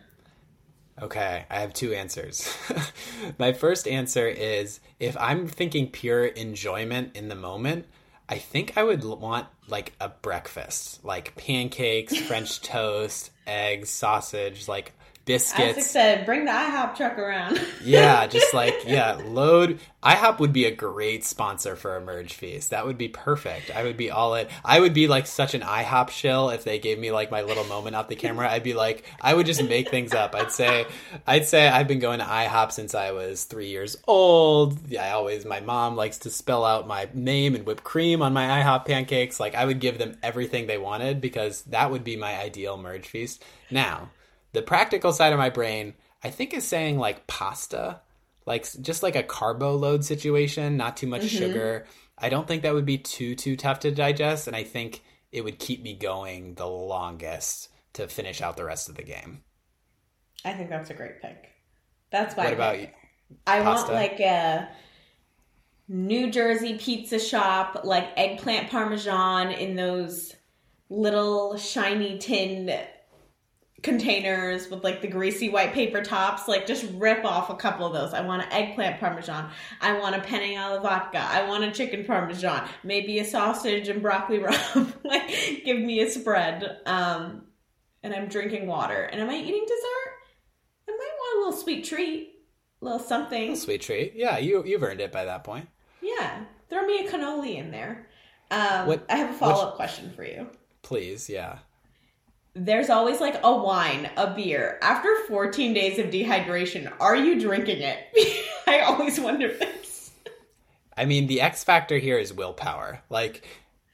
Okay, 1.01 1.45
I 1.49 1.59
have 1.61 1.73
two 1.73 1.91
answers. 1.93 2.55
My 3.39 3.53
first 3.53 3.87
answer 3.87 4.27
is 4.27 4.79
if 4.99 5.17
I'm 5.17 5.47
thinking 5.47 5.89
pure 5.89 6.25
enjoyment 6.25 7.15
in 7.15 7.29
the 7.29 7.35
moment, 7.35 7.87
I 8.27 8.37
think 8.37 8.77
I 8.77 8.83
would 8.83 9.03
want 9.03 9.47
like 9.67 9.93
a 9.99 10.09
breakfast, 10.09 11.03
like 11.03 11.35
pancakes, 11.35 12.15
French 12.15 12.61
toast, 12.61 13.31
eggs, 13.47 13.89
sausage, 13.89 14.67
like 14.67 14.91
Isaac 15.35 15.57
biscuits. 15.57 15.91
said, 15.91 16.25
bring 16.25 16.45
the 16.45 16.51
IHOP 16.51 16.95
truck 16.95 17.17
around. 17.17 17.59
Yeah, 17.81 18.27
just 18.27 18.53
like 18.53 18.83
yeah, 18.85 19.13
load. 19.13 19.79
IHOP 20.03 20.39
would 20.39 20.53
be 20.53 20.65
a 20.65 20.71
great 20.71 21.23
sponsor 21.23 21.75
for 21.75 21.95
a 21.95 22.01
merge 22.01 22.33
feast. 22.33 22.71
That 22.71 22.85
would 22.85 22.97
be 22.97 23.07
perfect. 23.07 23.71
I 23.71 23.83
would 23.83 23.97
be 23.97 24.11
all 24.11 24.35
in. 24.35 24.47
I 24.63 24.79
would 24.79 24.93
be 24.93 25.07
like 25.07 25.27
such 25.27 25.53
an 25.53 25.61
IHOP 25.61 26.09
shill 26.09 26.49
if 26.49 26.63
they 26.63 26.77
gave 26.79 26.99
me 26.99 27.11
like 27.11 27.31
my 27.31 27.41
little 27.41 27.63
moment 27.65 27.95
off 27.95 28.07
the 28.09 28.15
camera. 28.15 28.49
I'd 28.49 28.63
be 28.63 28.73
like, 28.73 29.05
I 29.21 29.33
would 29.33 29.45
just 29.45 29.63
make 29.63 29.89
things 29.89 30.13
up. 30.13 30.35
I'd 30.35 30.51
say, 30.51 30.85
I'd 31.25 31.45
say 31.45 31.67
I've 31.67 31.87
been 31.87 31.99
going 31.99 32.19
to 32.19 32.25
IHOP 32.25 32.71
since 32.71 32.93
I 32.93 33.11
was 33.11 33.45
three 33.45 33.69
years 33.69 33.97
old. 34.07 34.77
Yeah, 34.89 35.05
I 35.05 35.11
always 35.11 35.45
my 35.45 35.61
mom 35.61 35.95
likes 35.95 36.19
to 36.19 36.29
spell 36.29 36.65
out 36.65 36.87
my 36.87 37.07
name 37.13 37.55
and 37.55 37.65
whipped 37.65 37.83
cream 37.83 38.21
on 38.21 38.33
my 38.33 38.61
IHOP 38.61 38.85
pancakes. 38.85 39.39
Like 39.39 39.55
I 39.55 39.65
would 39.65 39.79
give 39.79 39.97
them 39.97 40.17
everything 40.21 40.67
they 40.67 40.77
wanted 40.77 41.21
because 41.21 41.61
that 41.63 41.91
would 41.91 42.03
be 42.03 42.15
my 42.17 42.37
ideal 42.39 42.77
merge 42.77 43.07
feast. 43.07 43.43
Now, 43.71 44.09
the 44.53 44.61
practical 44.61 45.13
side 45.13 45.33
of 45.33 45.39
my 45.39 45.49
brain, 45.49 45.93
I 46.23 46.29
think, 46.29 46.53
is 46.53 46.67
saying 46.67 46.97
like 46.97 47.27
pasta, 47.27 48.01
like 48.45 48.67
just 48.81 49.03
like 49.03 49.15
a 49.15 49.23
carbo 49.23 49.75
load 49.75 50.03
situation, 50.03 50.77
not 50.77 50.97
too 50.97 51.07
much 51.07 51.23
mm-hmm. 51.23 51.37
sugar. 51.37 51.85
I 52.17 52.29
don't 52.29 52.47
think 52.47 52.63
that 52.63 52.73
would 52.73 52.85
be 52.85 52.97
too 52.97 53.35
too 53.35 53.55
tough 53.55 53.79
to 53.81 53.91
digest, 53.91 54.47
and 54.47 54.55
I 54.55 54.63
think 54.63 55.03
it 55.31 55.43
would 55.43 55.59
keep 55.59 55.81
me 55.81 55.93
going 55.93 56.55
the 56.55 56.67
longest 56.67 57.69
to 57.93 58.07
finish 58.07 58.41
out 58.41 58.57
the 58.57 58.65
rest 58.65 58.89
of 58.89 58.95
the 58.95 59.03
game. 59.03 59.43
I 60.43 60.53
think 60.53 60.69
that's 60.69 60.89
a 60.89 60.93
great 60.93 61.21
pick. 61.21 61.49
That's 62.11 62.35
why 62.35 62.45
What 62.45 62.53
about 62.53 62.79
you? 62.79 62.87
I 63.45 63.61
want 63.61 63.91
like 63.91 64.19
a 64.19 64.69
New 65.87 66.31
Jersey 66.31 66.77
pizza 66.77 67.19
shop, 67.19 67.81
like 67.83 68.09
eggplant 68.17 68.69
parmesan 68.69 69.51
in 69.51 69.75
those 69.75 70.35
little 70.89 71.57
shiny 71.57 72.17
tin 72.17 72.65
containers 73.83 74.69
with 74.69 74.83
like 74.83 75.01
the 75.01 75.07
greasy 75.07 75.49
white 75.49 75.73
paper 75.73 76.01
tops. 76.01 76.47
Like 76.47 76.65
just 76.65 76.85
rip 76.95 77.23
off 77.25 77.49
a 77.49 77.55
couple 77.55 77.85
of 77.85 77.93
those. 77.93 78.13
I 78.13 78.21
want 78.21 78.43
an 78.43 78.51
eggplant 78.51 78.99
parmesan. 78.99 79.49
I 79.81 79.97
want 79.99 80.15
a 80.15 80.21
penne 80.21 80.57
alla 80.57 80.79
vodka. 80.81 81.19
I 81.19 81.47
want 81.47 81.63
a 81.63 81.71
chicken 81.71 82.05
parmesan. 82.05 82.67
Maybe 82.83 83.19
a 83.19 83.25
sausage 83.25 83.87
and 83.87 84.01
broccoli 84.01 84.39
rabe. 84.43 84.93
like 85.03 85.63
give 85.65 85.79
me 85.79 86.01
a 86.01 86.09
spread. 86.09 86.79
Um, 86.85 87.43
and 88.03 88.13
I'm 88.13 88.27
drinking 88.27 88.67
water. 88.67 89.03
And 89.03 89.21
am 89.21 89.29
I 89.29 89.35
eating 89.35 89.65
dessert? 89.65 90.13
I 90.87 90.91
might 90.91 90.97
want 90.97 91.35
a 91.35 91.39
little 91.47 91.61
sweet 91.63 91.85
treat. 91.85 92.33
A 92.81 92.85
little 92.85 92.99
something. 92.99 93.55
Sweet 93.55 93.81
treat. 93.81 94.13
Yeah, 94.15 94.37
you 94.37 94.63
you've 94.65 94.83
earned 94.83 95.01
it 95.01 95.11
by 95.11 95.25
that 95.25 95.43
point. 95.43 95.67
Yeah, 96.01 96.45
throw 96.69 96.85
me 96.85 97.05
a 97.05 97.11
cannoli 97.11 97.57
in 97.57 97.71
there. 97.71 98.07
Um, 98.51 98.87
What- 98.87 99.05
I 99.09 99.17
have 99.17 99.31
a 99.31 99.33
follow 99.37 99.67
up 99.67 99.75
question 99.75 100.11
for 100.15 100.23
you. 100.23 100.49
Please, 100.81 101.29
yeah. 101.29 101.59
There's 102.55 102.89
always 102.89 103.21
like 103.21 103.39
a 103.43 103.55
wine, 103.55 104.09
a 104.17 104.33
beer. 104.33 104.79
After 104.81 105.09
14 105.27 105.73
days 105.73 105.99
of 105.99 106.07
dehydration, 106.07 106.91
are 106.99 107.15
you 107.15 107.39
drinking 107.39 107.81
it? 107.81 107.99
I 108.67 108.81
always 108.81 109.19
wonder 109.19 109.47
this. 109.47 110.11
I 110.97 111.05
mean, 111.05 111.27
the 111.27 111.41
X 111.41 111.63
factor 111.63 111.97
here 111.97 112.17
is 112.17 112.33
willpower. 112.33 113.01
Like 113.09 113.47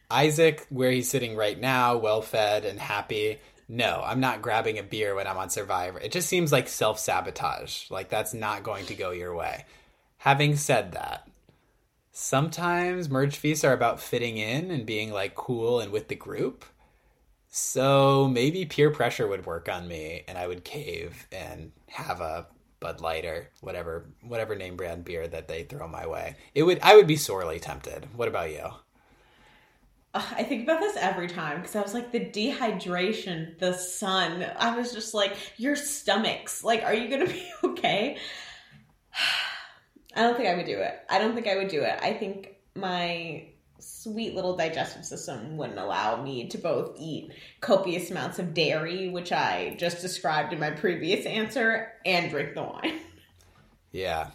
Isaac, 0.09 0.65
where 0.69 0.91
he's 0.91 1.09
sitting 1.09 1.35
right 1.35 1.59
now, 1.59 1.97
well 1.97 2.21
fed 2.21 2.65
and 2.65 2.79
happy. 2.79 3.39
no, 3.67 4.01
I'm 4.03 4.19
not 4.19 4.41
grabbing 4.41 4.79
a 4.79 4.83
beer 4.83 5.15
when 5.15 5.27
I'm 5.27 5.37
on 5.37 5.49
Survivor. 5.49 5.99
It 5.99 6.11
just 6.11 6.29
seems 6.29 6.51
like 6.51 6.67
self 6.67 6.97
sabotage. 6.97 7.91
Like 7.91 8.09
that's 8.09 8.33
not 8.33 8.63
going 8.63 8.85
to 8.87 8.95
go 8.95 9.11
your 9.11 9.35
way. 9.35 9.65
Having 10.17 10.55
said 10.55 10.93
that, 10.93 11.27
sometimes 12.11 13.09
merge 13.09 13.35
feasts 13.35 13.63
are 13.63 13.73
about 13.73 13.99
fitting 13.99 14.37
in 14.37 14.71
and 14.71 14.85
being 14.85 15.11
like 15.11 15.35
cool 15.35 15.79
and 15.79 15.91
with 15.91 16.07
the 16.07 16.15
group. 16.15 16.65
So 17.57 18.27
maybe 18.27 18.65
peer 18.65 18.91
pressure 18.91 19.27
would 19.27 19.45
work 19.45 19.69
on 19.69 19.87
me 19.87 20.23
and 20.27 20.37
I 20.37 20.45
would 20.45 20.65
cave 20.65 21.25
and 21.31 21.71
have 21.87 22.19
a 22.19 22.47
Bud 22.81 22.99
Light 22.99 23.23
or 23.23 23.49
whatever 23.61 24.09
whatever 24.21 24.57
name 24.57 24.75
brand 24.75 25.05
beer 25.05 25.25
that 25.25 25.47
they 25.47 25.63
throw 25.63 25.87
my 25.87 26.05
way. 26.05 26.35
It 26.53 26.63
would 26.63 26.81
I 26.81 26.97
would 26.97 27.07
be 27.07 27.15
sorely 27.15 27.61
tempted. 27.61 28.09
What 28.13 28.27
about 28.27 28.51
you? 28.51 28.71
I 30.13 30.43
think 30.43 30.63
about 30.63 30.81
this 30.81 30.97
every 30.97 31.29
time 31.29 31.61
because 31.61 31.77
I 31.77 31.81
was 31.81 31.93
like, 31.93 32.11
the 32.11 32.19
dehydration, 32.19 33.57
the 33.57 33.71
sun. 33.71 34.45
I 34.57 34.75
was 34.75 34.91
just 34.91 35.13
like, 35.13 35.37
your 35.55 35.77
stomachs. 35.77 36.61
Like, 36.61 36.83
are 36.83 36.93
you 36.93 37.07
going 37.07 37.25
to 37.25 37.33
be 37.33 37.51
okay? 37.63 38.17
I 40.15 40.21
don't 40.23 40.35
think 40.35 40.49
I 40.49 40.55
would 40.55 40.65
do 40.65 40.79
it. 40.79 40.99
I 41.09 41.19
don't 41.19 41.33
think 41.33 41.47
I 41.47 41.55
would 41.55 41.69
do 41.69 41.83
it. 41.83 41.99
I 42.01 42.11
think 42.11 42.55
my 42.75 43.47
sweet 43.85 44.33
little 44.33 44.55
digestive 44.55 45.05
system 45.05 45.57
wouldn't 45.57 45.79
allow 45.79 46.21
me 46.21 46.47
to 46.47 46.57
both 46.57 46.95
eat 46.97 47.31
copious 47.61 48.09
amounts 48.09 48.39
of 48.39 48.53
dairy, 48.53 49.09
which 49.09 49.31
I 49.31 49.75
just 49.77 50.01
described 50.01 50.53
in 50.53 50.59
my 50.59 50.71
previous 50.71 51.25
answer, 51.25 51.91
and 52.05 52.29
drink 52.29 52.55
the 52.55 52.63
wine. 52.63 52.99
Yeah. 53.91 54.31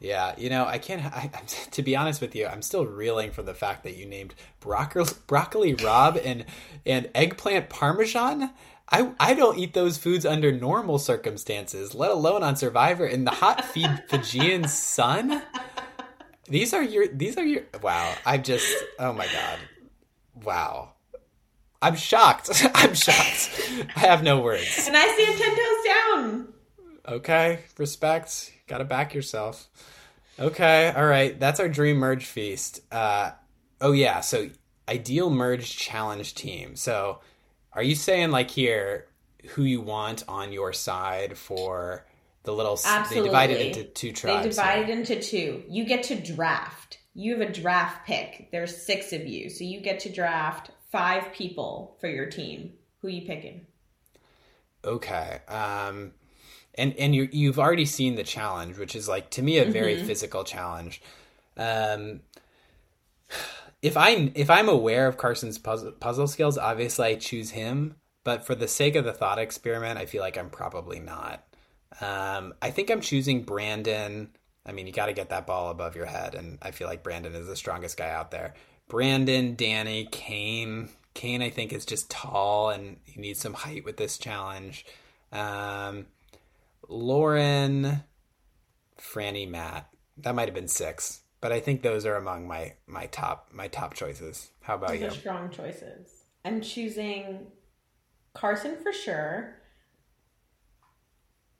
Yeah, 0.00 0.34
you 0.38 0.48
know, 0.48 0.64
I 0.64 0.78
can't. 0.78 1.04
I, 1.04 1.28
to 1.72 1.82
be 1.82 1.96
honest 1.96 2.20
with 2.20 2.34
you, 2.34 2.46
I'm 2.46 2.62
still 2.62 2.86
reeling 2.86 3.32
from 3.32 3.46
the 3.46 3.54
fact 3.54 3.82
that 3.82 3.96
you 3.96 4.06
named 4.06 4.34
broccoli, 4.60 5.04
broccoli 5.26 5.74
rabe 5.74 6.20
and 6.24 6.44
and 6.86 7.10
eggplant 7.14 7.68
parmesan. 7.68 8.52
I 8.90 9.12
I 9.18 9.34
don't 9.34 9.58
eat 9.58 9.74
those 9.74 9.98
foods 9.98 10.24
under 10.24 10.52
normal 10.52 10.98
circumstances, 10.98 11.94
let 11.94 12.10
alone 12.10 12.42
on 12.42 12.56
Survivor 12.56 13.06
in 13.06 13.24
the 13.24 13.32
hot 13.32 13.64
feed 13.64 14.04
Fijian 14.08 14.68
sun. 14.68 15.42
These 16.48 16.72
are 16.74 16.82
your. 16.82 17.08
These 17.08 17.36
are 17.36 17.44
your. 17.44 17.62
Wow. 17.82 18.14
I 18.24 18.38
just. 18.38 18.74
Oh 18.98 19.12
my 19.12 19.26
god. 19.26 19.58
Wow. 20.42 20.92
I'm 21.80 21.96
shocked. 21.96 22.50
I'm 22.74 22.94
shocked. 22.94 23.50
I 23.96 24.00
have 24.00 24.22
no 24.22 24.40
words. 24.40 24.86
And 24.86 24.96
I 24.96 25.06
stand 25.14 25.38
ten 25.38 25.56
toes 25.56 25.84
down. 25.84 26.48
Okay, 27.16 27.60
respect. 27.78 28.52
Got 28.66 28.78
to 28.78 28.84
back 28.84 29.14
yourself. 29.14 29.68
Okay, 30.38 30.92
all 30.94 31.06
right. 31.06 31.38
That's 31.38 31.60
our 31.60 31.68
dream 31.68 31.96
merge 31.96 32.24
feast. 32.26 32.80
Uh, 32.92 33.32
oh 33.80 33.92
yeah. 33.92 34.20
So 34.20 34.50
ideal 34.88 35.30
merge 35.30 35.76
challenge 35.76 36.34
team. 36.34 36.76
So 36.76 37.20
are 37.72 37.82
you 37.82 37.94
saying 37.94 38.30
like 38.30 38.50
here 38.50 39.06
who 39.50 39.62
you 39.62 39.80
want 39.80 40.24
on 40.28 40.52
your 40.52 40.72
side 40.72 41.38
for 41.38 42.04
the 42.44 42.52
little? 42.52 42.78
Absolutely. 42.84 43.20
They 43.20 43.26
divided 43.26 43.60
into 43.66 43.84
two 43.84 44.12
tribes. 44.12 44.42
They 44.42 44.48
divided 44.50 44.88
into 44.90 45.20
two. 45.20 45.64
You 45.68 45.84
get 45.84 46.04
to 46.04 46.14
draft. 46.14 46.98
You 47.14 47.38
have 47.38 47.48
a 47.48 47.52
draft 47.52 48.06
pick. 48.06 48.48
There's 48.52 48.84
six 48.84 49.12
of 49.12 49.26
you, 49.26 49.50
so 49.50 49.64
you 49.64 49.80
get 49.80 50.00
to 50.00 50.12
draft 50.12 50.70
five 50.90 51.32
people 51.32 51.96
for 52.00 52.08
your 52.08 52.26
team. 52.26 52.72
Who 53.00 53.08
are 53.08 53.10
you 53.10 53.26
picking? 53.26 53.66
Okay. 54.84 55.40
Um, 55.48 56.12
and 56.74 56.94
and 56.96 57.14
you 57.14 57.28
you've 57.32 57.58
already 57.58 57.86
seen 57.86 58.14
the 58.14 58.24
challenge, 58.24 58.78
which 58.78 58.94
is 58.94 59.08
like 59.08 59.30
to 59.30 59.42
me 59.42 59.58
a 59.58 59.64
very 59.64 59.96
mm-hmm. 59.96 60.06
physical 60.06 60.44
challenge. 60.44 61.02
Um, 61.56 62.20
if 63.82 63.96
I 63.96 64.32
if 64.34 64.50
I'm 64.50 64.68
aware 64.68 65.06
of 65.06 65.16
Carson's 65.16 65.58
puzzle, 65.58 65.92
puzzle 65.92 66.28
skills, 66.28 66.56
obviously 66.56 67.06
I 67.06 67.14
choose 67.16 67.50
him. 67.50 67.96
But 68.24 68.46
for 68.46 68.54
the 68.54 68.68
sake 68.68 68.94
of 68.94 69.04
the 69.04 69.12
thought 69.12 69.38
experiment, 69.38 69.98
I 69.98 70.06
feel 70.06 70.20
like 70.20 70.36
I'm 70.36 70.50
probably 70.50 71.00
not. 71.00 71.44
Um, 72.00 72.54
I 72.60 72.70
think 72.70 72.90
I'm 72.90 73.00
choosing 73.00 73.42
Brandon. 73.42 74.30
I 74.64 74.72
mean, 74.72 74.86
you 74.86 74.92
got 74.92 75.06
to 75.06 75.12
get 75.12 75.30
that 75.30 75.46
ball 75.46 75.70
above 75.70 75.96
your 75.96 76.06
head, 76.06 76.34
and 76.34 76.58
I 76.60 76.70
feel 76.70 76.88
like 76.88 77.02
Brandon 77.02 77.34
is 77.34 77.46
the 77.46 77.56
strongest 77.56 77.96
guy 77.96 78.10
out 78.10 78.30
there. 78.30 78.54
Brandon, 78.88 79.54
Danny, 79.54 80.08
Kane. 80.10 80.88
Kane, 81.14 81.42
I 81.42 81.50
think, 81.50 81.72
is 81.72 81.84
just 81.84 82.10
tall 82.10 82.70
and 82.70 82.96
he 83.04 83.20
needs 83.20 83.40
some 83.40 83.54
height 83.54 83.84
with 83.84 83.96
this 83.96 84.18
challenge. 84.18 84.86
Um, 85.32 86.06
Lauren, 86.88 88.04
Frannie, 88.98 89.48
Matt. 89.48 89.88
That 90.18 90.34
might 90.34 90.48
have 90.48 90.54
been 90.54 90.68
six, 90.68 91.20
but 91.40 91.52
I 91.52 91.60
think 91.60 91.82
those 91.82 92.06
are 92.06 92.16
among 92.16 92.48
my 92.48 92.74
my 92.86 93.06
top 93.06 93.50
my 93.52 93.68
top 93.68 93.94
choices. 93.94 94.50
How 94.62 94.74
about 94.74 94.90
those 94.90 95.00
you? 95.00 95.06
Are 95.06 95.10
strong 95.10 95.50
choices. 95.50 96.24
I'm 96.44 96.60
choosing 96.60 97.46
Carson 98.34 98.76
for 98.82 98.92
sure. 98.92 99.57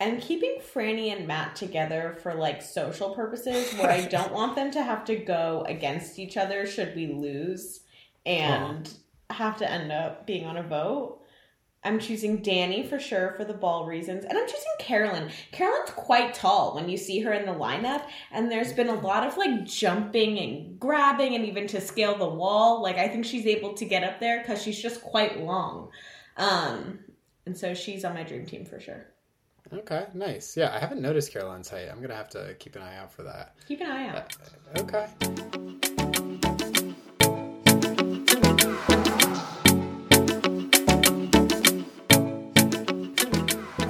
I'm 0.01 0.21
keeping 0.21 0.59
Frannie 0.61 1.13
and 1.13 1.27
Matt 1.27 1.57
together 1.57 2.17
for 2.23 2.35
like 2.35 2.63
social 2.63 3.15
purposes 3.15 3.73
where 3.75 3.91
I 3.91 4.05
don't 4.05 4.33
want 4.33 4.55
them 4.55 4.71
to 4.73 4.83
have 4.83 5.05
to 5.07 5.17
go 5.17 5.65
against 5.67 6.19
each 6.21 6.37
other 6.37 6.67
should 6.67 6.95
we 6.95 7.09
lose 7.09 7.81
and 8.25 8.89
huh. 9.29 9.35
have 9.35 9.57
to 9.59 9.71
end 9.71 9.91
up 9.91 10.25
being 10.25 10.47
on 10.47 10.57
a 10.57 10.63
vote. 10.63 11.21
I'm 11.85 11.99
choosing 11.99 12.43
Danny 12.43 12.87
for 12.87 12.99
sure 12.99 13.35
for 13.37 13.45
the 13.45 13.55
ball 13.55 13.87
reasons. 13.87 14.25
And 14.25 14.37
I'm 14.37 14.47
choosing 14.47 14.73
Carolyn. 14.79 15.31
Carolyn's 15.53 15.91
quite 15.91 16.35
tall 16.35 16.75
when 16.75 16.89
you 16.89 16.97
see 16.97 17.21
her 17.21 17.33
in 17.33 17.47
the 17.47 17.53
lineup. 17.53 18.05
And 18.31 18.51
there's 18.51 18.73
been 18.73 18.89
a 18.89 19.01
lot 19.01 19.27
of 19.27 19.37
like 19.37 19.65
jumping 19.65 20.39
and 20.39 20.79
grabbing 20.79 21.35
and 21.35 21.45
even 21.45 21.67
to 21.69 21.81
scale 21.81 22.17
the 22.17 22.29
wall. 22.29 22.83
Like 22.83 22.97
I 22.97 23.09
think 23.09 23.25
she's 23.25 23.47
able 23.47 23.75
to 23.75 23.85
get 23.85 24.05
up 24.05 24.19
there 24.21 24.41
because 24.41 24.63
she's 24.63 24.81
just 24.81 25.03
quite 25.03 25.41
long. 25.41 25.91
Um, 26.37 26.99
and 27.47 27.57
so 27.57 27.75
she's 27.75 28.05
on 28.05 28.15
my 28.15 28.25
dream 28.25 28.45
team 28.45 28.65
for 28.65 28.81
sure. 28.81 29.07
Okay, 29.73 30.07
nice. 30.15 30.57
Yeah, 30.57 30.75
I 30.75 30.79
haven't 30.79 31.03
noticed 31.03 31.33
Carolyn's 31.33 31.69
height. 31.69 31.89
I'm 31.91 32.01
gonna 32.01 32.15
have 32.15 32.31
to 32.31 32.55
keep 32.59 32.77
an 32.77 32.83
eye 32.83 32.97
out 32.97 33.13
for 33.13 33.23
that. 33.25 33.55
Keep 33.67 33.83
an 33.83 33.91
eye 33.91 34.09
out. 34.09 34.37
Uh, 34.75 34.81
okay. 34.81 35.07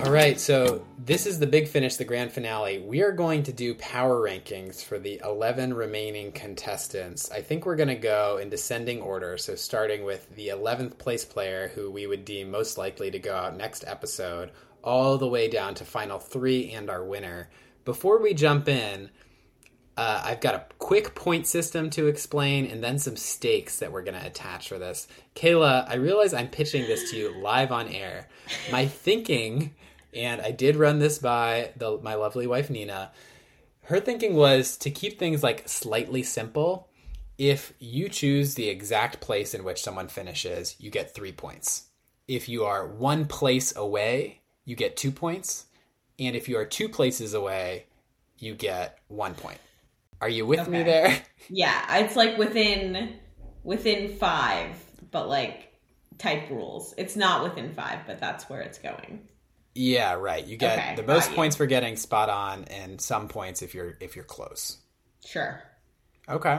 All 0.04 0.14
right, 0.14 0.40
so 0.40 0.84
this 1.08 1.26
is 1.26 1.38
the 1.38 1.46
big 1.46 1.68
finish, 1.68 1.96
the 1.96 2.04
grand 2.04 2.32
finale. 2.32 2.78
We 2.78 3.02
are 3.02 3.12
going 3.12 3.42
to 3.44 3.52
do 3.52 3.74
power 3.74 4.20
rankings 4.20 4.82
for 4.82 4.98
the 4.98 5.20
11 5.22 5.74
remaining 5.74 6.32
contestants. 6.32 7.30
I 7.30 7.42
think 7.42 7.66
we're 7.66 7.76
going 7.76 7.88
to 7.88 7.94
go 7.94 8.38
in 8.38 8.48
descending 8.48 9.00
order. 9.00 9.36
So, 9.36 9.54
starting 9.54 10.04
with 10.04 10.28
the 10.34 10.48
11th 10.48 10.98
place 10.98 11.24
player, 11.24 11.70
who 11.74 11.90
we 11.90 12.06
would 12.06 12.24
deem 12.24 12.50
most 12.50 12.78
likely 12.78 13.10
to 13.10 13.18
go 13.18 13.34
out 13.34 13.56
next 13.56 13.84
episode, 13.86 14.50
all 14.88 15.18
the 15.18 15.28
way 15.28 15.48
down 15.48 15.74
to 15.74 15.84
final 15.84 16.18
three 16.18 16.72
and 16.72 16.88
our 16.88 17.04
winner. 17.04 17.50
Before 17.84 18.22
we 18.22 18.32
jump 18.32 18.68
in, 18.68 19.10
uh, 19.98 20.22
I've 20.24 20.40
got 20.40 20.54
a 20.54 20.64
quick 20.78 21.14
point 21.14 21.46
system 21.46 21.90
to 21.90 22.06
explain 22.06 22.64
and 22.64 22.82
then 22.82 22.98
some 22.98 23.16
stakes 23.16 23.80
that 23.80 23.92
we're 23.92 24.02
going 24.02 24.18
to 24.18 24.26
attach 24.26 24.68
for 24.68 24.78
this. 24.78 25.06
Kaila, 25.36 25.86
I 25.86 25.96
realize 25.96 26.32
I'm 26.32 26.48
pitching 26.48 26.86
this 26.86 27.10
to 27.10 27.18
you 27.18 27.38
live 27.38 27.70
on 27.70 27.88
air. 27.88 28.28
My 28.72 28.86
thinking 28.86 29.74
and 30.14 30.40
I 30.40 30.52
did 30.52 30.76
run 30.76 31.00
this 31.00 31.18
by 31.18 31.72
the, 31.76 31.98
my 32.02 32.14
lovely 32.14 32.46
wife 32.46 32.70
Nina. 32.70 33.12
Her 33.82 34.00
thinking 34.00 34.34
was 34.34 34.78
to 34.78 34.90
keep 34.90 35.18
things 35.18 35.42
like 35.42 35.68
slightly 35.68 36.22
simple. 36.22 36.88
If 37.36 37.74
you 37.78 38.08
choose 38.08 38.54
the 38.54 38.68
exact 38.68 39.20
place 39.20 39.52
in 39.52 39.64
which 39.64 39.82
someone 39.82 40.08
finishes, 40.08 40.76
you 40.78 40.90
get 40.90 41.14
three 41.14 41.32
points. 41.32 41.88
If 42.26 42.48
you 42.48 42.64
are 42.64 42.86
one 42.86 43.26
place 43.26 43.76
away, 43.76 44.40
you 44.68 44.76
get 44.76 44.98
two 44.98 45.10
points. 45.10 45.64
And 46.18 46.36
if 46.36 46.46
you 46.46 46.58
are 46.58 46.66
two 46.66 46.90
places 46.90 47.32
away, 47.32 47.86
you 48.38 48.54
get 48.54 48.98
one 49.08 49.34
point. 49.34 49.58
Are 50.20 50.28
you 50.28 50.44
with 50.44 50.60
okay. 50.60 50.70
me 50.70 50.82
there? 50.82 51.22
Yeah, 51.50 52.00
it's 52.00 52.14
like 52.14 52.36
within 52.36 53.14
within 53.62 54.16
five, 54.18 54.76
but 55.10 55.30
like 55.30 55.72
type 56.18 56.50
rules. 56.50 56.92
It's 56.98 57.16
not 57.16 57.42
within 57.42 57.72
five, 57.72 58.00
but 58.06 58.20
that's 58.20 58.50
where 58.50 58.60
it's 58.60 58.78
going. 58.78 59.26
Yeah, 59.74 60.12
right. 60.12 60.46
You 60.46 60.58
get 60.58 60.78
okay, 60.78 60.94
the 60.96 61.04
most 61.04 61.32
points 61.32 61.56
for 61.56 61.64
getting 61.64 61.96
spot 61.96 62.28
on, 62.28 62.64
and 62.64 63.00
some 63.00 63.28
points 63.28 63.62
if 63.62 63.74
you're 63.74 63.96
if 64.00 64.14
you're 64.14 64.26
close. 64.26 64.76
Sure. 65.24 65.62
Okay. 66.28 66.58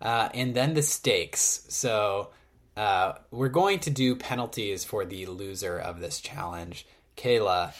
Uh, 0.00 0.28
and 0.34 0.52
then 0.52 0.74
the 0.74 0.82
stakes. 0.82 1.66
So 1.68 2.30
uh, 2.76 3.12
we're 3.30 3.48
going 3.48 3.78
to 3.80 3.90
do 3.90 4.16
penalties 4.16 4.84
for 4.84 5.04
the 5.04 5.26
loser 5.26 5.78
of 5.78 6.00
this 6.00 6.20
challenge. 6.20 6.84
Kaila, 7.16 7.72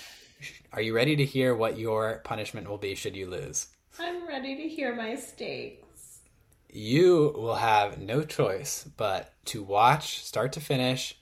are 0.73 0.81
you 0.81 0.95
ready 0.95 1.17
to 1.17 1.25
hear 1.25 1.55
what 1.55 1.79
your 1.79 2.21
punishment 2.25 2.69
will 2.69 2.79
be 2.79 2.95
should 2.95 3.15
you 3.15 3.29
lose? 3.29 3.69
I'm 3.99 4.27
ready 4.27 4.57
to 4.57 4.69
hear 4.69 4.95
my 4.95 5.15
stakes. 5.17 6.21
You 6.71 7.33
will 7.37 7.57
have 7.57 7.99
no 7.99 8.23
choice 8.23 8.89
but 8.97 9.33
to 9.47 9.63
watch, 9.63 10.25
start 10.25 10.53
to 10.55 10.61
finish, 10.61 11.19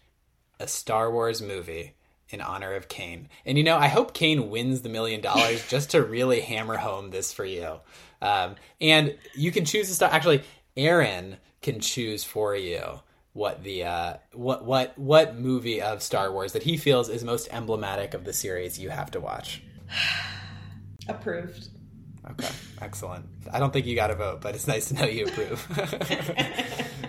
a 0.59 0.69
Star 0.69 1.11
Wars 1.11 1.43
movie 1.43 1.95
in 2.31 2.41
honor 2.41 2.75
of 2.75 2.89
Kane. 2.89 3.29
And 3.45 3.59
you 3.59 3.65
know, 3.65 3.77
I 3.77 3.89
hope 3.89 4.15
Kane 4.15 4.49
wins 4.49 4.83
the 4.83 4.89
million 4.89 5.21
dollars 5.21 5.67
just 5.69 5.91
to 5.91 6.03
really 6.03 6.41
hammer 6.41 6.77
home 6.77 7.11
this 7.11 7.33
for 7.33 7.45
you. 7.45 7.81
Um, 8.23 8.55
and 8.81 9.17
you 9.35 9.51
can 9.53 9.65
choose 9.65 9.89
to 9.89 9.95
start. 9.95 10.13
Actually, 10.13 10.43
Aaron 10.77 11.37
can 11.63 11.81
choose 11.81 12.25
for 12.25 12.55
you 12.55 13.01
what 13.35 13.63
the 13.63 13.85
uh, 13.85 14.15
what 14.33 14.65
what 14.65 14.99
what 14.99 15.37
movie 15.37 15.83
of 15.83 16.03
Star 16.03 16.33
Wars 16.33 16.55
that 16.55 16.63
he 16.63 16.79
feels 16.79 17.09
is 17.09 17.23
most 17.23 17.49
emblematic 17.53 18.15
of 18.15 18.25
the 18.25 18.33
series 18.33 18.79
you 18.79 18.89
have 18.89 19.11
to 19.11 19.21
watch. 19.21 19.63
Approved. 21.09 21.69
Okay, 22.31 22.49
excellent. 22.81 23.27
I 23.53 23.59
don't 23.59 23.71
think 23.71 23.85
you 23.85 23.95
got 23.95 24.11
a 24.11 24.15
vote, 24.15 24.41
but 24.41 24.55
it's 24.55 24.67
nice 24.67 24.89
to 24.89 24.95
know 24.95 25.05
you 25.05 25.27
approve. 25.27 25.69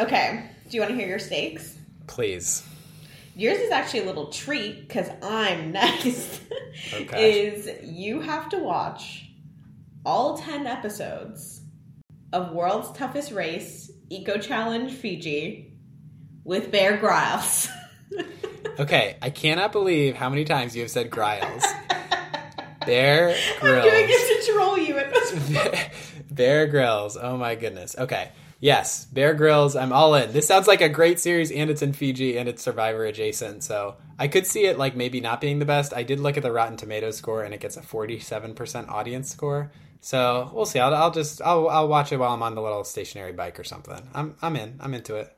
Okay. 0.00 0.48
Do 0.68 0.76
you 0.76 0.80
want 0.80 0.92
to 0.92 0.96
hear 0.96 1.08
your 1.08 1.18
stakes? 1.18 1.76
Please. 2.06 2.66
Yours 3.36 3.58
is 3.58 3.70
actually 3.70 4.00
a 4.00 4.06
little 4.06 4.30
treat 4.30 4.88
because 4.88 5.08
I'm 5.22 5.72
next. 5.72 6.40
Okay. 6.94 7.48
is 7.48 7.68
you 7.84 8.20
have 8.20 8.48
to 8.50 8.58
watch 8.58 9.26
all 10.06 10.38
10 10.38 10.66
episodes 10.66 11.60
of 12.32 12.52
World's 12.52 12.96
Toughest 12.96 13.30
Race 13.32 13.89
Eco 14.10 14.38
Challenge 14.38 14.92
Fiji 14.92 15.72
with 16.44 16.70
Bear 16.70 16.96
Grylls. 16.96 17.68
Okay, 18.78 19.16
I 19.20 19.28
cannot 19.28 19.72
believe 19.72 20.14
how 20.16 20.30
many 20.30 20.44
times 20.46 20.74
you 20.74 20.80
have 20.80 20.90
said 20.90 21.10
Gryles. 21.10 21.62
Bear 22.86 23.36
I'm 23.60 23.82
doing 23.82 24.06
it 24.08 24.46
to 24.46 24.52
troll 24.52 24.78
you 24.78 24.96
at 24.96 25.12
this 25.12 25.32
point. 25.52 25.90
Bear 26.30 26.66
Grylls. 26.66 27.18
Oh 27.20 27.36
my 27.36 27.56
goodness. 27.56 27.94
Okay. 27.98 28.30
Yes, 28.58 29.04
Bear 29.04 29.34
Grylls. 29.34 29.76
I'm 29.76 29.92
all 29.92 30.14
in. 30.14 30.32
This 30.32 30.46
sounds 30.46 30.66
like 30.66 30.80
a 30.80 30.88
great 30.88 31.20
series, 31.20 31.50
and 31.50 31.68
it's 31.68 31.82
in 31.82 31.92
Fiji, 31.92 32.38
and 32.38 32.48
it's 32.48 32.62
Survivor 32.62 33.04
adjacent. 33.04 33.64
So 33.64 33.96
I 34.18 34.28
could 34.28 34.46
see 34.46 34.64
it 34.64 34.78
like 34.78 34.96
maybe 34.96 35.20
not 35.20 35.42
being 35.42 35.58
the 35.58 35.66
best. 35.66 35.92
I 35.92 36.02
did 36.02 36.18
look 36.18 36.38
at 36.38 36.42
the 36.42 36.52
Rotten 36.52 36.78
Tomatoes 36.78 37.18
score, 37.18 37.42
and 37.42 37.52
it 37.52 37.60
gets 37.60 37.76
a 37.76 37.82
47% 37.82 38.88
audience 38.88 39.30
score. 39.30 39.72
So 40.00 40.50
we'll 40.54 40.66
see. 40.66 40.78
I'll, 40.78 40.94
I'll 40.94 41.10
just 41.10 41.42
I'll, 41.42 41.68
I'll 41.68 41.88
watch 41.88 42.12
it 42.12 42.18
while 42.18 42.32
I'm 42.32 42.42
on 42.42 42.54
the 42.54 42.62
little 42.62 42.84
stationary 42.84 43.32
bike 43.32 43.60
or 43.60 43.64
something. 43.64 44.00
I'm 44.14 44.36
I'm 44.40 44.56
in. 44.56 44.78
I'm 44.80 44.94
into 44.94 45.16
it. 45.16 45.34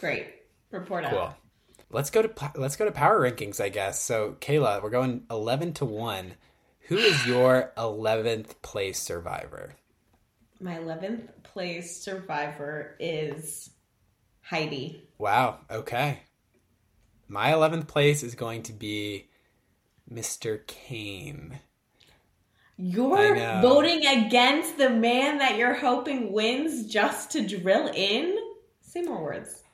Great. 0.00 0.26
Report 0.70 1.04
out. 1.04 1.10
Cool. 1.10 1.34
Let's 1.90 2.10
go 2.10 2.22
to 2.22 2.52
let's 2.56 2.76
go 2.76 2.84
to 2.84 2.92
power 2.92 3.20
rankings, 3.20 3.60
I 3.60 3.68
guess. 3.68 4.00
So 4.02 4.36
Kaila, 4.40 4.82
we're 4.82 4.90
going 4.90 5.24
11 5.30 5.74
to 5.74 5.84
one. 5.84 6.34
Who 6.88 6.96
is 6.96 7.26
your 7.26 7.72
11th 7.76 8.62
place 8.62 9.00
survivor? 9.00 9.74
My 10.60 10.74
11th 10.74 11.28
place 11.42 11.96
survivor 12.02 12.96
is 12.98 13.70
Heidi. 14.40 15.02
Wow. 15.18 15.58
Okay. 15.70 16.20
My 17.28 17.52
11th 17.52 17.86
place 17.86 18.22
is 18.22 18.34
going 18.34 18.62
to 18.64 18.72
be 18.72 19.28
Mr. 20.10 20.66
Kane. 20.66 21.60
You're 22.80 23.34
voting 23.60 24.06
against 24.06 24.78
the 24.78 24.88
man 24.88 25.38
that 25.38 25.56
you're 25.56 25.74
hoping 25.74 26.32
wins 26.32 26.86
just 26.86 27.32
to 27.32 27.44
drill 27.44 27.90
in? 27.92 28.38
Say 28.82 29.02
more 29.02 29.20
words. 29.20 29.64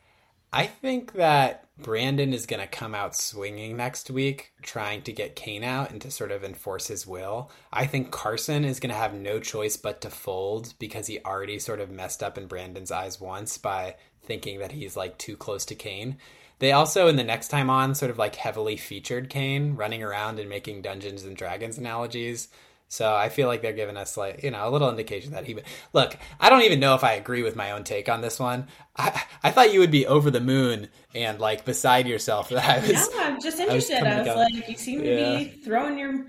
I 0.51 0.67
think 0.67 1.13
that 1.13 1.67
Brandon 1.77 2.33
is 2.33 2.47
going 2.47 2.61
to 2.61 2.67
come 2.67 2.95
out 2.95 3.15
swinging 3.15 3.77
next 3.77 4.11
week, 4.11 4.53
trying 4.63 5.03
to 5.03 5.13
get 5.13 5.37
Kane 5.37 5.65
out 5.65 5.91
and 5.91 6.01
to 6.01 6.11
sort 6.11 6.31
of 6.31 6.45
enforce 6.45 6.87
his 6.87 7.07
will. 7.07 7.51
I 7.71 7.85
think 7.85 8.11
Carson 8.11 8.65
is 8.65 8.81
going 8.81 8.93
to 8.93 8.97
have 8.97 9.13
no 9.13 9.39
choice 9.39 9.77
but 9.77 10.01
to 10.01 10.11
fold 10.11 10.73
because 10.79 11.07
he 11.07 11.19
already 11.27 11.59
sort 11.59 11.81
of 11.81 11.91
messed 11.91 12.23
up 12.23 12.39
in 12.39 12.47
Brandon's 12.47 12.91
eyes 12.91 13.21
once 13.21 13.59
by 13.59 13.97
thinking 14.23 14.61
that 14.61 14.73
he's 14.73 14.97
like 14.97 15.19
too 15.19 15.37
close 15.37 15.67
to 15.67 15.75
Kane. 15.75 16.17
They 16.61 16.73
also, 16.73 17.09
in 17.09 17.17
the 17.17 17.25
next 17.25 17.49
time 17.49 17.69
on, 17.69 17.95
sort 17.95 18.11
of 18.11 18.19
like 18.19 18.37
heavily 18.37 18.77
featured 18.77 19.29
Kane 19.29 19.75
running 19.75 20.03
around 20.03 20.39
and 20.39 20.49
making 20.49 20.81
Dungeons 20.81 21.25
and 21.25 21.37
Dragons 21.37 21.77
analogies. 21.77 22.49
So 22.95 23.13
I 23.13 23.29
feel 23.29 23.49
like 23.49 23.61
they're 23.61 23.73
giving 23.73 23.97
us 23.97 24.17
like 24.17 24.45
you 24.45 24.53
know 24.53 24.69
a 24.69 24.71
little 24.71 24.89
indication 24.89 25.33
that 25.33 25.45
he. 25.47 25.57
Look, 25.93 26.17
I 26.39 26.49
don't 26.49 26.63
even 26.63 26.79
know 26.79 26.95
if 26.95 27.03
I 27.03 27.15
agree 27.15 27.43
with 27.43 27.57
my 27.57 27.73
own 27.73 27.83
take 27.83 28.09
on 28.09 28.21
this 28.21 28.39
one. 28.39 28.69
I 28.97 29.21
I 29.43 29.51
thought 29.51 29.73
you 29.73 29.81
would 29.81 29.91
be 29.91 30.07
over 30.07 30.31
the 30.31 30.41
moon 30.41 30.89
and 31.15 31.41
like 31.41 31.65
beside 31.65 32.07
yourself 32.07 32.51
that 32.51 32.65
I 32.85 32.87
was. 32.87 33.11
No, 33.11 33.23
I'm 33.25 33.35
just 33.43 33.59
was 33.59 33.61
interested. 33.61 33.99
coming 33.99 34.13
I 34.13 34.19
was, 34.23 34.53
like, 34.53 34.69
you 34.69 34.77
seem 34.77 35.01
to 35.03 35.09
Yeah. 35.21 35.39
be 35.39 35.45
throwing 35.65 35.99
your 35.99 36.27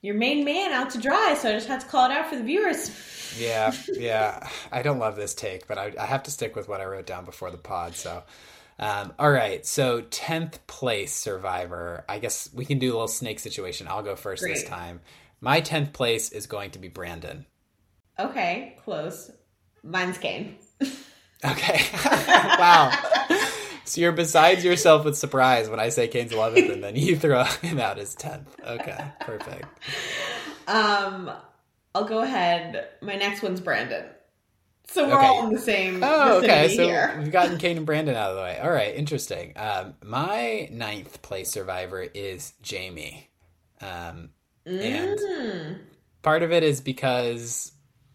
your 0.00 0.14
main 0.14 0.42
man 0.46 0.72
out 0.72 0.88
to 0.90 0.98
dry, 0.98 1.34
so 1.34 1.50
I 1.50 1.52
just 1.52 1.68
had 1.68 1.80
to 1.80 1.86
call 1.86 2.06
it 2.10 2.12
out 2.16 2.28
for 2.30 2.36
the 2.36 2.42
viewers. 2.44 2.90
Yeah, 3.38 3.72
yeah. 3.92 4.48
I 4.72 4.80
don't 4.80 4.98
love 4.98 5.16
this 5.16 5.34
take, 5.34 5.66
but 5.66 5.76
I, 5.76 5.92
I 6.00 6.06
have 6.06 6.22
to 6.22 6.30
stick 6.30 6.56
with 6.56 6.66
what 6.68 6.80
I 6.80 6.86
wrote 6.86 7.06
down 7.06 7.26
before 7.26 7.50
the 7.50 7.58
pod. 7.58 7.94
So, 7.94 8.22
um, 8.78 9.12
all 9.18 9.30
right. 9.30 9.64
So, 9.66 10.00
tenth 10.00 10.66
place 10.66 11.14
survivor. 11.14 12.04
I 12.08 12.18
guess 12.18 12.48
we 12.54 12.64
can 12.64 12.78
do 12.78 12.88
a 12.88 12.94
little 12.94 13.08
snake 13.08 13.40
situation. 13.40 13.86
I'll 13.88 14.02
go 14.02 14.16
first 14.16 14.42
this 14.42 14.64
time. 14.64 15.00
My 15.40 15.60
tenth 15.60 15.92
place 15.92 16.30
is 16.32 16.46
going 16.46 16.72
to 16.72 16.78
be 16.78 16.88
Brandon. 16.88 17.46
Okay, 18.18 18.76
close. 18.84 19.30
Mine's 19.82 20.18
Kane. 20.18 20.56
Okay. 21.44 21.80
wow. 22.04 22.92
So 23.86 24.00
you're 24.02 24.12
besides 24.12 24.62
yourself 24.64 25.04
with 25.06 25.16
surprise 25.16 25.68
when 25.70 25.80
I 25.80 25.88
say 25.88 26.06
Kane's 26.08 26.32
11th, 26.32 26.70
and 26.72 26.84
then 26.84 26.96
you 26.96 27.16
throw 27.16 27.44
him 27.44 27.78
out 27.80 27.98
as 27.98 28.14
10th. 28.14 28.46
Okay, 28.64 29.02
perfect. 29.20 29.64
Um, 30.68 31.30
I'll 31.94 32.04
go 32.04 32.20
ahead. 32.20 32.88
My 33.00 33.16
next 33.16 33.42
one's 33.42 33.60
Brandon. 33.60 34.04
So 34.88 35.08
we're 35.08 35.14
Okay. 35.16 35.26
all 35.26 35.46
in 35.46 35.52
the 35.54 35.58
same. 35.60 36.02
Oh, 36.04 36.38
okay. 36.38 36.74
So 36.76 36.84
here. 36.86 37.16
we've 37.18 37.32
gotten 37.32 37.56
Kane 37.58 37.78
and 37.78 37.86
Brandon 37.86 38.16
out 38.16 38.30
of 38.30 38.36
the 38.36 38.42
way. 38.42 38.58
All 38.60 38.70
right, 38.70 38.94
interesting. 38.94 39.54
Um, 39.56 39.94
my 40.04 40.68
ninth 40.70 41.22
place 41.22 41.48
survivor 41.50 42.02
is 42.02 42.52
Jaime. 42.68 43.28
Um, 43.80 44.30
and 44.70 45.18
Mm. 45.18 45.78
part 46.22 46.42
of 46.42 46.52
it 46.52 46.62
is 46.62 46.80
because 46.80 47.72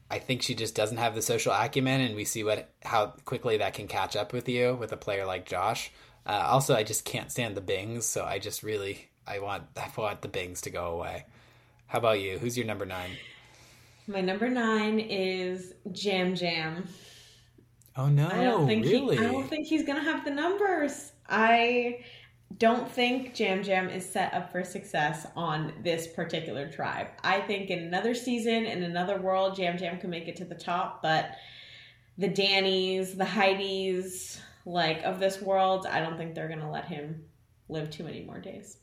I 0.10 0.20
think 0.20 0.42
she 0.44 0.56
just 0.56 0.76
doesn't 0.76 0.98
have 0.98 1.16
the 1.16 1.22
social 1.22 1.52
acumen, 1.52 2.02
and 2.02 2.16
we 2.16 2.26
see 2.26 2.44
what 2.44 2.70
how 2.84 3.08
quickly 3.26 3.58
that 3.58 3.74
can 3.74 3.88
catch 3.88 4.16
up 4.16 4.34
with 4.34 4.48
you 4.48 4.76
with 4.76 4.92
a 4.92 4.98
player 4.98 5.26
like 5.26 5.46
Josh. 5.46 5.92
Uh, 6.26 6.44
also, 6.48 6.76
I 6.76 6.84
just 6.84 7.06
can't 7.06 7.32
stand 7.32 7.56
the 7.56 7.62
Bings, 7.62 8.06
so 8.06 8.24
I 8.24 8.40
just 8.40 8.64
really 8.64 9.10
I 9.28 9.40
want 9.40 9.64
I 9.76 9.90
want 9.98 10.22
the 10.22 10.28
Bings 10.28 10.62
to 10.62 10.70
go 10.70 10.86
away. 10.88 11.26
How 11.88 12.00
about 12.00 12.20
you? 12.20 12.38
Who's 12.40 12.58
your 12.58 12.66
number 12.68 12.86
nine? 12.86 13.12
My 14.08 14.22
number 14.22 14.50
nine 14.50 15.00
is 15.00 15.74
Yam 15.92 16.36
Yam. 16.36 16.88
Oh 17.98 18.08
no! 18.08 18.28
I 18.28 18.44
don't 18.44 18.68
think 18.68 18.86
really. 18.86 19.18
he, 19.18 19.26
I 19.26 19.32
don't 19.32 19.48
think 19.50 19.68
he's 19.68 19.84
gonna 19.84 20.04
have 20.04 20.26
the 20.26 20.32
numbers. 20.32 21.12
I 21.28 22.04
don't 22.58 22.90
think 22.90 23.38
Yam 23.40 23.64
Yam 23.64 23.90
is 23.90 24.10
set 24.10 24.34
up 24.34 24.52
for 24.52 24.64
success 24.64 25.28
on 25.36 25.74
this 25.84 26.08
particular 26.08 26.70
tribe. 26.72 27.08
I 27.24 27.42
think 27.42 27.70
in 27.70 27.80
another 27.80 28.14
season, 28.14 28.66
in 28.66 28.84
another 28.84 29.20
world, 29.20 29.58
Yam 29.58 29.78
Yam 29.78 30.00
can 30.00 30.10
make 30.10 30.28
it 30.28 30.36
to 30.38 30.46
the 30.46 30.56
top, 30.56 31.02
but 31.02 31.32
the 32.18 32.30
Dannies, 32.30 33.18
the 33.18 33.26
Heidis, 33.26 34.40
like 34.66 35.04
of 35.04 35.20
this 35.20 35.42
world, 35.42 35.86
I 35.86 36.00
don't 36.00 36.18
think 36.18 36.34
they're 36.34 36.48
gonna 36.48 36.72
let 36.72 36.86
him 36.86 37.26
live 37.68 37.90
too 37.90 38.04
many 38.04 38.24
more 38.24 38.40
days. 38.40 38.78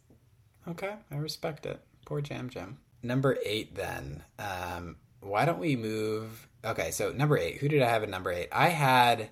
Okay, 0.69 0.95
I 1.11 1.17
respect 1.17 1.67
it. 1.67 1.81
Poor 2.05 2.21
Yam 2.21 2.51
Yam. 2.55 2.79
Number 3.03 3.39
eight, 3.45 3.75
then. 3.75 4.23
Um, 4.39 4.97
why 5.21 5.45
don't 5.45 5.59
we 5.59 5.77
move? 5.77 6.49
Okay, 6.65 6.91
so 6.91 7.11
number 7.11 7.37
eight. 7.37 7.59
Who 7.59 7.69
did 7.69 7.83
I 7.83 7.89
have 7.89 8.03
at 8.03 8.09
number 8.09 8.31
eight? 8.31 8.49
I 8.53 8.69
had 8.69 9.31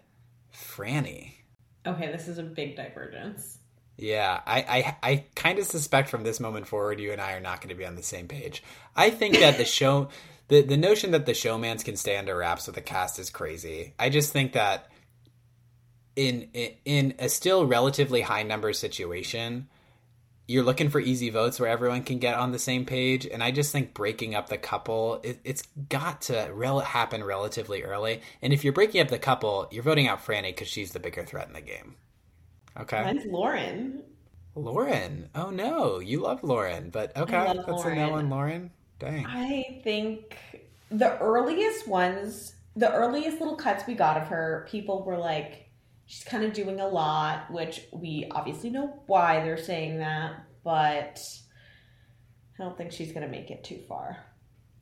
Frannie. 0.52 1.34
Okay, 1.86 2.10
this 2.10 2.26
is 2.26 2.38
a 2.38 2.42
big 2.42 2.76
divergence. 2.76 3.59
Yeah, 4.00 4.40
I, 4.46 4.60
I, 4.60 4.96
I 5.02 5.24
kind 5.34 5.58
of 5.58 5.66
suspect 5.66 6.08
from 6.08 6.22
this 6.22 6.40
moment 6.40 6.66
forward, 6.66 6.98
you 6.98 7.12
and 7.12 7.20
I 7.20 7.34
are 7.34 7.40
not 7.40 7.60
going 7.60 7.68
to 7.68 7.74
be 7.74 7.84
on 7.84 7.96
the 7.96 8.02
same 8.02 8.28
page. 8.28 8.62
I 8.96 9.10
think 9.10 9.38
that 9.40 9.58
the 9.58 9.66
show, 9.66 10.08
the 10.48 10.62
the 10.62 10.78
notion 10.78 11.10
that 11.10 11.26
the 11.26 11.32
showmance 11.32 11.84
can 11.84 11.96
stay 11.96 12.16
under 12.16 12.34
wraps 12.34 12.64
with 12.66 12.76
the 12.76 12.80
cast 12.80 13.18
is 13.18 13.28
crazy. 13.28 13.92
I 13.98 14.08
just 14.08 14.32
think 14.32 14.54
that 14.54 14.90
in 16.16 16.48
in, 16.86 17.14
a 17.18 17.28
still 17.28 17.66
relatively 17.66 18.22
high 18.22 18.42
number 18.42 18.72
situation, 18.72 19.68
you're 20.48 20.64
looking 20.64 20.88
for 20.88 20.98
easy 20.98 21.28
votes 21.28 21.60
where 21.60 21.68
everyone 21.68 22.02
can 22.02 22.20
get 22.20 22.36
on 22.36 22.52
the 22.52 22.58
same 22.58 22.86
page, 22.86 23.26
and 23.26 23.42
I 23.42 23.50
just 23.50 23.70
think 23.70 23.92
breaking 23.92 24.34
up 24.34 24.48
the 24.48 24.56
couple, 24.56 25.20
it, 25.22 25.40
it's 25.44 25.64
got 25.90 26.22
to 26.22 26.50
rel- 26.54 26.80
happen 26.80 27.22
relatively 27.22 27.82
early. 27.82 28.22
And 28.40 28.54
if 28.54 28.64
you're 28.64 28.72
breaking 28.72 29.02
up 29.02 29.08
the 29.08 29.18
couple, 29.18 29.68
you're 29.70 29.82
voting 29.82 30.08
out 30.08 30.24
Frannie 30.24 30.54
because 30.54 30.68
she's 30.68 30.92
the 30.92 31.00
bigger 31.00 31.22
threat 31.22 31.48
in 31.48 31.52
the 31.52 31.60
game. 31.60 31.96
Okay. 32.78 33.02
Mine's 33.02 33.26
Lauren. 33.26 34.02
Lauren. 34.54 35.28
Oh 35.34 35.50
no, 35.50 36.00
you 36.00 36.20
love 36.20 36.42
Lauren, 36.42 36.90
but 36.90 37.16
okay, 37.16 37.32
that's 37.32 37.68
love 37.68 37.86
a 37.86 37.94
no 37.94 38.14
on 38.14 38.30
Lauren. 38.30 38.70
Dang. 38.98 39.26
I 39.26 39.80
think 39.82 40.36
the 40.90 41.18
earliest 41.18 41.88
ones, 41.88 42.54
the 42.76 42.92
earliest 42.92 43.40
little 43.40 43.56
cuts 43.56 43.86
we 43.86 43.94
got 43.94 44.16
of 44.16 44.28
her, 44.28 44.66
people 44.70 45.04
were 45.04 45.16
like, 45.16 45.70
she's 46.06 46.24
kind 46.24 46.44
of 46.44 46.52
doing 46.52 46.80
a 46.80 46.88
lot, 46.88 47.50
which 47.50 47.86
we 47.92 48.28
obviously 48.32 48.70
know 48.70 49.02
why 49.06 49.42
they're 49.42 49.56
saying 49.56 49.98
that, 49.98 50.44
but 50.64 51.24
I 52.58 52.62
don't 52.62 52.76
think 52.76 52.92
she's 52.92 53.12
going 53.12 53.22
to 53.22 53.28
make 53.28 53.50
it 53.50 53.64
too 53.64 53.80
far. 53.88 54.18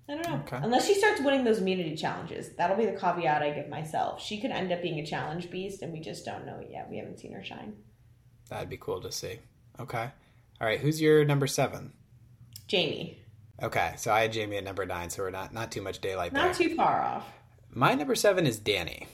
I 0.09 0.15
don't 0.15 0.27
know. 0.29 0.43
Okay. 0.47 0.59
Unless 0.63 0.87
she 0.87 0.95
starts 0.95 1.21
winning 1.21 1.45
those 1.45 1.59
immunity 1.59 1.95
challenges. 1.95 2.51
That'll 2.57 2.77
be 2.77 2.87
the 2.87 2.99
caveat 2.99 3.43
I 3.43 3.51
give 3.51 3.69
myself. 3.69 4.23
She 4.23 4.41
could 4.41 4.51
end 4.51 4.73
up 4.73 4.81
being 4.81 4.99
a 5.01 5.07
challenge 5.07 5.51
beast, 5.51 5.83
and 5.83 5.93
we 5.93 6.01
just 6.01 6.25
don't 6.25 6.47
know 6.47 6.59
it 6.61 6.69
yet. 6.71 6.89
We 6.91 6.97
haven't 6.97 7.19
seen 7.21 7.33
her 7.33 7.45
shine. 7.45 7.75
That'd 8.49 8.71
be 8.71 8.79
cool 8.79 9.03
to 9.03 9.13
see. 9.13 9.39
Okay. 9.79 10.11
All 10.61 10.67
right, 10.67 10.81
who's 10.81 11.01
your 11.01 11.25
number 11.25 11.47
seven? 11.47 11.93
Jaime. 12.71 13.19
Okay, 13.63 13.95
so 13.97 14.13
I 14.13 14.23
had 14.23 14.35
Jaime 14.35 14.57
at 14.57 14.65
number 14.65 14.87
nine, 14.87 15.11
so 15.11 15.23
we're 15.23 15.31
not 15.31 15.53
not 15.53 15.71
too 15.73 15.83
much 15.83 16.01
daylight 16.01 16.33
Not 16.33 16.57
there. 16.57 16.69
too 16.69 16.75
far 16.77 17.03
off. 17.03 17.27
My 17.71 17.95
number 17.95 18.15
seven 18.15 18.47
is 18.47 18.59
Danny. 18.59 19.07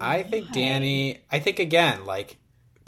I 0.00 0.22
think 0.22 0.52
Danny. 0.52 1.18
I 1.30 1.38
think 1.40 1.58
again, 1.58 2.04
like 2.04 2.36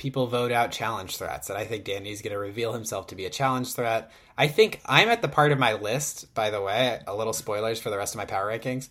people 0.03 0.27
vote 0.27 0.51
out 0.51 0.73
challenge 0.73 1.17
threats, 1.17 1.49
and 1.49 1.57
I 1.57 1.65
think 1.65 1.85
Danny's 1.85 2.23
going 2.23 2.33
to 2.33 2.39
reveal 2.39 2.73
himself 2.73 3.07
to 3.07 3.15
be 3.15 3.25
a 3.25 3.31
challenge 3.31 3.73
threat. 3.73 4.11
I 4.37 4.49
think 4.49 4.81
I'm 4.85 5.09
at 5.09 5.23
the 5.23 5.29
part 5.29 5.53
of 5.53 5.61
my 5.61 5.75
list, 5.75 6.35
by 6.35 6.51
the 6.51 6.61
way. 6.61 7.01
A 7.07 7.15
little 7.15 7.33
spoilers 7.33 7.79
for 7.79 7.89
the 7.89 7.97
rest 7.97 8.13
of 8.13 8.19
my 8.19 8.25
power 8.25 8.49
rankings. 8.49 8.89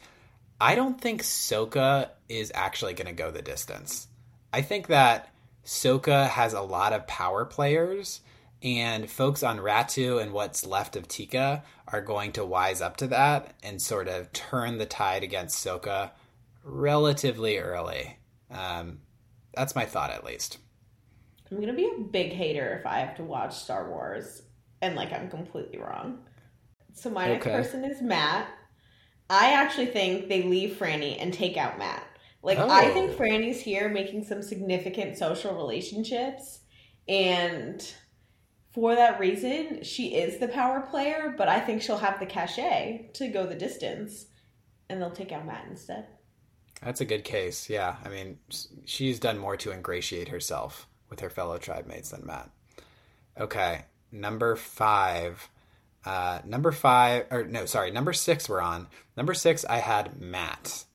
I 0.62 0.76
don't 0.76 1.02
think 1.02 1.22
Soka 1.22 2.12
is 2.30 2.50
actually 2.56 2.94
going 2.94 3.08
to 3.08 3.14
go 3.14 3.30
the 3.30 3.42
distance. 3.42 4.08
I 4.54 4.62
think 4.62 4.88
that 4.88 5.34
Soka 5.66 6.30
has 6.30 6.54
a 6.54 6.62
lot 6.62 6.94
of 6.94 7.08
power 7.08 7.44
players, 7.44 8.22
and 8.64 9.12
folks 9.12 9.44
on 9.44 9.58
Ratu 9.58 10.22
and 10.22 10.32
what's 10.32 10.66
left 10.66 10.96
of 10.96 11.10
Tika 11.10 11.62
are 11.90 12.02
going 12.02 12.32
to 12.34 12.46
wise 12.46 12.80
up 12.80 12.96
to 12.98 13.08
that 13.08 13.54
and 13.62 13.82
sort 13.82 14.08
of 14.08 14.32
turn 14.32 14.78
the 14.78 14.86
tide 14.86 15.24
against 15.24 15.66
Soka 15.66 16.12
relatively 16.64 17.58
early. 17.58 18.18
Um, 18.50 19.00
that's 19.54 19.76
my 19.76 19.84
thought, 19.84 20.12
at 20.12 20.24
least. 20.24 20.58
I'm 21.52 21.60
gonna 21.60 21.74
be 21.74 21.92
a 21.98 22.02
big 22.02 22.32
hater 22.32 22.78
if 22.80 22.86
I 22.86 23.00
have 23.00 23.16
to 23.18 23.24
watch 23.24 23.54
Star 23.56 23.90
Wars 23.90 24.44
and 24.82 24.96
like 24.96 25.12
I'm 25.12 25.30
completely 25.30 25.80
wrong. 25.80 26.20
So 26.94 27.10
my 27.10 27.28
next 27.28 27.46
Okay. 27.46 27.56
person 27.56 27.84
is 27.84 28.02
Matt. 28.02 28.48
I 29.30 29.54
actually 29.54 29.88
think 29.88 30.28
they 30.28 30.44
leave 30.44 30.78
Frannie 30.78 31.18
and 31.20 31.34
take 31.34 31.58
out 31.58 31.78
Matt. 31.78 32.06
Like 32.42 32.58
oh. 32.58 32.70
I 32.70 32.90
Oh. 32.90 32.94
think 32.94 33.12
Frannie's 33.12 33.62
here 33.62 33.90
making 33.90 34.24
some 34.24 34.42
significant 34.42 35.18
social 35.18 35.56
relationships 35.56 36.60
and 37.08 37.94
for 38.74 38.96
that 38.96 39.20
reason, 39.20 39.84
she 39.84 40.16
is 40.16 40.40
the 40.40 40.48
power 40.48 40.80
player, 40.90 41.36
but 41.38 41.50
I 41.50 41.60
think 41.60 41.82
she'll 41.82 41.98
have 41.98 42.22
the 42.22 42.26
cachet 42.26 43.10
to 43.16 43.28
go 43.28 43.46
the 43.46 43.56
distance 43.56 44.28
and 44.90 45.02
they'll 45.02 45.12
take 45.12 45.34
out 45.34 45.46
Matt 45.46 45.66
instead. 45.70 46.08
That's 46.82 47.02
a 47.02 47.06
good 47.06 47.26
case. 47.26 47.70
Yeah. 47.70 47.98
I 48.06 48.10
mean, 48.10 48.40
she's 48.86 49.20
done 49.20 49.38
more 49.38 49.58
to 49.58 49.72
ingratiate 49.72 50.30
herself 50.30 50.88
with 51.12 51.20
her 51.20 51.30
fellow 51.30 51.60
tribe 51.60 51.86
mates 51.86 52.10
than 52.10 52.26
Matt. 52.26 52.50
Okay. 53.40 53.86
Number 54.12 54.56
five. 54.56 55.48
Uh, 56.04 56.40
number 56.46 56.72
five, 56.72 57.28
or 57.30 57.44
no, 57.44 57.68
sorry, 57.68 57.92
number 57.92 58.12
six 58.12 58.50
we're 58.50 58.60
on. 58.60 58.88
Number 59.16 59.36
six, 59.36 59.64
I 59.66 59.78
had 59.78 60.20
Matt. 60.20 60.86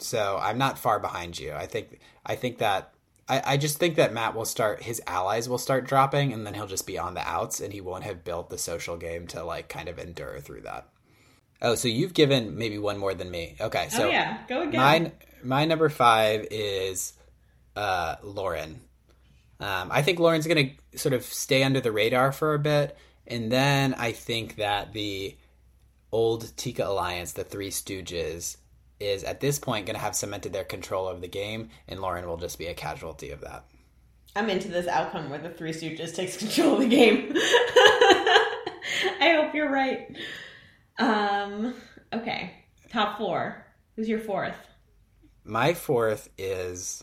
So 0.00 0.40
I'm 0.42 0.58
not 0.58 0.76
far 0.76 0.98
behind 0.98 1.38
you. 1.38 1.52
I 1.52 1.66
think, 1.66 2.00
I 2.24 2.34
think 2.34 2.58
that, 2.58 2.92
I, 3.28 3.42
I 3.52 3.56
just 3.58 3.78
think 3.78 3.94
that 3.94 4.12
Matt 4.12 4.34
will 4.34 4.44
start, 4.44 4.82
his 4.82 5.00
allies 5.06 5.48
will 5.48 5.58
start 5.58 5.86
dropping 5.86 6.32
and 6.32 6.44
then 6.44 6.54
he'll 6.54 6.66
just 6.66 6.86
be 6.86 6.98
on 6.98 7.14
the 7.14 7.26
outs 7.26 7.60
and 7.60 7.72
he 7.72 7.80
won't 7.80 8.02
have 8.02 8.24
built 8.24 8.50
the 8.50 8.58
social 8.58 8.96
game 8.96 9.28
to 9.28 9.44
like 9.44 9.68
kind 9.68 9.88
of 9.88 10.00
endure 10.00 10.40
through 10.40 10.62
that. 10.62 10.88
Oh, 11.62 11.74
so 11.74 11.88
you've 11.88 12.14
given 12.14 12.58
maybe 12.58 12.78
one 12.78 12.98
more 12.98 13.14
than 13.14 13.30
me. 13.30 13.56
Okay. 13.60 13.88
So 13.90 14.08
oh 14.08 14.10
yeah, 14.10 14.38
go 14.48 14.62
again. 14.62 14.80
my 14.80 15.12
my 15.42 15.64
number 15.64 15.88
five 15.88 16.46
is 16.50 17.14
uh, 17.74 18.16
Lauren. 18.22 18.80
Um, 19.58 19.88
I 19.90 20.02
think 20.02 20.18
Lauren's 20.18 20.46
going 20.46 20.76
to 20.92 20.98
sort 20.98 21.14
of 21.14 21.24
stay 21.24 21.62
under 21.62 21.80
the 21.80 21.92
radar 21.92 22.32
for 22.32 22.54
a 22.54 22.58
bit, 22.58 22.96
and 23.26 23.50
then 23.50 23.94
I 23.94 24.12
think 24.12 24.56
that 24.56 24.92
the 24.92 25.36
old 26.12 26.56
Tika 26.56 26.86
Alliance, 26.86 27.32
the 27.32 27.44
Three 27.44 27.70
Stooges, 27.70 28.56
is 29.00 29.24
at 29.24 29.40
this 29.40 29.58
point 29.58 29.86
going 29.86 29.96
to 29.96 30.00
have 30.00 30.14
cemented 30.14 30.52
their 30.52 30.64
control 30.64 31.08
of 31.08 31.20
the 31.20 31.28
game, 31.28 31.70
and 31.88 32.00
Lauren 32.00 32.26
will 32.26 32.36
just 32.36 32.58
be 32.58 32.66
a 32.66 32.74
casualty 32.74 33.30
of 33.30 33.40
that. 33.42 33.64
I'm 34.34 34.50
into 34.50 34.68
this 34.68 34.86
outcome 34.86 35.30
where 35.30 35.38
the 35.38 35.50
Three 35.50 35.72
Stooges 35.72 36.14
takes 36.14 36.36
control 36.38 36.74
of 36.74 36.80
the 36.80 36.88
game. 36.88 37.32
I 39.20 39.38
hope 39.40 39.54
you're 39.54 39.70
right. 39.70 40.16
Um. 40.98 41.74
Okay. 42.12 42.52
Top 42.90 43.18
four. 43.18 43.64
Who's 43.96 44.08
your 44.08 44.20
fourth? 44.20 44.56
My 45.44 45.74
fourth 45.74 46.28
is 46.38 47.02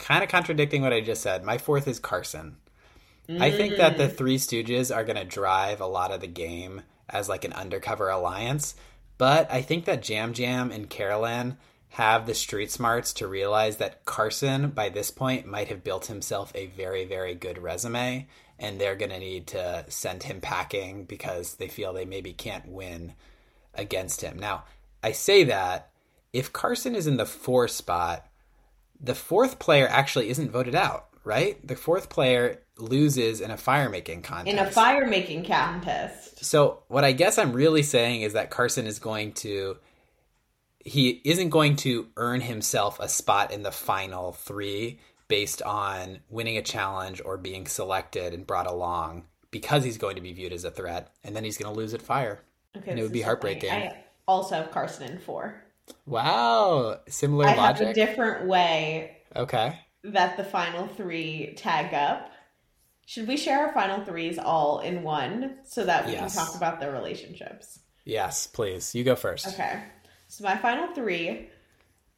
kind 0.00 0.24
of 0.24 0.30
contradicting 0.30 0.82
what 0.82 0.92
I 0.92 1.00
just 1.00 1.22
said. 1.22 1.44
My 1.44 1.58
fourth 1.58 1.86
is 1.86 1.98
Carson. 1.98 2.56
I 3.38 3.52
think 3.52 3.76
that 3.76 3.96
the 3.96 4.08
mm. 4.08 4.16
Three 4.16 4.38
Stooges 4.38 4.94
are 4.94 5.04
going 5.04 5.16
to 5.16 5.24
drive 5.24 5.80
a 5.80 5.86
lot 5.86 6.10
of 6.10 6.20
the 6.20 6.26
game 6.26 6.82
as 7.08 7.28
like 7.28 7.44
an 7.44 7.52
undercover 7.52 8.08
alliance, 8.08 8.74
but 9.18 9.50
I 9.52 9.62
think 9.62 9.84
that 9.84 10.08
Yam 10.08 10.32
Yam 10.34 10.72
and 10.72 10.90
Carolyn 10.90 11.56
have 11.90 12.26
the 12.26 12.34
street 12.34 12.70
smarts 12.70 13.12
to 13.14 13.28
realize 13.28 13.76
that 13.76 14.04
Carson, 14.04 14.70
by 14.70 14.88
this 14.88 15.10
point, 15.10 15.46
might 15.46 15.68
have 15.68 15.84
built 15.84 16.06
himself 16.06 16.52
a 16.54 16.66
very, 16.68 17.04
very 17.04 17.34
good 17.34 17.58
resume, 17.58 18.26
and 18.58 18.80
they're 18.80 18.96
going 18.96 19.10
to 19.10 19.18
need 19.18 19.48
to 19.48 19.84
send 19.88 20.22
him 20.22 20.40
packing 20.40 21.04
because 21.04 21.54
they 21.54 21.68
feel 21.68 21.92
they 21.92 22.04
maybe 22.04 22.32
can't 22.32 22.68
win 22.68 23.14
against 23.74 24.22
him. 24.22 24.38
Now, 24.38 24.64
I 25.02 25.12
say 25.12 25.44
that 25.44 25.90
if 26.32 26.52
Carson 26.52 26.94
is 26.94 27.06
in 27.06 27.16
the 27.16 27.26
four 27.26 27.66
spot, 27.68 28.26
the 29.00 29.14
fourth 29.14 29.58
player 29.58 29.88
actually 29.88 30.28
isn't 30.30 30.50
voted 30.50 30.74
out, 30.74 31.08
right? 31.24 31.64
The 31.66 31.76
fourth 31.76 32.08
player 32.08 32.62
loses 32.78 33.40
in 33.40 33.50
a 33.50 33.56
fire 33.56 33.88
making 33.88 34.22
contest. 34.22 34.56
In 34.56 34.58
a 34.58 34.70
fire 34.70 35.06
making 35.06 35.44
contest. 35.44 36.44
So 36.44 36.82
what 36.88 37.04
I 37.04 37.12
guess 37.12 37.38
I'm 37.38 37.52
really 37.52 37.82
saying 37.82 38.22
is 38.22 38.34
that 38.34 38.50
Carson 38.50 38.86
is 38.86 38.98
going 38.98 39.32
to 39.34 39.76
he 40.82 41.20
isn't 41.24 41.50
going 41.50 41.76
to 41.76 42.08
earn 42.16 42.40
himself 42.40 42.98
a 43.00 43.08
spot 43.08 43.52
in 43.52 43.62
the 43.62 43.70
final 43.70 44.32
3 44.32 44.98
based 45.28 45.60
on 45.62 46.20
winning 46.30 46.56
a 46.56 46.62
challenge 46.62 47.20
or 47.22 47.36
being 47.36 47.66
selected 47.66 48.32
and 48.32 48.46
brought 48.46 48.66
along 48.66 49.24
because 49.50 49.84
he's 49.84 49.98
going 49.98 50.16
to 50.16 50.22
be 50.22 50.32
viewed 50.32 50.54
as 50.54 50.64
a 50.64 50.70
threat 50.70 51.12
and 51.22 51.36
then 51.36 51.44
he's 51.44 51.58
going 51.58 51.72
to 51.72 51.78
lose 51.78 51.92
at 51.92 52.00
fire. 52.00 52.40
Okay, 52.76 52.90
And 52.90 52.98
it 52.98 53.02
would 53.02 53.12
be 53.12 53.20
heartbreaking. 53.20 53.70
I 53.70 54.04
also 54.26 54.54
have 54.54 54.70
Carson 54.70 55.10
in 55.10 55.18
four. 55.18 55.62
Wow, 56.06 57.00
similar 57.08 57.46
I 57.46 57.50
have 57.50 57.80
logic. 57.80 57.88
a 57.88 57.94
different 57.94 58.46
way 58.48 59.18
okay. 59.36 59.78
that 60.04 60.36
the 60.36 60.44
final 60.44 60.86
three 60.86 61.54
tag 61.56 61.94
up. 61.94 62.30
Should 63.06 63.26
we 63.26 63.36
share 63.36 63.66
our 63.66 63.72
final 63.74 64.04
threes 64.04 64.38
all 64.38 64.80
in 64.80 65.02
one 65.02 65.58
so 65.64 65.84
that 65.84 66.06
we 66.06 66.12
Yes. 66.12 66.34
can 66.36 66.44
talk 66.46 66.54
about 66.56 66.78
their 66.80 66.92
relationships? 66.92 67.80
Yes, 68.04 68.46
please. 68.46 68.94
You 68.94 69.02
go 69.04 69.16
first. 69.16 69.48
Okay. 69.48 69.82
So 70.28 70.44
my 70.44 70.56
final 70.56 70.94
three 70.94 71.48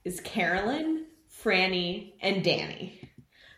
is 0.05 0.21
Carolyn, 0.21 1.07
Frannie, 1.43 2.13
and 2.21 2.45
Danny. 2.45 3.01